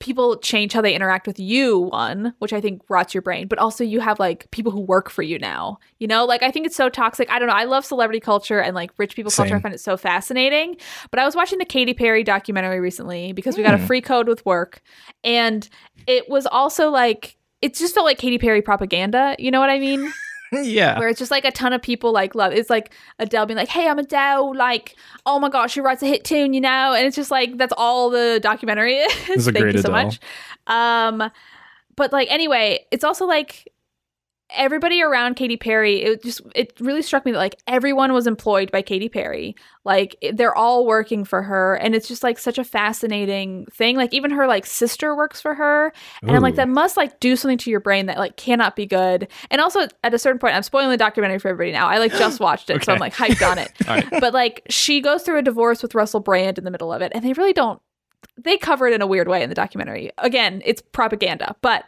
people 0.00 0.36
change 0.38 0.72
how 0.72 0.80
they 0.80 0.94
interact 0.94 1.26
with 1.26 1.40
you 1.40 1.78
one 1.78 2.32
which 2.38 2.52
i 2.52 2.60
think 2.60 2.80
rots 2.88 3.14
your 3.14 3.22
brain 3.22 3.48
but 3.48 3.58
also 3.58 3.82
you 3.82 4.00
have 4.00 4.18
like 4.20 4.50
people 4.50 4.70
who 4.70 4.80
work 4.80 5.10
for 5.10 5.22
you 5.22 5.38
now 5.38 5.78
you 5.98 6.06
know 6.06 6.24
like 6.24 6.42
i 6.42 6.50
think 6.50 6.66
it's 6.66 6.76
so 6.76 6.88
toxic 6.88 7.28
i 7.30 7.38
don't 7.38 7.48
know 7.48 7.54
i 7.54 7.64
love 7.64 7.84
celebrity 7.84 8.20
culture 8.20 8.60
and 8.60 8.74
like 8.74 8.90
rich 8.96 9.16
people 9.16 9.32
culture 9.32 9.56
i 9.56 9.60
find 9.60 9.74
it 9.74 9.80
so 9.80 9.96
fascinating 9.96 10.76
but 11.10 11.18
i 11.18 11.24
was 11.24 11.34
watching 11.34 11.58
the 11.58 11.64
Katy 11.64 11.94
perry 11.94 12.22
documentary 12.22 12.80
recently 12.80 13.32
because 13.32 13.56
we 13.56 13.62
got 13.62 13.74
a 13.74 13.78
Hmm. 13.78 13.86
free 13.86 14.00
code 14.00 14.28
with 14.28 14.44
work 14.46 14.80
and 15.24 15.68
it 16.06 16.28
was 16.28 16.46
also 16.46 16.90
like 16.90 17.36
it 17.60 17.74
just 17.74 17.92
felt 17.92 18.06
like 18.06 18.18
Katy 18.18 18.38
Perry 18.38 18.62
propaganda. 18.62 19.34
You 19.36 19.50
know 19.50 19.58
what 19.58 19.68
I 19.68 19.80
mean? 19.80 20.12
Yeah. 20.52 20.98
Where 20.98 21.08
it's 21.08 21.18
just 21.18 21.30
like 21.30 21.44
a 21.44 21.50
ton 21.50 21.72
of 21.72 21.82
people 21.82 22.12
like 22.12 22.34
love. 22.34 22.52
It's 22.52 22.70
like 22.70 22.92
Adele 23.18 23.46
being 23.46 23.56
like, 23.56 23.68
"Hey, 23.68 23.88
I'm 23.88 23.98
Adele." 23.98 24.54
Like, 24.54 24.96
oh 25.26 25.38
my 25.38 25.48
gosh, 25.48 25.72
she 25.72 25.80
writes 25.80 26.02
a 26.02 26.06
hit 26.06 26.24
tune, 26.24 26.52
you 26.54 26.60
know. 26.60 26.94
And 26.94 27.06
it's 27.06 27.16
just 27.16 27.30
like 27.30 27.56
that's 27.58 27.74
all 27.76 28.10
the 28.10 28.40
documentary 28.42 28.94
is. 28.96 29.44
Thank 29.44 29.58
great 29.58 29.74
you 29.74 29.82
so 29.82 29.88
Adele. 29.90 30.04
much. 30.04 30.20
Um, 30.66 31.30
but 31.96 32.12
like 32.12 32.30
anyway, 32.30 32.86
it's 32.90 33.04
also 33.04 33.26
like 33.26 33.68
everybody 34.50 35.02
around 35.02 35.34
Katy 35.34 35.56
Perry. 35.56 36.02
It 36.02 36.22
just 36.22 36.40
it 36.54 36.72
really 36.80 37.02
struck 37.02 37.24
me 37.24 37.32
that 37.32 37.38
like 37.38 37.56
everyone 37.66 38.12
was 38.12 38.26
employed 38.26 38.70
by 38.70 38.82
Katy 38.82 39.08
Perry. 39.08 39.54
Like 39.84 40.16
they're 40.32 40.56
all 40.56 40.86
working 40.86 41.24
for 41.24 41.42
her, 41.42 41.74
and 41.76 41.94
it's 41.94 42.08
just 42.08 42.22
like 42.22 42.38
such 42.38 42.58
a 42.58 42.64
fascinating 42.64 43.66
thing. 43.72 43.96
Like 43.96 44.12
even 44.14 44.30
her 44.30 44.46
like 44.46 44.66
sister 44.66 45.14
works 45.14 45.40
for 45.40 45.54
her, 45.54 45.92
and 46.22 46.32
I'm 46.32 46.42
like 46.42 46.56
that 46.56 46.68
must 46.68 46.96
like 46.96 47.20
do 47.20 47.36
something 47.36 47.58
to 47.58 47.70
your 47.70 47.80
brain 47.80 48.06
that 48.06 48.18
like 48.18 48.36
cannot 48.36 48.76
be 48.76 48.86
good. 48.86 49.28
And 49.50 49.60
also 49.60 49.88
at 50.02 50.14
a 50.14 50.18
certain 50.18 50.38
point, 50.38 50.54
I'm 50.54 50.62
spoiling 50.62 50.90
the 50.90 50.96
documentary 50.96 51.38
for 51.38 51.48
everybody 51.48 51.72
now. 51.72 51.88
I 51.88 51.98
like 51.98 52.12
just 52.12 52.40
watched 52.40 52.70
it, 52.70 52.84
so 52.84 52.92
I'm 52.92 52.98
like 52.98 53.14
hyped 53.14 53.48
on 53.48 53.58
it. 53.58 53.72
Right. 53.88 54.06
But 54.10 54.34
like 54.34 54.62
she 54.68 55.00
goes 55.00 55.22
through 55.22 55.38
a 55.38 55.42
divorce 55.42 55.82
with 55.82 55.94
Russell 55.94 56.20
Brand 56.20 56.58
in 56.58 56.64
the 56.64 56.70
middle 56.70 56.92
of 56.92 57.00
it, 57.00 57.10
and 57.14 57.24
they 57.24 57.32
really 57.32 57.54
don't. 57.54 57.80
They 58.36 58.58
cover 58.58 58.86
it 58.86 58.92
in 58.92 59.00
a 59.00 59.06
weird 59.06 59.28
way 59.28 59.42
in 59.42 59.48
the 59.48 59.54
documentary. 59.54 60.10
Again, 60.18 60.60
it's 60.64 60.82
propaganda, 60.82 61.56
but 61.62 61.84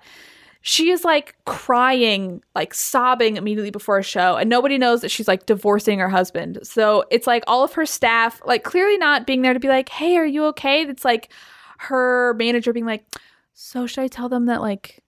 she 0.63 0.91
is 0.91 1.05
like 1.05 1.35
crying, 1.47 2.43
like 2.55 2.75
sobbing 2.75 3.37
immediately 3.37 3.71
before 3.71 3.99
a 3.99 4.03
show, 4.03 4.37
and 4.37 4.51
nobody 4.51 4.77
knows 4.79 5.01
that 5.01 5.11
she's 5.11 5.29
like 5.29 5.47
divorcing 5.47 5.99
her 5.99 6.09
husband. 6.09 6.59
So 6.63 7.05
it's 7.11 7.27
like 7.27 7.45
all 7.47 7.65
of 7.65 7.73
her 7.75 7.87
staff, 7.87 8.43
like 8.45 8.63
clearly 8.63 8.99
not 8.99 9.27
being 9.27 9.43
there 9.43 9.55
to 9.55 9.61
be 9.61 9.69
like, 9.69 9.89
"Hey, 9.89 10.17
are 10.17 10.27
you 10.27 10.45
okay?" 10.47 10.83
It's 10.83 11.05
like 11.05 11.33
her 11.79 12.35
manager 12.35 12.73
being 12.75 12.85
like, 12.87 13.05
"So 13.55 13.87
should 13.87 14.03
I 14.03 14.09
tell 14.09 14.29
them 14.29 14.47
that 14.47 14.61
like." 14.61 15.03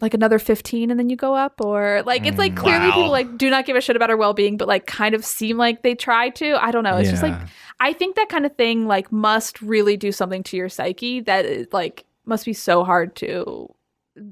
Like 0.00 0.14
another 0.14 0.38
15 0.38 0.92
and 0.92 1.00
then 1.00 1.10
you 1.10 1.16
go 1.16 1.34
up 1.34 1.60
or 1.60 2.04
like 2.06 2.24
it's 2.24 2.38
like 2.38 2.52
Mm, 2.52 2.58
clearly 2.58 2.86
wow. 2.86 2.94
people 2.94 3.10
like 3.10 3.36
do 3.36 3.50
not 3.50 3.66
give 3.66 3.74
a 3.74 3.80
shit 3.80 3.96
about 3.96 4.10
her 4.10 4.16
well-being 4.16 4.56
but 4.56 4.68
like 4.68 4.86
kind 4.86 5.12
of 5.12 5.24
seem 5.24 5.56
like 5.56 5.82
they 5.82 5.96
try 5.96 6.28
to. 6.28 6.54
I 6.64 6.70
don't 6.70 6.84
know. 6.84 6.98
It's 6.98 7.10
just 7.10 7.24
like 7.24 7.34
I 7.80 7.92
think 7.94 8.14
that 8.14 8.28
kind 8.28 8.46
of 8.46 8.54
thing 8.54 8.86
like 8.86 9.10
must 9.10 9.60
really 9.60 9.96
do 9.96 10.12
something 10.12 10.44
to 10.44 10.56
your 10.56 10.68
psyche 10.68 11.18
that 11.22 11.44
is 11.46 11.66
like 11.72 12.04
must 12.26 12.44
be 12.44 12.52
so 12.52 12.84
hard 12.84 13.16
to 13.16 13.74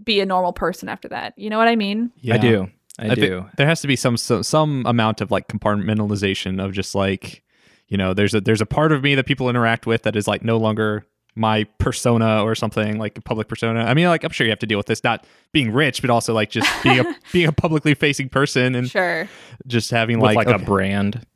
be 0.04 0.20
a 0.20 0.26
normal 0.26 0.52
person 0.52 0.88
after 0.88 1.08
that. 1.08 1.34
You 1.36 1.50
know 1.50 1.58
what 1.58 1.68
I 1.68 1.76
mean? 1.76 2.10
Yeah. 2.20 2.34
I 2.34 2.38
do. 2.38 2.68
I, 2.98 3.06
I 3.10 3.14
thi- 3.14 3.20
do. 3.20 3.46
there 3.58 3.66
has 3.66 3.80
to 3.82 3.86
be 3.86 3.96
some, 3.96 4.16
some 4.16 4.42
some 4.42 4.84
amount 4.86 5.20
of 5.20 5.30
like 5.30 5.48
compartmentalization 5.48 6.64
of 6.64 6.72
just 6.72 6.94
like 6.94 7.42
you 7.88 7.96
know 7.96 8.14
there's 8.14 8.34
a 8.34 8.40
there's 8.40 8.60
a 8.60 8.66
part 8.66 8.90
of 8.92 9.02
me 9.02 9.14
that 9.14 9.26
people 9.26 9.48
interact 9.50 9.86
with 9.86 10.02
that 10.04 10.16
is 10.16 10.26
like 10.26 10.42
no 10.42 10.56
longer 10.56 11.04
my 11.34 11.64
persona 11.78 12.42
or 12.42 12.54
something 12.54 12.98
like 12.98 13.18
a 13.18 13.20
public 13.20 13.46
persona 13.46 13.80
i 13.84 13.92
mean 13.92 14.06
like 14.08 14.24
i'm 14.24 14.30
sure 14.30 14.46
you 14.46 14.50
have 14.50 14.58
to 14.58 14.66
deal 14.66 14.78
with 14.78 14.86
this 14.86 15.04
not 15.04 15.26
being 15.52 15.70
rich 15.70 16.00
but 16.00 16.08
also 16.08 16.32
like 16.32 16.48
just 16.48 16.66
being 16.82 16.98
a 17.00 17.04
being 17.32 17.46
a 17.46 17.52
publicly 17.52 17.92
facing 17.92 18.30
person 18.30 18.74
and 18.74 18.88
Sure. 18.90 19.28
just 19.66 19.90
having 19.90 20.18
With 20.18 20.34
like, 20.34 20.46
like, 20.46 20.48
okay, 20.48 20.62
a 20.62 20.66
brand. 20.66 21.26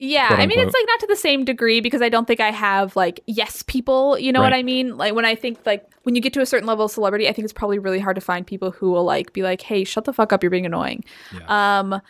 Yeah, 0.00 0.26
I 0.30 0.44
mean 0.46 0.58
it's 0.58 0.66
unquote. 0.66 0.74
like 0.74 0.86
not 0.88 1.00
to 1.00 1.06
the 1.06 1.16
same 1.16 1.44
degree 1.44 1.80
because 1.80 2.02
I 2.02 2.08
don't 2.10 2.26
think 2.26 2.40
I 2.40 2.50
have 2.50 2.96
like 2.96 3.20
yes 3.26 3.62
people, 3.62 4.18
you 4.18 4.32
know 4.32 4.42
what 4.42 4.52
I 4.52 4.62
mean? 4.62 4.96
Like 4.98 5.14
when 5.14 5.24
I 5.24 5.34
think 5.36 5.60
like 5.64 5.88
when 6.06 6.14
you 6.14 6.20
get 6.20 6.32
to 6.34 6.40
a 6.40 6.46
certain 6.46 6.68
level 6.68 6.84
of 6.84 6.92
celebrity, 6.92 7.28
I 7.28 7.32
think 7.32 7.42
it's 7.44 7.52
probably 7.52 7.80
really 7.80 7.98
hard 7.98 8.14
to 8.14 8.20
find 8.20 8.46
people 8.46 8.70
who 8.70 8.92
will 8.92 9.02
like 9.02 9.32
be 9.32 9.42
like, 9.42 9.60
"Hey, 9.60 9.82
shut 9.82 10.04
the 10.04 10.12
fuck 10.12 10.32
up, 10.32 10.40
you're 10.40 10.50
being 10.50 10.64
annoying." 10.64 11.04
Um 11.48 12.00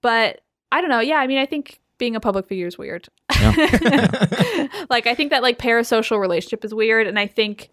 but 0.00 0.40
I 0.72 0.80
don't 0.80 0.90
know. 0.90 0.98
Yeah, 0.98 1.18
I 1.18 1.28
mean 1.28 1.38
I 1.38 1.46
think 1.46 1.80
being 1.98 2.16
a 2.16 2.20
public 2.20 2.48
figure 2.48 2.66
is 2.66 2.76
weird. 2.76 3.08
like 4.90 5.06
I 5.06 5.14
think 5.14 5.30
that 5.30 5.40
like 5.40 5.56
parasocial 5.56 6.20
relationship 6.20 6.64
is 6.64 6.74
weird 6.74 7.06
and 7.06 7.16
I 7.16 7.28
think 7.28 7.70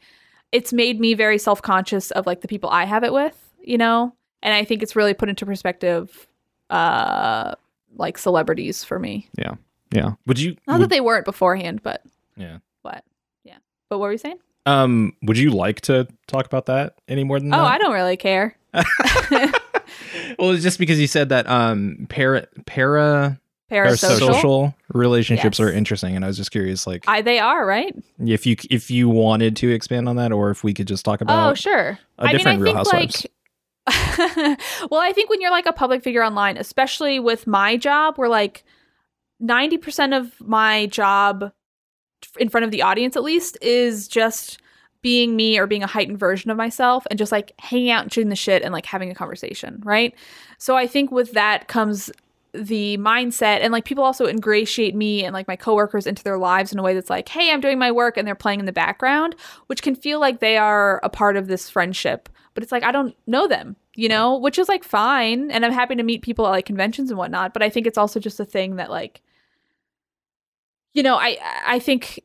it's 0.51 0.71
made 0.71 0.99
me 0.99 1.15
very 1.15 1.39
self-conscious 1.39 2.11
of 2.11 2.27
like 2.27 2.41
the 2.41 2.47
people 2.47 2.69
I 2.69 2.85
have 2.85 3.03
it 3.03 3.11
with, 3.11 3.35
you 3.59 3.79
know? 3.79 4.13
And 4.43 4.53
I 4.53 4.63
think 4.63 4.83
it's 4.83 4.95
really 4.95 5.15
put 5.15 5.29
into 5.29 5.47
perspective 5.47 6.27
uh 6.69 7.55
like 7.95 8.19
celebrities 8.19 8.83
for 8.83 8.99
me. 8.99 9.29
yeah 9.35 9.55
yeah 9.91 10.11
Would 10.27 10.39
you? 10.39 10.57
Not 10.67 10.79
that 10.81 10.91
they 10.91 11.01
weren't 11.01 11.25
beforehand, 11.25 11.81
but 11.81 12.03
yeah. 12.37 12.59
what? 12.83 13.03
Yeah. 13.43 13.57
But 13.89 13.97
what 13.97 14.05
were 14.05 14.11
you 14.11 14.19
saying? 14.19 14.37
Um. 14.65 15.13
Would 15.23 15.37
you 15.37 15.51
like 15.51 15.81
to 15.81 16.07
talk 16.27 16.45
about 16.45 16.65
that 16.67 16.95
any 17.07 17.23
more 17.23 17.39
than 17.39 17.53
Oh, 17.53 17.57
that? 17.57 17.71
I 17.73 17.77
don't 17.77 17.93
really 17.93 18.17
care. 18.17 18.55
well, 20.39 20.51
it's 20.51 20.63
just 20.63 20.79
because 20.79 20.99
you 20.99 21.07
said 21.07 21.29
that 21.29 21.47
um 21.49 22.05
para 22.09 22.47
para 22.65 23.39
Parasocial. 23.71 24.19
parasocial 24.29 24.75
relationships 24.93 25.57
Yes. 25.59 25.67
are 25.67 25.71
interesting, 25.71 26.15
and 26.15 26.23
I 26.23 26.27
was 26.27 26.37
just 26.37 26.51
curious, 26.51 26.85
like 26.85 27.03
I, 27.07 27.21
they 27.21 27.39
are, 27.39 27.65
right? 27.65 27.95
if 28.19 28.45
you 28.45 28.55
if 28.69 28.91
you 28.91 29.09
wanted 29.09 29.55
to 29.57 29.71
expand 29.71 30.07
on 30.07 30.17
that, 30.17 30.31
or 30.31 30.51
if 30.51 30.63
we 30.63 30.73
could 30.73 30.87
just 30.87 31.03
talk 31.05 31.21
about 31.21 31.51
oh, 31.51 31.53
sure. 31.55 31.97
a 32.19 32.27
different 32.29 32.61
Real 32.61 32.75
Housewives. 32.75 33.25
like 33.25 33.31
Well, 34.91 34.99
I 35.01 35.11
think 35.13 35.29
when 35.29 35.41
you're 35.41 35.51
like 35.51 35.65
a 35.65 35.73
public 35.73 36.03
figure 36.03 36.23
online, 36.23 36.57
especially 36.57 37.19
with 37.19 37.47
my 37.47 37.77
job, 37.77 38.17
where 38.17 38.29
like 38.29 38.63
90% 39.41 40.15
of 40.17 40.39
my 40.41 40.85
job 40.87 41.51
in 42.39 42.49
front 42.49 42.65
of 42.65 42.71
the 42.71 42.81
audience 42.81 43.15
at 43.15 43.23
least 43.23 43.57
is 43.61 44.07
just 44.07 44.59
being 45.01 45.35
me 45.35 45.59
or 45.59 45.67
being 45.67 45.83
a 45.83 45.87
heightened 45.87 46.17
version 46.17 46.49
of 46.49 46.57
myself 46.57 47.05
and 47.11 47.19
just 47.19 47.31
like 47.31 47.53
hanging 47.59 47.91
out 47.91 48.01
and 48.01 48.11
shooting 48.11 48.29
the 48.29 48.35
shit 48.35 48.63
and 48.63 48.73
like 48.73 48.87
having 48.87 49.11
a 49.11 49.15
conversation, 49.15 49.79
right? 49.85 50.15
So 50.57 50.75
I 50.75 50.87
think 50.87 51.11
with 51.11 51.33
that 51.33 51.67
comes 51.67 52.11
the 52.55 52.97
mindset 52.97 53.59
and 53.61 53.71
like 53.71 53.85
people 53.85 54.03
also 54.03 54.25
ingratiate 54.25 54.95
me 54.95 55.23
and 55.23 55.33
like 55.33 55.47
my 55.47 55.55
coworkers 55.55 56.07
into 56.07 56.23
their 56.23 56.37
lives 56.37 56.71
in 56.71 56.79
a 56.79 56.81
way 56.81 56.93
that's 56.93 57.09
like 57.09 57.27
hey 57.27 57.51
i'm 57.51 57.59
doing 57.59 57.77
my 57.77 57.91
work 57.91 58.15
and 58.17 58.27
they're 58.27 58.33
playing 58.33 58.59
in 58.59 58.65
the 58.65 58.71
background 58.71 59.35
which 59.67 59.81
can 59.81 59.93
feel 59.93 60.19
like 60.19 60.39
they 60.39 60.57
are 60.57 60.99
a 61.03 61.09
part 61.09 61.35
of 61.35 61.47
this 61.47 61.69
friendship 61.69 62.29
but 62.53 62.63
it's 62.63 62.71
like 62.71 62.83
i 62.83 62.91
don't 62.91 63.15
know 63.27 63.47
them 63.47 63.75
you 63.95 64.07
know 64.07 64.37
which 64.37 64.57
is 64.57 64.69
like 64.69 64.83
fine 64.83 65.51
and 65.51 65.65
i'm 65.65 65.71
happy 65.71 65.95
to 65.95 66.03
meet 66.03 66.21
people 66.21 66.47
at 66.47 66.51
like 66.51 66.65
conventions 66.65 67.09
and 67.09 67.17
whatnot 67.17 67.53
but 67.53 67.61
i 67.61 67.69
think 67.69 67.85
it's 67.85 67.97
also 67.97 68.19
just 68.19 68.39
a 68.39 68.45
thing 68.45 68.77
that 68.77 68.89
like 68.89 69.21
you 70.95 71.03
know 71.03 71.15
i 71.17 71.37
i 71.67 71.77
think 71.77 72.19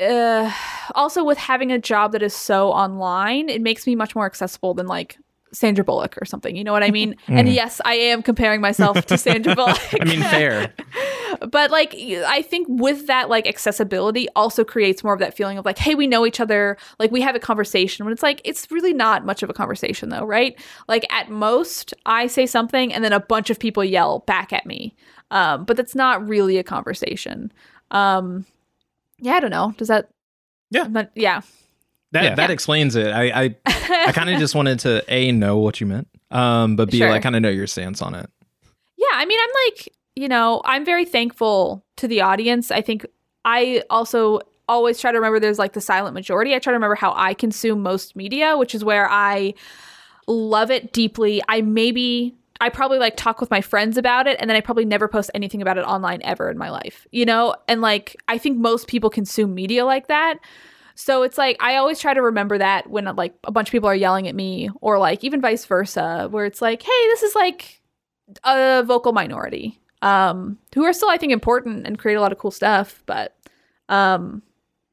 uh 0.00 0.52
also 0.94 1.24
with 1.24 1.38
having 1.38 1.72
a 1.72 1.78
job 1.78 2.12
that 2.12 2.22
is 2.22 2.34
so 2.34 2.70
online 2.70 3.48
it 3.48 3.60
makes 3.60 3.86
me 3.86 3.96
much 3.96 4.14
more 4.14 4.26
accessible 4.26 4.72
than 4.72 4.86
like 4.86 5.18
Sandra 5.52 5.84
Bullock 5.84 6.16
or 6.20 6.24
something. 6.24 6.54
You 6.56 6.64
know 6.64 6.72
what 6.72 6.82
I 6.82 6.90
mean? 6.90 7.16
and 7.28 7.48
yes, 7.48 7.80
I 7.84 7.94
am 7.94 8.22
comparing 8.22 8.60
myself 8.60 9.04
to 9.06 9.18
Sandra 9.18 9.54
Bullock. 9.56 9.80
I 10.00 10.04
mean, 10.04 10.20
fair. 10.20 10.72
but 11.50 11.70
like 11.70 11.94
I 11.94 12.42
think 12.42 12.66
with 12.70 13.06
that 13.06 13.28
like 13.28 13.46
accessibility 13.46 14.28
also 14.36 14.64
creates 14.64 15.02
more 15.02 15.12
of 15.12 15.20
that 15.20 15.36
feeling 15.36 15.58
of 15.58 15.64
like, 15.64 15.78
hey, 15.78 15.94
we 15.94 16.06
know 16.06 16.26
each 16.26 16.40
other, 16.40 16.76
like 16.98 17.10
we 17.10 17.20
have 17.20 17.34
a 17.34 17.40
conversation. 17.40 18.04
When 18.04 18.12
it's 18.12 18.22
like 18.22 18.40
it's 18.44 18.70
really 18.70 18.92
not 18.92 19.24
much 19.24 19.42
of 19.42 19.50
a 19.50 19.54
conversation 19.54 20.10
though, 20.10 20.24
right? 20.24 20.58
Like 20.88 21.10
at 21.12 21.30
most, 21.30 21.94
I 22.06 22.26
say 22.26 22.46
something 22.46 22.92
and 22.92 23.04
then 23.04 23.12
a 23.12 23.20
bunch 23.20 23.50
of 23.50 23.58
people 23.58 23.84
yell 23.84 24.20
back 24.20 24.52
at 24.52 24.66
me. 24.66 24.94
Um, 25.30 25.64
but 25.64 25.76
that's 25.76 25.94
not 25.94 26.26
really 26.26 26.58
a 26.58 26.64
conversation. 26.64 27.52
Um, 27.90 28.46
yeah, 29.18 29.34
I 29.34 29.40
don't 29.40 29.50
know. 29.50 29.74
Does 29.76 29.88
that? 29.88 30.08
Yeah. 30.70 30.86
But, 30.88 31.10
yeah. 31.14 31.40
That 32.12 32.24
Yeah. 32.24 32.34
that 32.36 32.50
explains 32.50 32.96
it. 32.96 33.08
I 33.08 33.44
I, 33.44 33.56
I 34.06 34.12
kind 34.12 34.30
of 34.30 34.38
just 34.40 34.54
wanted 34.54 34.80
to 34.80 35.04
a 35.08 35.30
know 35.32 35.58
what 35.58 35.80
you 35.80 35.86
meant, 35.86 36.08
um, 36.30 36.74
but 36.76 36.90
b 36.90 36.98
Sure. 36.98 37.08
like 37.10 37.22
kind 37.22 37.36
of 37.36 37.42
know 37.42 37.50
your 37.50 37.66
stance 37.68 38.02
on 38.02 38.14
it. 38.14 38.28
Yeah, 38.96 39.06
I 39.14 39.24
mean, 39.24 39.38
I'm 39.40 39.50
like, 39.66 39.88
you 40.16 40.28
know, 40.28 40.60
I'm 40.64 40.84
very 40.84 41.04
thankful 41.04 41.84
to 41.98 42.08
the 42.08 42.20
audience. 42.20 42.70
I 42.72 42.80
think 42.80 43.06
I 43.44 43.82
also 43.90 44.40
always 44.68 45.00
try 45.00 45.10
to 45.12 45.18
remember 45.18 45.38
there's 45.40 45.58
like 45.58 45.72
the 45.72 45.80
silent 45.80 46.14
majority. 46.14 46.54
I 46.54 46.58
try 46.58 46.72
to 46.72 46.76
remember 46.76 46.94
how 46.96 47.12
I 47.16 47.32
consume 47.34 47.82
most 47.82 48.14
media, 48.16 48.56
which 48.58 48.74
is 48.74 48.84
where 48.84 49.08
I 49.10 49.54
love 50.26 50.70
it 50.70 50.92
deeply. 50.92 51.42
I 51.48 51.60
maybe 51.62 52.34
I 52.60 52.68
probably 52.68 52.98
like 52.98 53.16
talk 53.16 53.40
with 53.40 53.50
my 53.50 53.60
friends 53.60 53.96
about 53.96 54.26
it 54.26 54.36
and 54.40 54.48
then 54.48 54.56
I 54.56 54.60
probably 54.60 54.84
never 54.84 55.08
post 55.08 55.30
anything 55.34 55.62
about 55.62 55.78
it 55.78 55.82
online 55.82 56.20
ever 56.22 56.50
in 56.50 56.58
my 56.58 56.70
life. 56.70 57.06
You 57.10 57.24
know? 57.24 57.54
And 57.68 57.80
like 57.80 58.16
I 58.28 58.38
think 58.38 58.58
most 58.58 58.86
people 58.86 59.10
consume 59.10 59.54
media 59.54 59.84
like 59.84 60.08
that. 60.08 60.38
So 60.94 61.22
it's 61.22 61.38
like 61.38 61.56
I 61.60 61.76
always 61.76 61.98
try 61.98 62.12
to 62.12 62.20
remember 62.20 62.58
that 62.58 62.90
when 62.90 63.04
like 63.16 63.34
a 63.44 63.50
bunch 63.50 63.68
of 63.68 63.72
people 63.72 63.88
are 63.88 63.94
yelling 63.94 64.28
at 64.28 64.34
me 64.34 64.70
or 64.82 64.98
like 64.98 65.24
even 65.24 65.40
vice 65.40 65.64
versa 65.64 66.28
where 66.30 66.44
it's 66.44 66.60
like, 66.60 66.82
"Hey, 66.82 67.06
this 67.08 67.22
is 67.22 67.34
like 67.34 67.80
a 68.44 68.84
vocal 68.86 69.12
minority 69.12 69.80
um 70.02 70.58
who 70.74 70.84
are 70.84 70.92
still 70.92 71.10
I 71.10 71.16
think 71.16 71.32
important 71.32 71.86
and 71.86 71.98
create 71.98 72.14
a 72.14 72.20
lot 72.20 72.32
of 72.32 72.38
cool 72.38 72.50
stuff, 72.50 73.02
but 73.06 73.34
um 73.88 74.42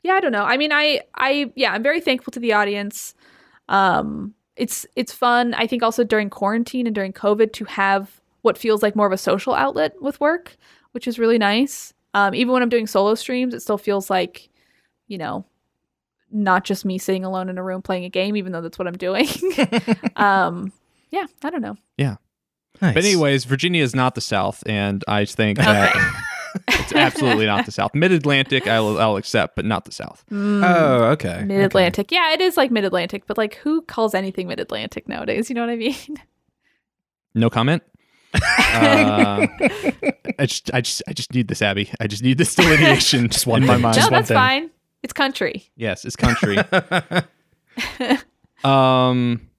yeah, 0.03 0.13
I 0.13 0.21
don't 0.21 0.31
know. 0.31 0.45
I 0.45 0.57
mean, 0.57 0.71
I 0.71 1.01
I 1.15 1.51
yeah, 1.55 1.73
I'm 1.73 1.83
very 1.83 1.99
thankful 1.99 2.31
to 2.31 2.39
the 2.39 2.53
audience. 2.53 3.13
Um 3.67 4.33
it's 4.57 4.85
it's 4.95 5.11
fun 5.11 5.53
I 5.53 5.67
think 5.67 5.83
also 5.83 6.03
during 6.03 6.29
quarantine 6.29 6.87
and 6.87 6.95
during 6.95 7.13
COVID 7.13 7.53
to 7.53 7.65
have 7.65 8.19
what 8.41 8.57
feels 8.57 8.81
like 8.81 8.95
more 8.95 9.07
of 9.07 9.13
a 9.13 9.17
social 9.17 9.53
outlet 9.53 10.01
with 10.01 10.19
work, 10.19 10.57
which 10.91 11.07
is 11.07 11.19
really 11.19 11.37
nice. 11.37 11.93
Um 12.13 12.33
even 12.35 12.53
when 12.53 12.61
I'm 12.61 12.69
doing 12.69 12.87
solo 12.87 13.15
streams, 13.15 13.53
it 13.53 13.61
still 13.61 13.77
feels 13.77 14.09
like, 14.09 14.49
you 15.07 15.17
know, 15.17 15.45
not 16.31 16.65
just 16.65 16.85
me 16.85 16.97
sitting 16.97 17.23
alone 17.23 17.49
in 17.49 17.57
a 17.57 17.63
room 17.63 17.81
playing 17.81 18.05
a 18.05 18.09
game 18.09 18.35
even 18.35 18.51
though 18.51 18.61
that's 18.61 18.79
what 18.79 18.87
I'm 18.87 18.97
doing. 18.97 19.27
um 20.15 20.73
yeah, 21.11 21.25
I 21.43 21.49
don't 21.49 21.61
know. 21.61 21.77
Nice. 22.81 22.93
But 22.93 23.05
anyways, 23.05 23.45
Virginia 23.45 23.83
is 23.83 23.95
not 23.95 24.15
the 24.15 24.21
South, 24.21 24.63
and 24.67 25.03
I 25.07 25.25
think 25.25 25.57
that 25.57 25.95
it's 26.91 26.93
absolutely 26.93 27.45
not 27.45 27.65
the 27.65 27.71
South. 27.71 27.93
Mid 27.93 28.11
Atlantic, 28.11 28.67
I'll, 28.67 28.99
I'll 28.99 29.17
accept, 29.17 29.55
but 29.55 29.65
not 29.65 29.85
the 29.85 29.91
South. 29.91 30.23
oh, 30.31 31.03
okay. 31.13 31.43
Mid 31.45 31.61
Atlantic. 31.61 32.11
Yeah, 32.11 32.33
it 32.33 32.41
is 32.41 32.57
like 32.57 32.71
mid 32.71 32.83
Atlantic, 32.85 33.25
but 33.27 33.37
like 33.37 33.55
who 33.55 33.81
calls 33.83 34.13
anything 34.13 34.47
mid 34.47 34.59
Atlantic 34.59 35.07
nowadays? 35.07 35.49
You 35.49 35.55
know 35.55 35.61
what 35.61 35.69
I 35.69 35.75
mean? 35.75 36.17
No 37.35 37.49
comment. 37.49 37.83
Uh, 38.73 39.47
I 40.37 40.45
just, 40.45 40.71
I 40.73 40.81
just, 40.81 41.01
I 41.07 41.13
just 41.13 41.33
need 41.33 41.47
this, 41.47 41.61
Abby. 41.61 41.89
I 41.99 42.05
just 42.07 42.21
need 42.21 42.37
this 42.37 42.53
delineation 42.53 43.29
Just 43.31 43.47
one 43.47 43.61
in 43.63 43.67
my 43.67 43.73
thing. 43.75 43.81
mind. 43.81 43.95
Just 43.95 44.11
no, 44.11 44.15
one 44.15 44.19
that's 44.19 44.27
thing. 44.27 44.35
fine. 44.35 44.69
It's 45.01 45.13
country. 45.13 45.71
Yes, 45.75 46.05
it's 46.05 46.15
country. 46.15 46.57
um, 48.63 49.49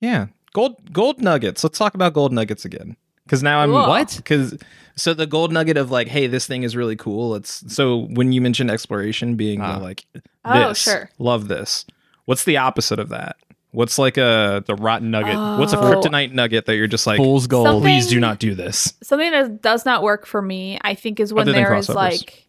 yeah, 0.00 0.26
gold 0.54 0.92
gold 0.92 1.20
nuggets. 1.20 1.62
Let's 1.64 1.78
talk 1.78 1.94
about 1.94 2.14
gold 2.14 2.32
nuggets 2.32 2.64
again. 2.64 2.96
Because 3.26 3.42
now 3.42 3.58
I'm 3.60 3.70
Cool. 3.70 3.88
what? 3.88 4.14
Because 4.16 4.56
so 4.96 5.12
the 5.12 5.26
gold 5.26 5.52
nugget 5.52 5.76
of 5.76 5.90
like, 5.90 6.08
hey, 6.08 6.26
this 6.26 6.46
thing 6.46 6.62
is 6.62 6.74
really 6.76 6.96
cool. 6.96 7.34
It's 7.34 7.62
so 7.74 8.06
when 8.12 8.32
you 8.32 8.40
mentioned 8.40 8.70
exploration 8.70 9.34
being 9.36 9.58
the, 9.58 9.66
Ah. 9.66 9.76
like, 9.78 10.06
Oh, 10.44 10.72
sure. 10.72 11.10
love 11.18 11.48
this. 11.48 11.84
What's 12.24 12.44
the 12.44 12.56
opposite 12.56 12.98
of 12.98 13.08
that? 13.10 13.36
What's 13.72 13.98
like 13.98 14.16
a 14.16 14.62
the 14.66 14.74
rotten 14.74 15.10
nugget, 15.10 15.36
what's 15.58 15.72
a 15.74 15.78
Oh. 15.78 15.82
kryptonite 15.82 16.32
nugget 16.32 16.64
that 16.66 16.76
you're 16.76 16.86
just 16.86 17.06
like, 17.06 17.18
fool's 17.18 17.46
gold. 17.46 17.66
Something- 17.66 17.82
please 17.82 18.06
do 18.06 18.18
not 18.20 18.38
do 18.38 18.54
this. 18.54 18.94
Something 19.02 19.32
that 19.32 19.60
does 19.60 19.84
not 19.84 20.02
work 20.02 20.24
for 20.24 20.40
me, 20.40 20.78
I 20.82 20.94
think, 20.94 21.20
is 21.20 21.34
when 21.34 21.42
Other 21.48 21.52
there 21.52 21.74
is 21.74 21.88
like 21.90 22.46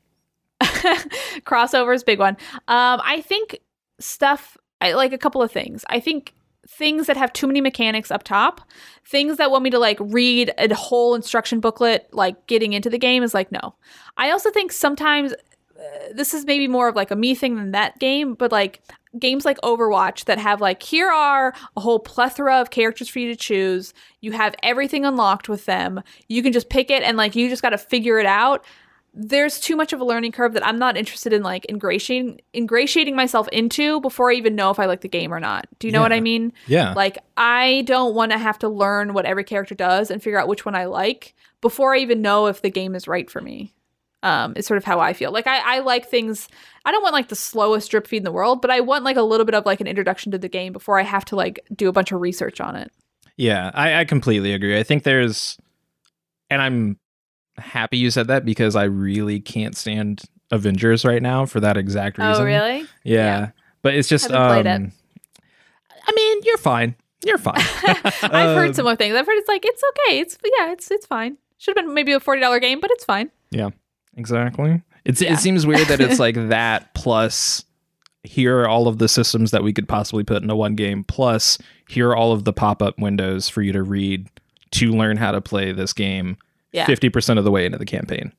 crossovers, 1.45 2.05
big 2.05 2.19
one. 2.19 2.37
Um, 2.67 3.01
I 3.03 3.21
think 3.25 3.59
stuff 3.99 4.57
I 4.79 4.93
like 4.93 5.11
a 5.11 5.17
couple 5.17 5.41
of 5.41 5.51
things. 5.51 5.83
I 5.89 5.99
think 5.99 6.33
things 6.67 7.07
that 7.07 7.17
have 7.17 7.33
too 7.33 7.47
many 7.47 7.61
mechanics 7.61 8.11
up 8.11 8.23
top, 8.23 8.61
things 9.05 9.37
that 9.37 9.51
want 9.51 9.63
me 9.63 9.69
to 9.69 9.79
like 9.79 9.97
read 9.99 10.53
a 10.57 10.73
whole 10.75 11.15
instruction 11.15 11.59
booklet, 11.59 12.07
like 12.13 12.47
getting 12.47 12.73
into 12.73 12.89
the 12.89 12.97
game 12.97 13.23
is 13.23 13.33
like 13.33 13.51
no. 13.51 13.75
I 14.17 14.31
also 14.31 14.51
think 14.51 14.71
sometimes 14.71 15.33
uh, 15.33 16.13
this 16.13 16.33
is 16.33 16.45
maybe 16.45 16.67
more 16.67 16.87
of 16.87 16.95
like 16.95 17.11
a 17.11 17.15
me 17.15 17.35
thing 17.35 17.55
than 17.55 17.71
that 17.71 17.99
game, 17.99 18.33
but 18.33 18.51
like 18.51 18.81
games 19.17 19.45
like 19.45 19.59
Overwatch 19.61 20.25
that 20.25 20.37
have 20.37 20.61
like 20.61 20.83
here 20.83 21.09
are 21.09 21.53
a 21.75 21.79
whole 21.79 21.99
plethora 21.99 22.59
of 22.59 22.69
characters 22.69 23.09
for 23.09 23.19
you 23.19 23.29
to 23.29 23.35
choose. 23.35 23.93
You 24.21 24.33
have 24.33 24.55
everything 24.63 25.05
unlocked 25.05 25.49
with 25.49 25.65
them. 25.65 26.01
You 26.27 26.43
can 26.43 26.51
just 26.51 26.69
pick 26.69 26.91
it 26.91 27.03
and 27.03 27.17
like 27.17 27.35
you 27.35 27.49
just 27.49 27.61
got 27.61 27.69
to 27.69 27.77
figure 27.77 28.19
it 28.19 28.25
out. 28.25 28.65
There's 29.19 29.59
too 29.59 29.75
much 29.75 29.93
of 29.93 29.99
a 29.99 30.05
learning 30.05 30.31
curve 30.31 30.53
that 30.53 30.65
I'm 30.65 30.77
not 30.77 30.95
interested 30.95 31.33
in 31.33 31.41
like 31.41 31.65
ingratiating 31.67 32.39
ingratiating 32.53 33.15
myself 33.15 33.47
into 33.47 33.99
before 33.99 34.29
I 34.29 34.35
even 34.35 34.53
know 34.53 34.69
if 34.69 34.77
I 34.77 34.85
like 34.85 35.01
the 35.01 35.07
game 35.07 35.33
or 35.33 35.39
not. 35.39 35.67
Do 35.79 35.87
you 35.87 35.91
know 35.91 36.03
what 36.03 36.13
I 36.13 36.19
mean? 36.19 36.53
Yeah. 36.67 36.93
Like 36.93 37.17
I 37.35 37.81
don't 37.87 38.13
want 38.13 38.31
to 38.31 38.37
have 38.37 38.59
to 38.59 38.69
learn 38.69 39.13
what 39.13 39.25
every 39.25 39.43
character 39.43 39.73
does 39.73 40.11
and 40.11 40.21
figure 40.21 40.39
out 40.39 40.47
which 40.47 40.65
one 40.65 40.75
I 40.75 40.85
like 40.85 41.33
before 41.61 41.95
I 41.95 41.97
even 41.97 42.21
know 42.21 42.45
if 42.45 42.61
the 42.61 42.69
game 42.69 42.93
is 42.93 43.07
right 43.07 43.27
for 43.27 43.41
me. 43.41 43.73
Um, 44.23 44.53
is 44.55 44.65
sort 44.65 44.77
of 44.79 44.83
how 44.83 44.99
I 44.99 45.13
feel. 45.13 45.31
Like 45.31 45.47
I, 45.47 45.77
I 45.77 45.79
like 45.79 46.07
things. 46.07 46.47
I 46.85 46.91
don't 46.91 47.03
want 47.03 47.13
like 47.13 47.29
the 47.29 47.35
slowest 47.35 47.89
drip 47.91 48.07
feed 48.07 48.17
in 48.17 48.23
the 48.23 48.31
world, 48.31 48.61
but 48.61 48.71
I 48.71 48.81
want 48.81 49.03
like 49.03 49.15
a 49.15 49.21
little 49.21 49.45
bit 49.45 49.55
of 49.55 49.65
like 49.65 49.79
an 49.79 49.87
introduction 49.87 50.31
to 50.31 50.37
the 50.37 50.49
game 50.49 50.73
before 50.73 50.99
I 50.99 51.03
have 51.03 51.23
to 51.25 51.35
like 51.35 51.59
do 51.75 51.87
a 51.87 51.91
bunch 51.91 52.11
of 52.11 52.19
research 52.19 52.59
on 52.59 52.75
it. 52.75 52.91
Yeah, 53.37 53.69
I, 53.73 53.99
I 53.99 54.05
completely 54.05 54.53
agree. 54.53 54.77
I 54.77 54.83
think 54.83 55.03
there's, 55.03 55.57
and 56.49 56.61
I'm 56.61 56.97
happy 57.57 57.97
you 57.97 58.11
said 58.11 58.27
that 58.27 58.45
because 58.45 58.75
I 58.75 58.83
really 58.83 59.39
can't 59.39 59.75
stand 59.75 60.23
Avengers 60.51 61.03
right 61.05 61.21
now 61.21 61.45
for 61.45 61.59
that 61.59 61.77
exact 61.77 62.17
reason. 62.17 62.41
Oh, 62.41 62.45
really? 62.45 62.81
Yeah, 63.03 63.39
Yeah. 63.39 63.49
but 63.81 63.95
it's 63.95 64.07
just. 64.09 64.31
Um, 64.31 64.91
I 66.09 66.11
mean, 66.15 66.39
you're 66.43 66.57
fine. 66.57 66.95
You're 67.25 67.37
fine. 67.37 67.55
I've 67.85 68.23
Um, 68.23 68.55
heard 68.55 68.75
similar 68.75 68.95
things. 68.95 69.15
I've 69.15 69.25
heard 69.25 69.37
it's 69.37 69.49
like 69.49 69.65
it's 69.65 69.81
okay. 69.89 70.19
It's 70.19 70.37
yeah, 70.59 70.71
it's 70.71 70.89
it's 70.91 71.05
fine. 71.05 71.37
Should 71.57 71.75
have 71.77 71.85
been 71.85 71.93
maybe 71.93 72.13
a 72.13 72.19
forty 72.19 72.39
dollar 72.41 72.59
game, 72.59 72.79
but 72.79 72.91
it's 72.91 73.03
fine. 73.03 73.29
Yeah, 73.51 73.69
exactly. 74.15 74.81
It's 75.03 75.21
Yeah. 75.21 75.33
it 75.33 75.37
seems 75.39 75.65
weird 75.65 75.87
that 75.87 75.99
it's 75.99 76.19
like 76.19 76.35
that 76.49 76.93
plus 76.93 77.63
here 78.23 78.59
are 78.59 78.67
all 78.67 78.87
of 78.87 78.97
the 78.99 79.07
systems 79.07 79.51
that 79.51 79.63
we 79.63 79.73
could 79.73 79.87
possibly 79.87 80.23
put 80.23 80.41
into 80.41 80.55
one 80.55 80.75
game 80.75 81.03
plus 81.03 81.57
here 81.87 82.09
are 82.09 82.15
all 82.15 82.33
of 82.33 82.43
the 82.43 82.51
pop-up 82.51 82.99
windows 82.99 83.47
for 83.47 83.61
you 83.61 83.71
to 83.71 83.81
read 83.81 84.27
to 84.71 84.91
learn 84.91 85.15
how 85.15 85.31
to 85.31 85.39
play 85.39 85.71
this 85.71 85.93
game 85.93 86.37
Yeah. 86.77 86.85
50% 86.85 87.37
of 87.37 87.43
the 87.43 87.51
way 87.51 87.65
into 87.65 87.77
the 87.77 87.85
campaign. 87.85 88.31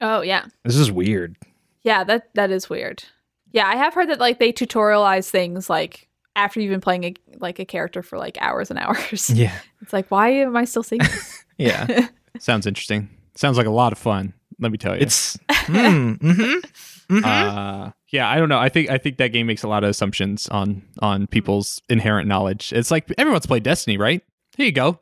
Oh 0.00 0.20
yeah, 0.20 0.46
This 0.64 0.76
is 0.76 0.90
weird. 0.92 1.36
yeah. 1.82 2.04
That 2.04 2.28
that 2.34 2.50
is 2.50 2.70
weird. 2.70 3.04
Yeah, 3.52 3.66
I 3.66 3.76
have 3.76 3.94
heard 3.94 4.08
that 4.10 4.20
like 4.20 4.38
they 4.38 4.52
tutorialize 4.52 5.28
things 5.30 5.68
like 5.68 6.08
after 6.36 6.60
you've 6.60 6.70
been 6.70 6.80
playing 6.80 7.04
a 7.04 7.14
like 7.38 7.58
a 7.58 7.64
character 7.64 8.02
for 8.02 8.16
like 8.18 8.38
hours 8.40 8.70
and 8.70 8.78
hours. 8.84 9.28
Yeah. 9.30 9.58
It's 9.82 9.92
like 9.92 10.08
why 10.10 10.28
am 10.30 10.56
I 10.56 10.64
still 10.64 10.82
seeing 10.82 11.00
this? 11.02 11.44
Yeah. 11.58 12.06
Sounds 12.38 12.66
interesting. 12.68 13.08
Sounds 13.34 13.56
like 13.56 13.66
a 13.66 13.70
lot 13.70 13.90
of 13.92 13.98
fun. 13.98 14.32
Let 14.60 14.70
me 14.70 14.78
tell 14.78 14.94
you. 14.94 15.02
It's 15.02 15.36
mm, 15.48 16.16
mhm. 16.18 17.24
uh, 17.24 17.90
yeah, 18.10 18.28
I 18.30 18.36
don't 18.38 18.48
know. 18.48 18.58
I 18.58 18.68
think 18.68 18.90
I 18.90 18.98
think 18.98 19.16
that 19.18 19.28
game 19.32 19.46
makes 19.48 19.64
a 19.64 19.68
lot 19.68 19.82
of 19.82 19.90
assumptions 19.90 20.46
on 20.48 20.82
on 21.00 21.26
people's 21.26 21.80
inherent 21.88 22.28
knowledge. 22.28 22.72
It's 22.72 22.90
like 22.92 23.12
everyone's 23.18 23.46
played 23.46 23.64
Destiny, 23.64 23.96
right? 23.98 24.22
Here 24.56 24.66
you 24.66 24.72
go. 24.72 25.00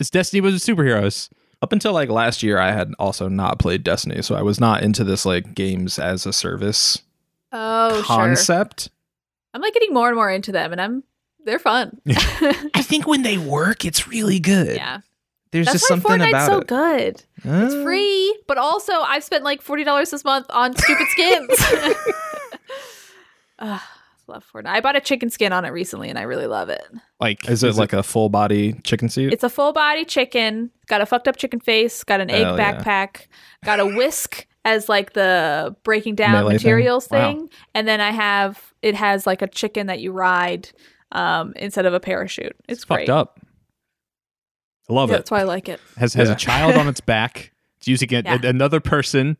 It's 0.00 0.10
Destiny 0.10 0.40
with 0.40 0.54
superheroes. 0.54 1.28
Up 1.62 1.72
until 1.72 1.92
like 1.92 2.08
last 2.08 2.42
year 2.42 2.58
I 2.58 2.72
had 2.72 2.92
also 2.98 3.28
not 3.28 3.58
played 3.58 3.82
Destiny, 3.84 4.22
so 4.22 4.34
I 4.34 4.42
was 4.42 4.60
not 4.60 4.82
into 4.82 5.04
this 5.04 5.24
like 5.26 5.54
games 5.54 5.98
as 5.98 6.24
a 6.26 6.32
service 6.32 7.02
oh, 7.52 7.94
sure. 7.96 8.02
concept. 8.04 8.90
I'm 9.54 9.60
like 9.62 9.74
getting 9.74 9.92
more 9.94 10.08
and 10.08 10.16
more 10.16 10.30
into 10.30 10.52
them, 10.52 10.72
and 10.72 10.80
I'm 10.80 11.02
they're 11.44 11.58
fun. 11.58 12.00
I 12.08 12.82
think 12.82 13.06
when 13.06 13.22
they 13.22 13.38
work, 13.38 13.84
it's 13.84 14.06
really 14.06 14.38
good. 14.40 14.76
yeah, 14.76 15.00
there's 15.50 15.66
That's 15.66 15.76
just 15.80 15.88
something 15.88 16.12
Fortnite's 16.20 16.28
about 16.28 16.46
so 16.46 16.58
it. 16.58 16.66
good. 16.66 17.22
It's 17.44 17.74
Uh, 17.74 17.82
free, 17.82 18.38
but 18.46 18.58
also 18.58 18.92
I've 18.92 19.24
spent 19.24 19.44
like 19.44 19.62
forty 19.62 19.84
dollars 19.84 20.10
this 20.10 20.24
month 20.24 20.46
on 20.50 20.76
stupid 20.76 21.06
skins. 21.08 21.48
Ugh, 23.60 23.80
love 24.28 24.44
Fortnite. 24.52 24.66
I 24.66 24.80
bought 24.80 24.96
a 24.96 25.00
chicken 25.00 25.30
skin 25.30 25.52
on 25.52 25.64
it 25.64 25.70
recently, 25.70 26.08
and 26.08 26.18
I 26.18 26.22
really 26.22 26.46
love 26.46 26.68
it. 26.68 26.82
Like, 27.20 27.48
Is 27.48 27.62
it 27.64 27.74
like 27.76 27.92
a 27.92 28.02
full 28.02 28.28
body 28.28 28.74
chicken 28.84 29.08
suit? 29.08 29.32
It's 29.32 29.44
a 29.44 29.48
full 29.48 29.72
body 29.72 30.04
chicken. 30.04 30.70
Got 30.86 31.00
a 31.00 31.06
fucked 31.06 31.28
up 31.28 31.36
chicken 31.36 31.60
face. 31.60 32.04
Got 32.04 32.20
an 32.20 32.30
egg 32.30 32.44
Hell 32.44 32.56
yeah. 32.58 32.80
backpack. 32.82 33.26
Got 33.64 33.80
a 33.80 33.86
whisk 33.86 34.46
as 34.64 34.88
like 34.88 35.14
the 35.14 35.74
breaking 35.82 36.14
down 36.14 36.32
Melee 36.32 36.50
thing? 36.50 36.54
materials 36.56 37.08
Wow. 37.10 37.32
thing. 37.32 37.50
And 37.74 37.88
then 37.88 38.00
I 38.00 38.10
have 38.10 38.72
it 38.82 38.94
has 38.94 39.26
like 39.26 39.40
a 39.42 39.48
chicken 39.48 39.86
that 39.88 40.00
you 40.00 40.12
ride 40.12 40.68
um, 41.12 41.52
instead 41.56 41.86
of 41.86 41.94
a 41.94 42.00
parachute. 42.00 42.54
It's, 42.68 42.78
it's 42.80 42.84
great. 42.84 43.06
fucked 43.06 43.10
up. 43.10 43.40
I 44.90 44.92
love 44.92 45.08
Yeah, 45.10 45.16
it. 45.16 45.18
that's 45.18 45.30
why 45.30 45.40
I 45.40 45.44
like 45.44 45.68
it. 45.68 45.80
Has 45.96 46.14
has 46.14 46.28
Yeah. 46.28 46.34
a 46.34 46.38
child 46.38 46.76
on 46.76 46.88
its 46.88 47.00
back. 47.00 47.52
It's 47.78 47.88
using 47.88 48.10
it, 48.12 48.24
Yeah. 48.26 48.38
another 48.44 48.80
person 48.80 49.36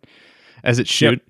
as 0.65 0.79
its 0.79 0.91
shoot. 0.91 1.23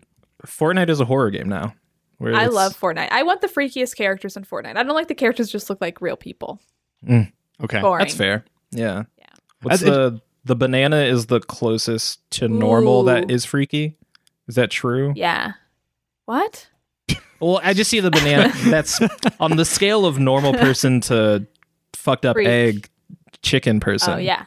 Fortnite 0.46 0.88
is 0.88 1.00
a 1.00 1.04
horror 1.04 1.30
game 1.30 1.48
now. 1.48 1.74
Where 2.18 2.34
I 2.34 2.42
it's- 2.42 2.52
love 2.54 2.78
Fortnite. 2.78 3.08
I 3.10 3.22
want 3.22 3.40
the 3.40 3.48
freakiest 3.48 3.96
characters 3.96 4.36
in 4.36 4.44
Fortnite. 4.44 4.76
I 4.76 4.82
don't 4.82 4.94
like 4.94 5.08
the 5.08 5.14
characters 5.14 5.50
just 5.50 5.68
look 5.70 5.80
like 5.80 6.00
real 6.00 6.16
people. 6.16 6.60
Mm, 7.06 7.32
okay. 7.64 7.80
Boring. 7.80 8.04
That's 8.04 8.14
fair. 8.16 8.44
Yeah. 8.70 9.04
Yeah. 9.18 9.24
What's 9.62 9.80
That's- 9.80 9.96
the 9.96 10.20
the 10.44 10.56
banana 10.56 10.98
is 11.02 11.26
the 11.26 11.40
closest 11.40 12.20
to 12.32 12.48
normal 12.48 13.02
that 13.04 13.24
Ooh. 13.30 13.34
is 13.34 13.44
freaky? 13.44 13.96
Is 14.46 14.54
that 14.54 14.70
true? 14.70 15.12
Yeah. 15.16 15.52
What? 16.24 16.68
Well, 17.40 17.60
I 17.62 17.72
just 17.74 17.90
see 17.90 18.00
the 18.00 18.10
banana 18.10 18.50
that's 18.70 19.00
on 19.38 19.56
the 19.56 19.64
scale 19.64 20.06
of 20.06 20.18
normal 20.18 20.54
person 20.54 21.00
to 21.02 21.46
fucked 21.94 22.24
up 22.26 22.34
Freak. 22.36 22.48
egg 22.48 22.90
chicken 23.42 23.78
person. 23.78 24.14
Oh 24.14 24.16
yeah. 24.16 24.44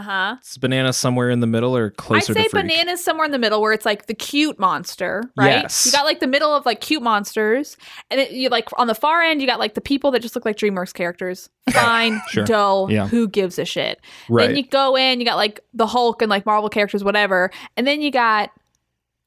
Uh 0.00 0.02
huh. 0.02 0.36
Is 0.42 0.56
banana 0.56 0.94
somewhere 0.94 1.28
in 1.28 1.40
the 1.40 1.46
middle 1.46 1.76
or 1.76 1.90
closer 1.90 2.32
I'd 2.32 2.36
say 2.36 2.42
to 2.44 2.48
freak? 2.48 2.64
banana's 2.64 3.04
somewhere 3.04 3.26
in 3.26 3.32
the 3.32 3.38
middle 3.38 3.60
where 3.60 3.72
it's 3.74 3.84
like 3.84 4.06
the 4.06 4.14
cute 4.14 4.58
monster, 4.58 5.24
right? 5.36 5.62
Yes. 5.62 5.84
You 5.84 5.92
got 5.92 6.06
like 6.06 6.20
the 6.20 6.26
middle 6.26 6.54
of 6.54 6.64
like 6.64 6.80
cute 6.80 7.02
monsters, 7.02 7.76
and 8.10 8.18
it, 8.20 8.30
you 8.30 8.48
like 8.48 8.68
on 8.78 8.86
the 8.86 8.94
far 8.94 9.20
end 9.20 9.42
you 9.42 9.46
got 9.46 9.58
like 9.58 9.74
the 9.74 9.80
people 9.82 10.10
that 10.12 10.20
just 10.20 10.34
look 10.34 10.46
like 10.46 10.56
DreamWorks 10.56 10.94
characters. 10.94 11.50
Fine, 11.70 12.20
Sure. 12.30 12.44
dull. 12.44 12.90
Yeah. 12.90 13.06
Who 13.08 13.28
gives 13.28 13.58
a 13.58 13.64
shit? 13.66 14.00
Right. 14.30 14.46
Then 14.48 14.56
you 14.56 14.66
go 14.66 14.96
in, 14.96 15.20
you 15.20 15.26
got 15.26 15.36
like 15.36 15.60
the 15.74 15.86
Hulk 15.86 16.22
and 16.22 16.30
like 16.30 16.46
Marvel 16.46 16.70
characters, 16.70 17.04
whatever, 17.04 17.50
and 17.76 17.86
then 17.86 18.00
you 18.00 18.10
got, 18.10 18.50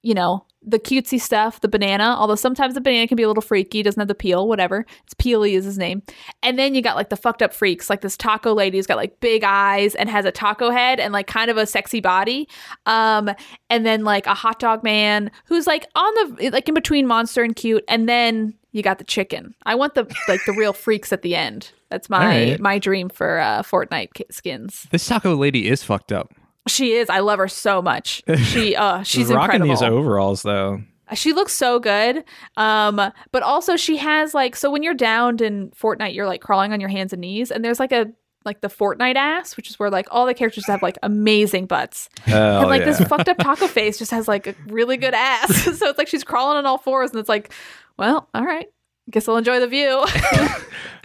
you 0.02 0.14
know, 0.16 0.46
the 0.66 0.80
cutesy 0.80 1.20
stuff, 1.20 1.62
the 1.62 1.68
banana. 1.68 2.16
Although 2.18 2.36
sometimes 2.36 2.74
the 2.74 2.82
banana 2.82 3.08
can 3.08 3.16
be 3.16 3.24
a 3.24 3.28
little 3.28 3.42
freaky, 3.42 3.84
doesn't 3.84 4.00
have 4.00 4.08
the 4.08 4.16
peel, 4.16 4.48
whatever. 4.48 4.86
It's 5.04 5.14
Peely 5.14 5.54
is 5.54 5.66
his 5.66 5.78
name. 5.78 6.02
And 6.42 6.58
then 6.58 6.76
you 6.76 6.82
got 6.82 6.96
like 6.96 7.10
the 7.10 7.18
fucked 7.18 7.42
up 7.42 7.54
freaks, 7.54 7.90
like 7.90 8.02
this 8.02 8.18
taco 8.18 8.54
lady 8.54 8.78
who's 8.78 8.88
got 8.88 8.98
like 8.98 9.20
big 9.20 9.44
eyes 9.44 9.96
and 9.96 10.10
has 10.10 10.26
a 10.26 10.32
taco 10.32 10.70
head 10.70 11.00
and 11.00 11.14
like 11.14 11.28
kind 11.28 11.52
of 11.52 11.58
a 11.58 11.66
sexy 11.66 12.00
body. 12.00 12.48
Um, 12.86 13.32
and 13.70 13.86
then 13.86 14.04
like 14.04 14.28
a 14.28 14.34
hot 14.34 14.60
dog 14.60 14.84
man 14.84 15.32
who's 15.46 15.68
like 15.68 15.86
on 15.96 16.14
the 16.16 16.50
like 16.52 16.68
in 16.68 16.74
between 16.74 17.08
monster 17.08 17.44
and 17.44 17.56
cute. 17.56 17.84
And 17.88 18.08
then 18.08 18.54
you 18.72 18.82
got 18.82 18.98
the 18.98 19.04
chicken. 19.04 19.54
I 19.66 19.76
want 19.76 19.94
the 19.96 20.04
like 20.28 20.42
the 20.46 20.54
real 20.54 20.74
freaks 20.74 21.14
at 21.14 21.22
the 21.22 21.36
end. 21.36 21.72
That's 21.90 22.10
my 22.10 22.26
right. 22.26 22.60
my 22.60 22.80
dream 22.80 23.10
for 23.10 23.40
uh, 23.40 23.62
Fortnite 23.62 24.10
skins. 24.32 24.88
This 24.92 25.08
taco 25.08 25.36
lady 25.36 25.70
is 25.70 25.84
fucked 25.84 26.12
up. 26.12 26.34
She 26.68 26.94
is. 26.94 27.10
I 27.10 27.20
love 27.20 27.40
her 27.40 27.48
so 27.48 27.82
much. 27.82 28.24
She 28.38 28.76
uh 28.76 29.04
she's 29.04 29.28
rocking 29.28 29.62
incredible. 29.62 29.68
these 29.68 29.82
overalls 29.82 30.44
though. 30.44 30.82
She 31.14 31.34
looks 31.34 31.54
so 31.54 31.80
good. 31.80 32.24
Um 32.58 33.12
but 33.32 33.44
also 33.44 33.76
she 33.76 33.98
has 33.98 34.34
like 34.34 34.56
so 34.56 34.72
when 34.72 34.84
you're 34.84 34.94
downed 34.94 35.42
in 35.42 35.72
Fortnite 35.72 36.14
you're 36.14 36.28
like 36.28 36.42
crawling 36.42 36.74
on 36.74 36.80
your 36.80 36.90
hands 36.90 37.14
and 37.14 37.22
knees 37.22 37.52
and 37.52 37.64
there's 37.64 37.80
like 37.80 37.92
a 37.92 38.12
like 38.46 38.62
the 38.62 38.68
Fortnite 38.68 39.16
ass, 39.16 39.56
which 39.56 39.70
is 39.70 39.80
where 39.80 39.90
like 39.90 40.08
all 40.12 40.26
the 40.26 40.34
characters 40.34 40.66
have 40.68 40.82
like 40.82 40.98
amazing 41.04 41.66
butts. 41.66 42.10
Hell 42.24 42.62
and 42.62 42.70
like 42.70 42.82
yeah. 42.82 42.92
this 42.92 43.08
fucked 43.08 43.30
up 43.30 43.38
taco 43.38 43.68
face 43.68 43.98
just 43.98 44.12
has 44.12 44.28
like 44.28 44.48
a 44.48 44.56
really 44.68 44.98
good 44.98 45.14
ass. 45.14 45.64
so 45.78 45.88
it's 45.88 45.98
like 45.98 46.08
she's 46.08 46.24
crawling 46.24 46.58
on 46.58 46.66
all 46.66 46.78
fours 46.78 47.12
and 47.12 47.20
it's 47.20 47.30
like, 47.30 47.54
well, 47.98 48.30
all 48.34 48.44
right. 48.44 48.68
Guess 49.10 49.28
I'll 49.28 49.38
enjoy 49.38 49.60
the 49.60 49.68
view. 49.68 50.06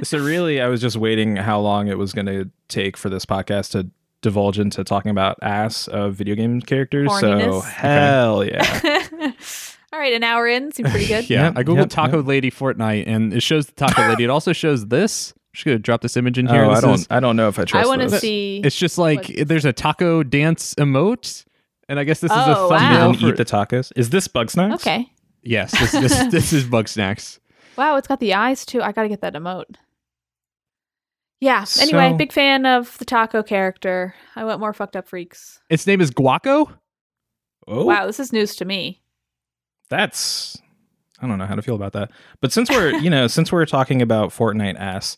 So 0.04 0.18
really, 0.18 0.60
I 0.60 0.68
was 0.68 0.80
just 0.80 0.96
waiting 0.96 1.34
how 1.34 1.58
long 1.58 1.88
it 1.88 1.98
was 1.98 2.12
going 2.12 2.26
to 2.26 2.48
take 2.68 2.96
for 2.96 3.08
this 3.08 3.26
podcast 3.26 3.72
to 3.72 3.90
divulge 4.22 4.58
into 4.58 4.82
talking 4.84 5.10
about 5.10 5.36
ass 5.42 5.86
of 5.88 6.14
video 6.14 6.34
game 6.34 6.60
characters. 6.60 7.08
So 7.20 7.30
Horniness. 7.30 7.64
hell 7.64 8.44
yeah, 8.44 9.06
all 9.92 9.98
right, 9.98 10.12
an 10.12 10.24
hour 10.24 10.46
in 10.48 10.72
seems 10.72 10.90
pretty 10.90 11.06
good. 11.06 11.28
Yeah, 11.30 11.44
Yep, 11.46 11.58
I 11.58 11.62
googled 11.64 11.76
yep, 11.76 11.90
taco 11.90 12.22
lady 12.22 12.50
Fortnite, 12.50 13.04
and 13.06 13.32
it 13.32 13.42
shows 13.42 13.66
the 13.66 13.72
taco 13.72 14.08
lady. 14.08 14.24
It 14.24 14.30
also 14.30 14.52
shows 14.52 14.86
this. 14.86 15.32
I'm 15.32 15.40
just 15.54 15.64
gonna 15.64 15.78
drop 15.78 16.00
this 16.02 16.16
image 16.16 16.38
in 16.38 16.46
here. 16.46 16.64
oh, 16.64 16.70
I 16.70 16.80
don't, 16.80 16.94
is- 16.94 17.06
I 17.10 17.20
don't 17.20 17.36
know 17.36 17.48
if 17.48 17.58
I 17.58 17.64
trust. 17.64 17.84
I 17.86 17.88
want 17.88 18.02
to 18.02 18.10
see. 18.18 18.60
it's 18.64 18.76
just 18.76 18.98
like 18.98 19.28
What- 19.28 19.48
there's 19.48 19.64
a 19.64 19.72
taco 19.72 20.22
dance 20.22 20.74
emote, 20.74 21.44
and 21.88 21.98
I 21.98 22.04
guess 22.04 22.20
this 22.20 22.30
is 22.30 22.36
a 22.36 22.56
Oh, 22.56 22.68
wow. 22.68 22.74
You 22.74 22.78
thumbnail 22.80 23.12
didn't 23.12 23.22
for. 23.22 23.28
eat 23.28 23.36
the 23.36 23.44
tacos. 23.44 23.92
Is 23.96 24.10
this 24.10 24.28
Bugsnax? 24.28 24.74
Okay. 24.74 25.10
yes, 25.42 25.72
this, 25.72 25.92
this 25.92 26.26
this 26.30 26.52
is 26.52 26.64
Bugsnax. 26.64 27.38
Wow, 27.76 27.96
it's 27.96 28.08
got 28.08 28.18
the 28.20 28.34
eyes 28.34 28.66
too. 28.66 28.82
I 28.82 28.90
got 28.92 29.02
to 29.04 29.08
get 29.08 29.20
that 29.20 29.34
emote. 29.34 29.76
Yeah. 31.40 31.64
Anyway, 31.80 32.10
So- 32.10 32.16
big 32.16 32.32
fan 32.32 32.66
of 32.66 32.96
the 32.98 33.04
taco 33.04 33.42
character. 33.42 34.14
I 34.36 34.44
want 34.44 34.60
more 34.60 34.72
fucked 34.72 34.96
up 34.96 35.08
freaks. 35.08 35.60
Its 35.70 35.86
name 35.86 36.00
is 36.00 36.10
Guaco. 36.10 36.72
Oh, 37.66 37.84
Wow, 37.84 38.06
this 38.06 38.18
is 38.18 38.32
news 38.32 38.56
to 38.56 38.64
me. 38.64 39.02
that's. 39.90 40.60
I 41.20 41.26
don't 41.26 41.38
know 41.38 41.46
how 41.46 41.56
to 41.56 41.62
feel 41.62 41.74
about 41.74 41.94
that. 41.94 42.10
But 42.40 42.52
since 42.52 42.70
we're, 42.70 42.94
you 42.98 43.10
know, 43.10 43.26
since 43.36 43.50
we're 43.50 43.66
talking 43.66 44.00
about 44.02 44.30
Fortnite 44.30 44.76
ass, 44.78 45.16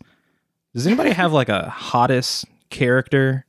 does 0.75 0.87
anybody 0.87 1.11
have 1.11 1.33
like 1.33 1.49
a 1.51 1.68
hottest 1.68 2.47
character 2.71 3.45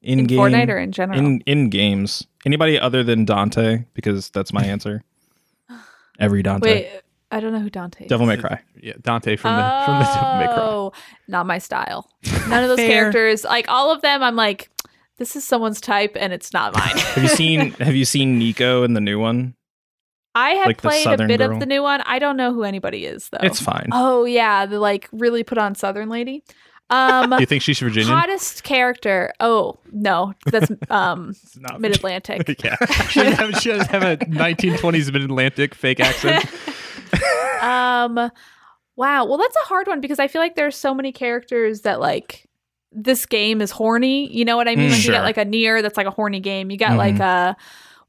in, 0.00 0.20
In 0.20 0.26
game? 0.26 0.38
Fortnite 0.38 0.68
or 0.68 0.78
in 0.78 0.90
general? 0.92 1.18
in 1.18 1.40
in 1.46 1.70
games? 1.70 2.26
Anybody 2.44 2.78
other 2.78 3.04
than 3.04 3.24
Dante? 3.24 3.84
Because 3.94 4.30
that's 4.30 4.52
my 4.52 4.64
answer. 4.64 5.04
Every 6.18 6.42
Dante. 6.42 6.68
Wait, 6.74 7.02
I 7.32 7.40
don't 7.40 7.52
know 7.52 7.60
who 7.60 7.70
Dante 7.70 8.04
is. 8.04 8.08
Devil 8.08 8.26
May 8.26 8.36
Cry. 8.36 8.60
Yeah, 8.80 8.92
Dante 9.00 9.36
from 9.36 9.56
the 9.56 9.82
from 9.86 9.98
the 9.98 10.04
Devil 10.04 10.38
May 10.38 10.46
Cry. 10.46 10.56
Oh, 10.58 10.92
not 11.28 11.46
my 11.46 11.58
style. 11.58 12.08
None 12.48 12.62
of 12.62 12.68
those 12.68 12.78
characters, 12.78 13.42
like 13.44 13.66
all 13.68 13.90
of 13.90 14.02
them, 14.02 14.22
I'm 14.22 14.36
like, 14.36 14.68
this 15.18 15.34
is 15.34 15.44
someone's 15.44 15.80
type 15.80 16.16
and 16.20 16.32
it's 16.32 16.52
not 16.52 16.74
mine. 16.74 16.88
Have 16.98 17.22
you 17.22 17.28
seen 17.30 17.70
Have 17.80 17.94
you 17.96 18.04
seen 18.04 18.38
Nico 18.38 18.82
in 18.84 18.92
the 18.94 19.00
new 19.00 19.18
one? 19.18 19.54
I 20.34 20.50
have 20.50 20.66
like 20.66 20.78
played 20.78 21.06
a 21.06 21.26
bit 21.26 21.38
girl? 21.40 21.52
of 21.52 21.60
the 21.60 21.66
new 21.66 21.82
one. 21.82 22.00
I 22.02 22.18
don't 22.18 22.36
know 22.38 22.54
who 22.54 22.62
anybody 22.64 23.04
is 23.04 23.28
though. 23.30 23.38
It's 23.42 23.60
fine. 23.60 23.88
Oh 23.92 24.24
yeah, 24.24 24.64
the 24.66 24.78
like 24.78 25.08
really 25.12 25.42
put 25.44 25.58
on 25.58 25.74
Southern 25.74 26.08
lady. 26.08 26.42
Um, 26.90 27.32
You 27.38 27.46
think 27.46 27.62
she's 27.62 27.78
Virginian? 27.80 28.12
hottest 28.12 28.64
character. 28.64 29.32
Oh 29.40 29.78
no, 29.92 30.34
that's 30.46 30.70
um 30.90 31.30
It's 31.30 31.56
not 31.58 31.80
Mid 31.80 31.94
Atlantic. 31.96 32.62
yeah, 32.64 32.76
she 33.08 33.20
doesn't 33.22 33.38
have, 33.38 33.60
she 33.60 33.68
doesn't 33.70 33.90
have 33.90 34.02
a 34.02 34.16
1920s 34.18 35.12
Mid 35.12 35.22
Atlantic 35.22 35.74
fake 35.74 36.00
accent. 36.00 36.44
um 37.60 38.30
wow. 38.96 39.24
Well 39.24 39.38
that's 39.38 39.56
a 39.56 39.66
hard 39.66 39.86
one 39.86 40.00
because 40.00 40.18
i 40.18 40.28
feel 40.28 40.40
like 40.42 40.54
there's 40.54 40.76
so 40.76 40.94
many 40.94 41.12
characters 41.12 41.82
that 41.82 42.00
like 42.00 42.48
this 42.92 43.24
game 43.26 43.60
is 43.60 43.70
horny. 43.70 44.30
You 44.36 44.44
know 44.44 44.56
what 44.56 44.68
i 44.68 44.76
mean? 44.76 44.88
Mm, 44.88 44.90
like 44.90 44.98
you 44.98 45.02
sure. 45.04 45.14
got 45.14 45.22
like 45.24 45.38
a 45.38 45.44
NieR 45.44 45.80
that's 45.82 45.96
like 45.96 46.06
a 46.06 46.10
horny 46.10 46.40
game. 46.40 46.70
You 46.70 46.76
got 46.76 46.96
like 46.98 47.18
a 47.20 47.56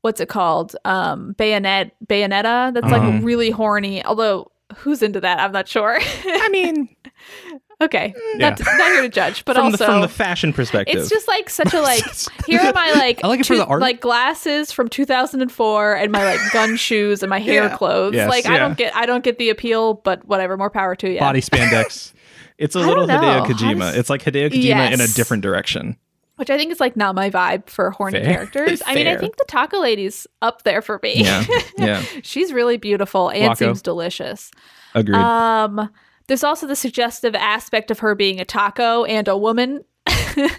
what's 0.01 0.20
it 0.20 0.28
called? 0.30 0.76
Um 0.86 1.34
bayonet 1.38 1.95
bayonetta 2.05 2.74
that's 2.74 2.91
like 2.91 3.01
Uh-huh. 3.01 3.20
really 3.22 3.49
horny. 3.51 4.03
Although 4.03 4.51
who's 4.76 5.01
into 5.01 5.22
that? 5.22 5.39
I'm 5.39 5.51
not 5.51 5.68
sure. 5.68 5.97
I 5.99 6.49
mean, 6.49 6.89
okay 7.84 8.13
Yeah. 8.38 8.49
not, 8.49 8.59
not 8.59 8.91
here 8.91 9.01
to 9.03 9.09
judge 9.09 9.45
but 9.45 9.55
from 9.55 9.65
also 9.65 9.77
the 9.77 9.86
from 9.86 10.01
the 10.01 10.07
fashion 10.07 10.53
perspective, 10.53 10.95
it's 10.99 11.09
just 11.09 11.27
like 11.27 11.49
such 11.49 11.73
a 11.73 11.81
like 11.81 12.03
here 12.47 12.59
are 12.61 12.73
my 12.73 12.91
like 12.93 13.23
I 13.23 13.27
like 13.27 13.39
it 13.41 13.45
for 13.45 13.55
the 13.57 13.65
art. 13.65 13.81
like 13.81 14.01
glasses 14.01 14.71
from 14.71 14.88
2004 14.89 15.93
and 15.95 16.11
my 16.11 16.23
like 16.25 16.39
gun 16.51 16.75
shoes 16.88 17.23
and 17.23 17.29
my 17.29 17.39
hair 17.39 17.63
Yeah. 17.65 17.77
clothes 17.77 18.13
Yes. 18.15 18.29
like 18.29 18.45
i 18.45 18.57
don't 18.57 18.77
get 18.77 18.95
i 18.95 19.05
don't 19.05 19.23
get 19.23 19.38
the 19.38 19.49
appeal 19.49 19.95
but 19.95 20.25
whatever 20.27 20.57
more 20.57 20.69
power 20.69 20.95
to 20.95 21.09
you 21.11 21.19
Body 21.19 21.41
spandex. 21.41 22.13
it's 22.57 22.75
a 22.75 22.79
I 22.79 22.86
little. 22.86 23.07
Hideo 23.07 23.39
How 23.39 23.45
Kojima. 23.45 23.79
does- 23.79 23.95
It's 23.97 24.09
like 24.09 24.23
Hideo 24.23 24.49
Kojima 24.51 24.91
in 24.93 25.01
a 25.01 25.07
different 25.07 25.41
direction. 25.43 25.97
which 26.38 26.49
i 26.49 26.57
think 26.57 26.71
is 26.71 26.79
like 26.79 26.95
not 26.95 27.13
my 27.15 27.29
vibe 27.29 27.69
for 27.69 27.91
horny 27.91 28.19
Fair. 28.19 28.34
characters 28.34 28.81
i 28.86 28.95
mean 28.95 29.07
i 29.07 29.15
think 29.17 29.36
the 29.38 29.45
taco 29.47 29.79
lady's 29.79 30.25
up 30.41 30.63
there 30.63 30.81
for 30.81 30.99
me 31.03 31.23
Yeah, 31.23 31.43
yeah, 31.77 32.03
she's 32.23 32.51
really 32.53 32.77
beautiful 32.77 33.29
and 33.29 33.51
Guaco. 33.53 33.57
seems 33.57 33.81
delicious 33.81 34.51
agreed. 34.95 35.15
um 35.17 35.89
there's 36.28 36.43
also 36.43 36.65
the 36.67 36.76
suggestive 36.76 37.36
aspect 37.36 37.91
of 37.91 37.99
her 37.99 38.15
being 38.15 38.39
a 38.39 38.45
taco 38.45 39.03
and 39.05 39.28
a 39.28 39.38
woman 39.38 39.84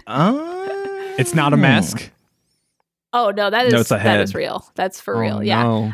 Uh, 0.07 0.71
It's 1.17 1.33
not 1.33 1.53
a 1.53 1.57
mask. 1.57 2.11
oh 3.13 3.31
no 3.31 3.49
that 3.49 3.65
is 3.65 3.73
no, 3.73 3.83
that 3.83 4.19
is 4.19 4.35
real 4.35 4.65
that's 4.75 4.99
for 4.99 5.15
Oh, 5.15 5.19
real 5.19 5.43
yeah 5.43 5.63
no. 5.63 5.83
Um, 5.85 5.93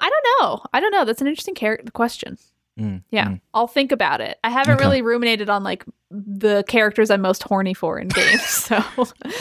I 0.00 0.10
don't 0.10 0.26
know. 0.40 0.62
I 0.72 0.80
don't 0.80 0.90
know. 0.90 1.04
That's 1.04 1.20
an 1.20 1.26
interesting 1.28 1.54
character 1.54 1.90
question. 1.92 2.36
Mm, 2.78 3.02
Yeah, 3.10 3.26
mm. 3.28 3.40
I'll 3.54 3.66
think 3.66 3.90
about 3.92 4.20
it. 4.20 4.38
I 4.44 4.50
haven't 4.50 4.74
Okay. 4.76 4.84
really 4.84 5.02
ruminated 5.02 5.48
on 5.50 5.62
like 5.64 5.84
the 6.10 6.64
characters 6.68 7.10
I'm 7.10 7.20
most 7.20 7.42
horny 7.42 7.74
for 7.74 7.98
in 7.98 8.08
games, 8.08 8.42
so 8.46 8.82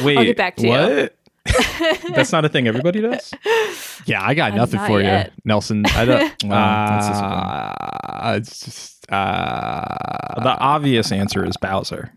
Wait, 0.03 0.17
I'll 0.17 0.23
get 0.25 0.37
back 0.37 0.55
to 0.57 0.67
you. 0.67 1.09
What? 1.47 2.01
That's 2.15 2.31
not 2.31 2.45
a 2.45 2.49
thing 2.49 2.67
everybody 2.67 3.01
does. 3.01 3.33
Yeah, 4.05 4.21
I 4.23 4.33
got 4.33 4.53
Uh, 4.53 4.55
nothing 4.57 4.79
not 4.79 4.87
for 4.87 5.01
yet. 5.01 5.27
you, 5.35 5.41
Nelson. 5.45 5.85
I 5.95 6.05
don't. 6.05 6.43
Wow, 6.45 6.89
that's 6.89 7.19
uh, 7.19 8.33
it's 8.37 8.65
just. 8.65 9.11
Uh, 9.11 10.41
the 10.43 10.57
obvious 10.57 11.11
answer 11.11 11.45
is 11.45 11.55
Bowser. 11.57 12.11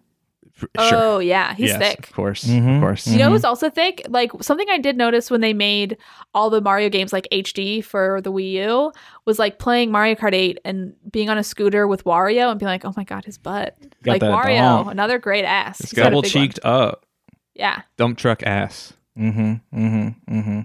sure. 0.59 0.69
Oh 0.79 1.19
yeah, 1.21 1.55
he's 1.55 1.69
yes, 1.71 1.79
thick. 1.79 2.07
Of 2.09 2.13
course. 2.13 2.45
Mhm. 2.45 2.77
Of 2.77 2.81
course. 2.83 3.07
You 3.07 3.19
know 3.19 3.29
Mhm. 3.29 3.33
who's 3.33 3.45
also 3.45 3.71
thick? 3.71 4.03
Like 4.09 4.31
something 4.43 4.69
I 4.69 4.79
did 4.79 4.97
notice 4.97 5.31
when 5.31 5.41
they 5.41 5.53
made 5.55 5.97
all 6.35 6.51
the 6.51 6.61
Mario 6.61 6.89
games 6.91 7.13
like 7.13 7.27
HD 7.33 7.83
for 7.83 8.21
the 8.21 8.31
Wii 8.33 8.53
U 8.67 8.93
was 9.25 9.39
like 9.39 9.59
playing 9.59 9.91
Mario 9.91 10.15
Kart 10.17 10.35
8 10.35 10.59
and 10.65 10.93
being 11.11 11.31
on 11.31 11.39
a 11.39 11.45
scooter 11.45 11.87
with 11.87 12.05
Wario 12.05 12.51
and 12.51 12.59
being 12.61 12.69
like, 12.69 12.85
oh 12.85 12.93
my 12.97 13.05
god, 13.05 13.25
his 13.25 13.39
butt. 13.39 13.77
Got 14.03 14.13
like 14.13 14.21
that 14.21 14.31
Wario, 14.33 14.59
donk. 14.59 14.91
another 14.91 15.19
great 15.19 15.45
ass. 15.45 15.81
It's 15.81 15.91
He's 15.93 15.97
got 15.97 16.09
a 16.09 16.11
Double 16.11 16.23
big 16.23 16.35
one. 16.35 16.43
cheeked 16.45 16.59
up. 16.65 17.07
Yeah. 17.55 17.83
Dump 17.97 18.19
truck 18.19 18.43
ass. 18.43 18.93
Mm-hmm. 19.21 19.79
Mm-hmm. 19.79 20.35
Mm-hmm. 20.39 20.61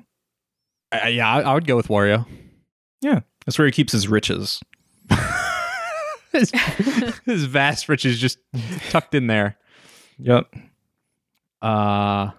Uh, 0.92 1.08
yeah, 1.08 1.30
I, 1.30 1.42
I 1.42 1.54
would 1.54 1.68
go 1.68 1.76
with 1.76 1.88
Wario. 1.90 2.26
Yeah, 3.02 3.20
that's 3.46 3.58
where 3.60 3.66
he 3.66 3.72
keeps 3.72 3.92
his 3.92 4.08
riches. 4.08 4.62
his, 6.32 6.52
his 7.26 7.46
vast 7.46 7.90
riches 7.90 8.18
just 8.20 8.38
tucked 8.90 9.14
in 9.16 9.28
there. 9.28 9.58
Yep. 10.20 10.54
Uh 11.62 12.32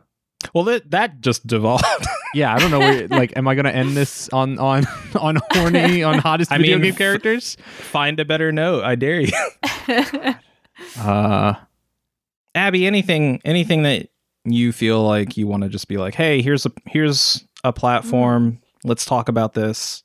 Well, 0.54 0.64
that 0.64 0.90
that 0.92 1.20
just 1.20 1.46
devolved. 1.46 1.84
yeah, 2.34 2.54
I 2.54 2.58
don't 2.58 2.70
know 2.70 2.78
where 2.78 3.08
like 3.08 3.36
am 3.36 3.46
I 3.48 3.54
going 3.54 3.64
to 3.66 3.74
end 3.74 3.96
this 3.96 4.28
on 4.30 4.58
on 4.58 4.86
on 5.18 5.38
horny 5.50 6.02
on 6.02 6.18
hottest 6.18 6.50
I 6.52 6.56
video 6.58 6.76
mean, 6.76 6.84
game 6.92 6.94
characters? 6.94 7.56
Find 7.60 8.18
a 8.20 8.24
better 8.24 8.52
note. 8.52 8.84
I 8.84 8.94
dare 8.94 9.20
you, 9.20 9.32
Uh 10.98 11.54
Abby. 12.54 12.86
Anything, 12.86 13.40
anything 13.44 13.82
that 13.82 14.08
you 14.46 14.72
feel 14.72 15.02
like 15.02 15.36
you 15.36 15.46
want 15.46 15.62
to 15.64 15.68
just 15.68 15.88
be 15.88 15.96
like, 15.98 16.14
hey, 16.14 16.40
here's 16.42 16.64
a 16.66 16.72
here's 16.86 17.44
a 17.64 17.72
platform. 17.72 18.60
Let's 18.84 19.04
talk 19.04 19.28
about 19.28 19.54
this. 19.54 20.02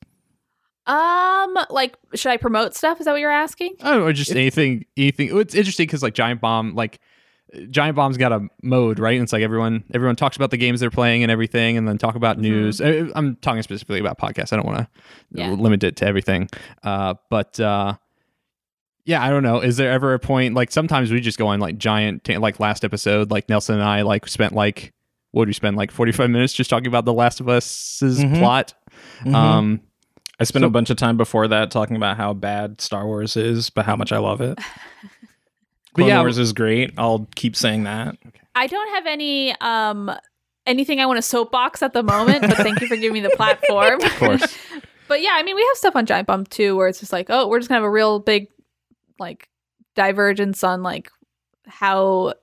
um, 0.88 1.58
like, 1.70 1.96
should 2.16 2.32
I 2.32 2.38
promote 2.38 2.74
stuff? 2.76 3.00
Is 3.00 3.06
that 3.06 3.12
what 3.12 3.22
you're 3.22 3.32
asking? 3.32 3.76
Oh, 3.82 4.00
don't 4.08 4.14
just 4.14 4.32
anything 4.32 4.86
anything. 4.98 5.38
It's 5.40 5.56
interesting 5.56 5.88
cuz 5.88 6.02
like 6.04 6.14
Giant 6.14 6.42
Bomb 6.42 6.74
like 6.76 7.00
Giant 7.70 7.96
Bomb's 7.96 8.18
got 8.18 8.32
a 8.32 8.48
mode, 8.64 8.98
right? 8.98 9.14
And 9.16 9.24
it's 9.24 9.34
like 9.34 9.44
everyone 9.44 9.84
everyone 9.94 10.16
talks 10.16 10.36
about 10.38 10.50
the 10.52 10.58
games 10.58 10.80
they're 10.80 10.90
playing 10.90 11.22
and 11.24 11.32
everything 11.32 11.78
and 11.78 11.88
then 11.88 11.98
talk 11.98 12.16
about 12.16 12.38
Mhm. 12.38 12.42
news. 12.42 12.82
I, 12.82 13.10
I'm 13.16 13.36
talking 13.38 13.62
specifically 13.62 14.00
about 14.00 14.18
podcasts. 14.18 14.54
I 14.54 14.56
don't 14.56 14.66
want 14.66 14.80
to 14.80 14.88
Yeah. 15.34 15.52
limit 15.52 15.84
it 15.84 15.96
to 15.98 16.06
everything. 16.06 16.50
Uh 16.84 17.14
but 17.30 17.60
uh 17.60 17.96
yeah, 19.06 19.24
I 19.24 19.30
don't 19.30 19.44
know. 19.44 19.60
Is 19.60 19.78
there 19.78 19.92
ever 19.92 20.14
a 20.14 20.20
point 20.20 20.54
like 20.54 20.72
sometimes 20.72 21.12
we 21.12 21.20
just 21.22 21.38
go 21.38 21.48
on 21.48 21.60
like 21.60 21.78
giant 21.78 22.24
ta- 22.24 22.40
like 22.40 22.60
last 22.60 22.84
episode 22.84 23.32
like 23.32 23.50
Nelson 23.50 23.76
and 23.76 23.84
I 23.84 24.02
like 24.04 24.28
spent 24.28 24.54
like 24.54 24.94
what 25.32 25.46
did 25.46 25.50
we 25.50 25.54
spend 25.54 25.78
like 25.78 25.92
45 25.92 26.30
minutes 26.30 26.54
just 26.54 26.70
talking 26.70 26.88
about 26.88 27.06
the 27.06 27.14
Last 27.14 27.40
of 27.40 27.48
Us's 27.50 28.20
Mhm. 28.20 28.40
plot. 28.40 28.74
Mhm. 29.24 29.34
Um 29.36 29.82
I 30.40 30.44
spent 30.44 30.64
so- 30.64 30.68
a 30.68 30.72
bunch 30.72 30.90
of 30.90 30.98
time 30.98 31.18
before 31.18 31.48
that 31.48 31.72
talking 31.72 31.96
about 31.96 32.18
how 32.18 32.34
bad 32.34 32.82
Star 32.82 33.06
Wars 33.06 33.38
is, 33.38 33.70
but 33.70 33.86
how 33.86 33.96
much 33.96 34.12
I 34.12 34.18
love 34.18 34.42
it. 34.42 34.58
But 35.94 36.04
Clone 36.04 36.08
yeah, 36.10 36.20
Wars 36.22 36.38
is 36.38 36.54
great. 36.54 36.94
I'll 36.98 37.28
keep 37.36 37.54
saying 37.54 37.84
that. 37.84 38.16
I 38.56 38.68
don't 38.68 38.90
have 38.96 39.08
any 39.08 39.54
um 39.60 40.10
anything 40.66 41.00
I 41.02 41.06
want 41.06 41.18
to 41.18 41.22
soapbox 41.22 41.82
at 41.84 41.92
the 41.94 42.02
moment, 42.04 42.42
but 42.44 42.56
thank 42.58 42.80
you 42.80 42.88
for 42.88 42.96
giving 42.96 43.12
me 43.14 43.20
the 43.20 43.32
platform. 43.36 44.02
Of 44.02 44.16
course. 44.16 44.58
but 45.10 45.22
yeah, 45.22 45.32
I 45.34 45.44
mean, 45.44 45.56
we 45.56 45.62
have 45.64 45.76
stuff 45.76 45.96
on 45.98 46.06
Giant 46.06 46.28
Bomb 46.28 46.46
too, 46.46 46.78
where 46.78 46.88
it's 46.88 47.02
just 47.02 47.12
like, 47.12 47.28
oh, 47.30 47.48
we're 47.50 47.60
just 47.60 47.68
gonna 47.68 47.80
have 47.80 47.86
a 47.86 47.90
real 47.90 48.20
big 48.20 48.48
like 49.22 49.48
divergence 49.96 50.64
on 50.64 50.84
like 50.84 51.10
how 51.66 52.34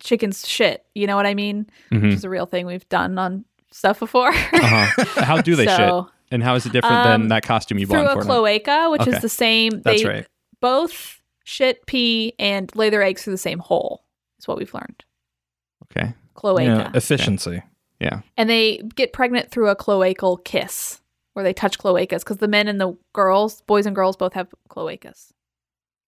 chickens 0.00 0.46
shit. 0.46 0.84
You 0.94 1.06
know 1.06 1.16
what 1.16 1.26
I 1.26 1.34
mean? 1.34 1.66
mhm. 1.90 2.02
Which 2.02 2.12
is 2.14 2.24
a 2.24 2.28
real 2.30 2.46
thing 2.46 2.66
we've 2.66 2.88
done 2.90 3.18
on 3.18 3.44
stuff 3.70 3.98
before. 4.00 4.28
uh-huh. 4.28 5.04
How 5.24 5.40
do 5.40 5.56
they 5.56 5.66
shit? 5.66 6.04
And 6.30 6.42
how 6.42 6.54
is 6.56 6.66
it 6.66 6.72
different 6.72 7.04
than 7.04 7.22
Um, 7.22 7.28
that 7.28 7.44
costume 7.44 7.78
you 7.78 7.86
bought? 7.86 8.12
Through 8.12 8.20
a 8.22 8.24
cloaca, 8.24 8.90
which 8.90 9.02
Okay. 9.02 9.12
is 9.12 9.20
the 9.22 9.28
same. 9.28 9.82
That's 9.82 10.02
they 10.02 10.08
right. 10.08 10.26
both 10.60 11.20
shit, 11.44 11.86
pee, 11.86 12.32
and 12.38 12.74
lay 12.74 12.90
their 12.90 13.02
eggs 13.02 13.22
through 13.22 13.34
the 13.34 13.38
same 13.38 13.58
hole. 13.60 14.02
Is 14.40 14.48
what 14.48 14.56
we've 14.58 14.72
learned. 14.74 15.04
Okay. 15.84 16.14
Cloaca. 16.34 16.64
Yeah, 16.64 16.90
efficiency. 16.94 17.62
Yeah. 18.00 18.20
and 18.36 18.50
they 18.50 18.78
get 18.96 19.12
pregnant 19.12 19.50
through 19.50 19.68
a 19.68 19.76
cloacal 19.76 20.42
kiss 20.44 21.00
where 21.34 21.44
they 21.44 21.52
touch 21.54 21.78
cloacas 21.78 22.20
because 22.20 22.38
the 22.38 22.48
men 22.48 22.66
and 22.68 22.80
the 22.80 22.96
girls 23.12 23.60
boys 23.62 23.86
and 23.86 23.94
girls 23.94 24.16
both 24.16 24.32
have 24.34 24.48
cloacas 24.68 25.32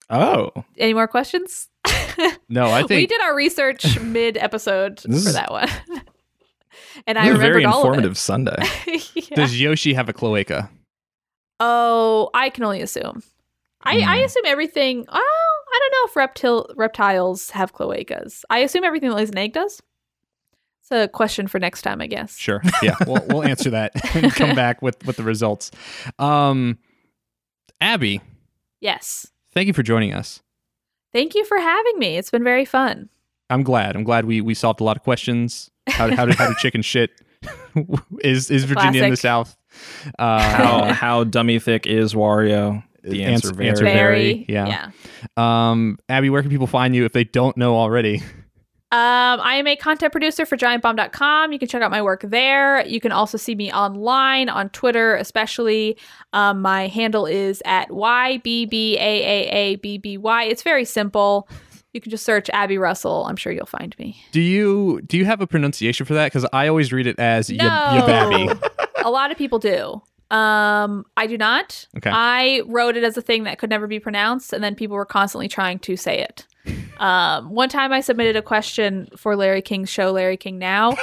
Oh, 0.09 0.51
any 0.79 0.95
more 0.95 1.09
questions 1.09 1.69
No, 2.49 2.67
I 2.71 2.81
think 2.83 2.91
we 2.91 3.07
did 3.07 3.21
our 3.23 3.35
research 3.35 3.99
mid 4.01 4.37
episode 4.37 5.01
for 5.01 5.11
is- 5.13 5.35
that 5.35 5.51
one 5.51 5.69
and 7.07 7.19
i 7.19 7.27
remembered 7.29 7.53
very 7.53 7.65
all 7.65 7.81
informative 7.81 8.17
Sunday. 8.17 8.55
of 8.57 8.69
it 8.87 9.31
Yeah. 9.31 9.37
does 9.37 9.61
Yoshi 9.61 9.95
have 9.95 10.09
a 10.09 10.13
cloaca? 10.13 10.71
oh 11.61 12.31
i 12.35 12.51
can 12.51 12.65
only 12.65 12.81
assume 12.83 13.23
I, 13.83 13.99
I 13.99 14.19
Hmm. 14.19 14.25
assume 14.25 14.45
everything 14.47 15.05
oh 15.09 15.63
i 15.73 15.79
don't 15.81 15.93
know 15.93 16.11
if 16.11 16.17
reptile 16.17 16.67
reptiles 16.77 17.51
have 17.51 17.75
cloacas 17.75 18.43
i 18.51 18.59
assume 18.59 18.85
everything 18.85 19.09
that 19.11 19.17
lays 19.17 19.31
an 19.31 19.39
egg 19.39 19.53
does 19.55 19.81
it's 20.83 20.91
a 20.93 21.09
question 21.09 21.47
for 21.49 21.59
next 21.59 21.83
time 21.83 22.01
i 22.01 22.07
guess 22.07 22.37
Sure. 22.37 22.63
Yeah, 22.83 22.95
we'll 23.07 23.25
we'll 23.29 23.43
answer 23.43 23.71
that 23.71 23.93
and 24.15 24.33
come 24.33 24.55
back 24.55 24.81
with 24.83 25.05
with 25.07 25.17
the 25.17 25.23
results. 25.25 25.71
Um 26.19 26.79
Abby, 27.81 28.21
yes 28.81 29.27
thank 29.57 29.67
you 29.67 29.73
for 29.73 29.83
joining 29.83 30.15
us. 30.15 30.41
thank 31.13 31.35
you 31.35 31.45
for 31.45 31.59
having 31.59 31.99
me 31.99 32.17
it's 32.17 32.31
been 32.31 32.45
very 32.45 32.65
fun 32.65 33.09
I'm 33.49 33.63
glad. 33.63 33.95
I'm 33.95 34.03
glad 34.03 34.25
we 34.25 34.41
we 34.41 34.55
solved 34.55 34.81
a 34.81 34.85
lot 34.85 34.97
of 34.97 35.05
questions. 35.05 35.71
How 35.89 36.13
how 36.17 36.27
do 36.27 36.33
how 36.33 36.49
do 36.49 36.55
chicken 36.59 36.83
shit? 36.93 37.11
is 38.21 38.51
is 38.51 38.65
Virginia 38.65 39.05
in 39.05 39.11
the 39.11 39.17
South? 39.17 39.57
Uh, 40.19 40.41
How 40.41 40.93
how 40.93 41.23
dummy 41.25 41.61
thick 41.61 41.87
is 41.87 42.13
Wario? 42.13 42.83
The 43.05 43.23
answer, 43.23 43.51
Answer- 43.51 43.55
very. 43.55 43.69
answer 43.69 43.85
very, 43.85 44.47
yeah. 44.49 44.91
Um, 45.37 45.99
Abby, 46.09 46.29
where 46.29 46.43
can 46.43 46.51
people 46.51 46.67
find 46.67 46.97
you 46.97 47.05
if 47.05 47.13
they 47.13 47.23
don't 47.23 47.57
know 47.57 47.77
already? 47.77 48.21
Um, 48.93 49.41
I 49.41 49.57
am 49.57 49.67
a 49.67 49.75
content 49.75 50.13
producer 50.13 50.47
for 50.47 50.57
giantbomb.com. 50.57 51.53
You 51.53 51.59
can 51.59 51.67
check 51.67 51.83
out 51.83 51.91
my 51.91 52.01
work 52.03 52.21
there. 52.23 52.87
You 52.87 53.01
can 53.01 53.11
also 53.11 53.37
see 53.37 53.57
me 53.57 53.73
online 53.73 54.49
on 54.49 54.69
Twitter, 54.71 55.17
especially. 55.17 55.99
Um, 56.33 56.63
my 56.63 56.87
handle 56.87 57.27
is 57.27 57.61
at 57.65 57.89
YBBAAABBY. 57.89 60.51
It's 60.51 60.63
very 60.63 60.85
simple. 60.85 61.49
You 61.93 62.01
can 62.01 62.11
just 62.11 62.25
search 62.25 62.49
Abby 62.51 62.79
Russell. 62.79 63.25
I'm 63.27 63.35
sure 63.37 63.53
you'll 63.53 63.67
find 63.67 63.97
me. 63.99 64.23
Do 64.31 64.41
you 64.41 65.01
do 65.07 65.17
you 65.17 65.25
have 65.25 65.41
a 65.41 65.47
pronunciation 65.49 66.07
for 66.07 66.15
that? 66.15 66.31
Because 66.31 66.47
I 66.53 66.69
always 66.69 66.93
read 66.93 67.07
it 67.09 67.19
as 67.19 67.51
No. 67.51 67.65
Yababby. 67.65 68.71
a 69.05 69.11
lot 69.11 69.33
of 69.33 69.39
people 69.39 69.59
do. 69.59 70.01
Um, 70.31 71.05
I 71.17 71.27
do 71.27 71.39
not. 71.39 71.87
Okay. 71.97 72.11
I 72.13 72.63
wrote 72.67 72.97
it 72.97 73.05
as 73.05 73.17
a 73.17 73.23
thing 73.23 73.45
that 73.45 73.59
could 73.59 73.71
never 73.71 73.87
be 73.87 73.99
pronounced, 73.99 74.53
and 74.53 74.63
then 74.63 74.75
people 74.75 74.97
were 74.97 75.07
constantly 75.07 75.49
trying 75.49 75.79
to 75.81 75.97
say 75.97 76.21
it. 76.21 76.47
Um, 76.99 77.51
one 77.51 77.69
time 77.69 77.93
I 77.93 78.01
submitted 78.01 78.37
a 78.37 78.43
question 78.43 79.09
for 79.17 79.37
Larry 79.37 79.63
King's 79.63 79.91
show, 79.91 80.13
Larry 80.13 80.37
King 80.37 80.59
Now. 80.59 80.97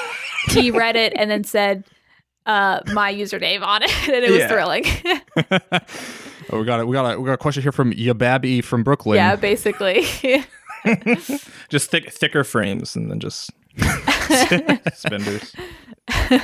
He 0.50 0.72
read 0.72 0.96
it 0.96 1.14
and 1.16 1.30
then 1.30 1.44
said 1.44 1.84
uh, 2.46 2.82
my 2.94 3.14
username 3.14 3.62
on 3.62 3.84
it, 3.84 4.08
and 4.10 4.24
it 4.24 4.30
was 4.32 4.40
Yeah. 4.40 4.48
thrilling. 4.48 4.86
oh, 6.52 6.60
we 6.60 6.66
got 6.66 6.80
it. 6.80 6.88
We 6.88 6.94
got 6.94 7.14
a 7.14 7.20
we 7.20 7.26
got 7.26 7.34
a 7.34 7.38
question 7.38 7.64
here 7.64 7.72
from 7.72 7.94
Yababi 7.94 8.64
from 8.64 8.84
Brooklyn. 8.84 9.18
yeah, 9.18 9.36
basically. 9.36 10.06
just 11.70 11.90
thick, 11.92 12.12
thicker 12.12 12.44
frames, 12.44 12.96
and 12.96 13.10
then 13.10 13.20
just 13.20 13.52
spenders. 14.94 15.56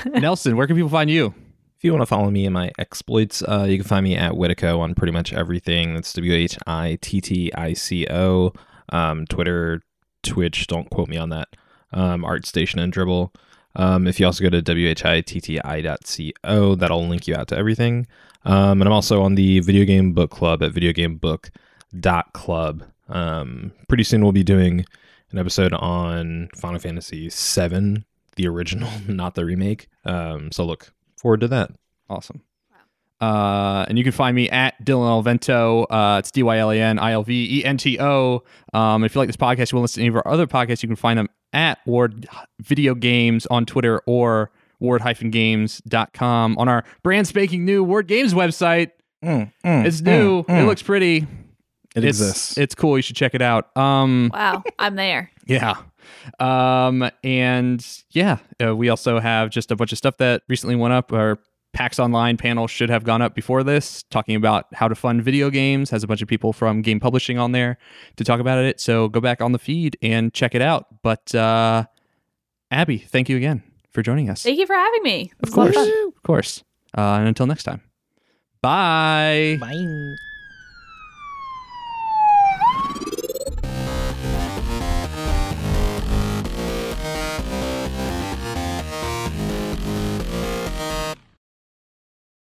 Nelson, 0.05 0.55
where 0.55 0.67
can 0.67 0.75
people 0.75 0.89
find 0.89 1.09
you? 1.09 1.33
If 1.77 1.83
you 1.85 1.91
want 1.91 2.01
to 2.01 2.05
follow 2.07 2.29
me 2.29 2.45
in 2.45 2.51
my 2.53 2.71
exploits, 2.77 3.41
uh, 3.41 3.65
you 3.67 3.77
can 3.77 3.87
find 3.87 4.03
me 4.03 4.15
at 4.15 4.33
Whittico 4.33 4.79
on 4.79 4.95
pretty 4.95 5.13
much 5.13 5.31
everything. 5.33 5.93
That's 5.93 6.11
W 6.13 6.33
H 6.33 6.57
I 6.67 6.97
T 7.01 7.21
T 7.21 7.51
I 7.53 7.73
C 7.73 8.05
O. 8.09 8.51
Um, 8.91 9.25
Twitter, 9.27 9.81
Twitch, 10.23 10.67
don't 10.67 10.89
quote 10.89 11.09
me 11.09 11.17
on 11.17 11.29
that. 11.29 11.49
Um, 11.91 12.23
ArtStation 12.23 12.81
and 12.81 12.93
Dribbble. 12.93 13.33
Um, 13.75 14.07
if 14.07 14.19
you 14.19 14.25
also 14.25 14.43
go 14.43 14.49
to 14.49 14.61
whitti.co, 14.61 16.75
that'll 16.75 17.07
link 17.07 17.27
you 17.27 17.35
out 17.35 17.47
to 17.49 17.57
everything. 17.57 18.07
Um, 18.45 18.81
and 18.81 18.87
I'm 18.87 18.93
also 18.93 19.21
on 19.21 19.35
the 19.35 19.59
Video 19.59 19.85
Game 19.85 20.13
Book 20.13 20.31
Club 20.31 20.63
at 20.63 20.71
videogamebook.club. 20.71 22.83
Um, 23.09 23.73
pretty 23.87 24.03
soon 24.03 24.21
we'll 24.21 24.31
be 24.31 24.43
doing 24.43 24.85
an 25.31 25.37
episode 25.37 25.73
on 25.73 26.49
Final 26.55 26.79
Fantasy 26.79 27.29
VII, 27.29 28.03
the 28.35 28.47
original, 28.47 28.89
not 29.07 29.35
the 29.35 29.45
remake. 29.45 29.87
Um, 30.05 30.51
so 30.51 30.65
look 30.65 30.91
forward 31.17 31.41
to 31.41 31.47
that. 31.49 31.71
Awesome. 32.09 32.41
Uh, 33.21 33.85
and 33.89 33.97
you 33.97 34.03
can 34.03 34.13
find 34.13 34.35
me 34.35 34.49
at 34.49 34.83
Dylan 34.83 35.23
Ilvento. 35.23 35.85
Uh, 35.89 36.19
it's 36.19 36.31
D 36.31 36.41
Y 36.43 36.57
L 36.57 36.71
A 36.71 36.79
N 36.79 36.99
I 36.99 37.11
L 37.11 37.23
V 37.23 37.59
E 37.59 37.65
N 37.65 37.77
T 37.77 37.99
O. 37.99 38.43
Um, 38.73 39.03
if 39.03 39.13
you 39.15 39.19
like 39.19 39.27
this 39.27 39.35
podcast, 39.37 39.71
you 39.71 39.77
want 39.77 39.81
to 39.89 39.99
listen 39.99 40.01
to 40.01 40.05
any 40.05 40.09
of 40.09 40.15
our 40.15 40.27
other 40.27 40.47
podcasts, 40.47 40.81
you 40.83 40.87
can 40.87 40.95
find 40.95 41.19
them 41.19 41.27
at 41.51 41.79
Ward 41.85 42.27
Video 42.61 42.95
Games 42.95 43.45
on 43.47 43.65
Twitter 43.65 44.01
or 44.05 44.51
ward-games.com 44.79 46.57
on 46.57 46.69
our 46.69 46.83
brand 47.03 47.27
spanking 47.27 47.65
new 47.65 47.83
Ward 47.83 48.07
Games 48.07 48.33
website. 48.33 48.91
Mm, 49.23 49.51
mm, 49.65 49.85
It's 49.85 50.01
new. 50.01 50.43
mm, 50.43 50.47
mm. 50.47 50.61
It 50.63 50.65
looks 50.65 50.81
pretty. 50.81 51.17
It 51.95 52.03
it's, 52.05 52.19
exists. 52.21 52.57
It's 52.57 52.75
cool. 52.75 52.97
You 52.97 53.01
should 53.01 53.15
check 53.15 53.33
it 53.35 53.41
out. 53.41 53.75
Um, 53.75 54.31
wow, 54.33 54.63
I'm 54.77 54.95
there. 54.95 55.31
yeah. 55.47 55.75
Um, 56.39 57.09
and 57.23 57.85
yeah, 58.11 58.37
uh, 58.63 58.75
we 58.75 58.89
also 58.89 59.19
have 59.19 59.49
just 59.49 59.71
a 59.71 59.75
bunch 59.75 59.91
of 59.91 59.97
stuff 59.97 60.17
that 60.17 60.43
recently 60.47 60.75
went 60.75 60.93
up. 60.93 61.11
Our 61.11 61.39
PAX 61.73 61.99
Online 61.99 62.35
panel 62.35 62.67
should 62.67 62.89
have 62.89 63.03
gone 63.03 63.21
up 63.21 63.35
before 63.35 63.63
this, 63.63 64.03
talking 64.03 64.35
about 64.35 64.65
how 64.73 64.87
to 64.87 64.95
fund 64.95 65.23
video 65.23 65.49
games. 65.49 65.89
Has 65.91 66.03
a 66.03 66.07
bunch 66.07 66.21
of 66.21 66.27
people 66.27 66.51
from 66.51 66.81
game 66.81 66.99
publishing 66.99 67.37
on 67.37 67.51
there 67.51 67.77
to 68.17 68.23
talk 68.23 68.39
about 68.39 68.63
it. 68.63 68.79
So 68.79 69.07
go 69.07 69.19
back 69.21 69.41
on 69.41 69.51
the 69.51 69.59
feed 69.59 69.97
and 70.01 70.33
check 70.33 70.55
it 70.55 70.61
out. 70.61 70.87
But 71.03 71.33
uh, 71.35 71.85
Abby, 72.71 72.97
thank 72.97 73.29
you 73.29 73.37
again 73.37 73.63
for 73.91 74.01
joining 74.01 74.29
us. 74.29 74.43
Thank 74.43 74.59
you 74.59 74.65
for 74.65 74.75
having 74.75 75.03
me. 75.03 75.31
Of 75.43 75.49
was 75.49 75.53
a 75.53 75.57
lot 75.57 75.73
course, 75.73 75.87
of 76.07 76.23
course. 76.23 76.63
Uh, 76.97 77.01
and 77.19 77.27
until 77.27 77.45
next 77.45 77.63
time, 77.63 77.81
bye. 78.61 79.57
Bye. 79.59 80.15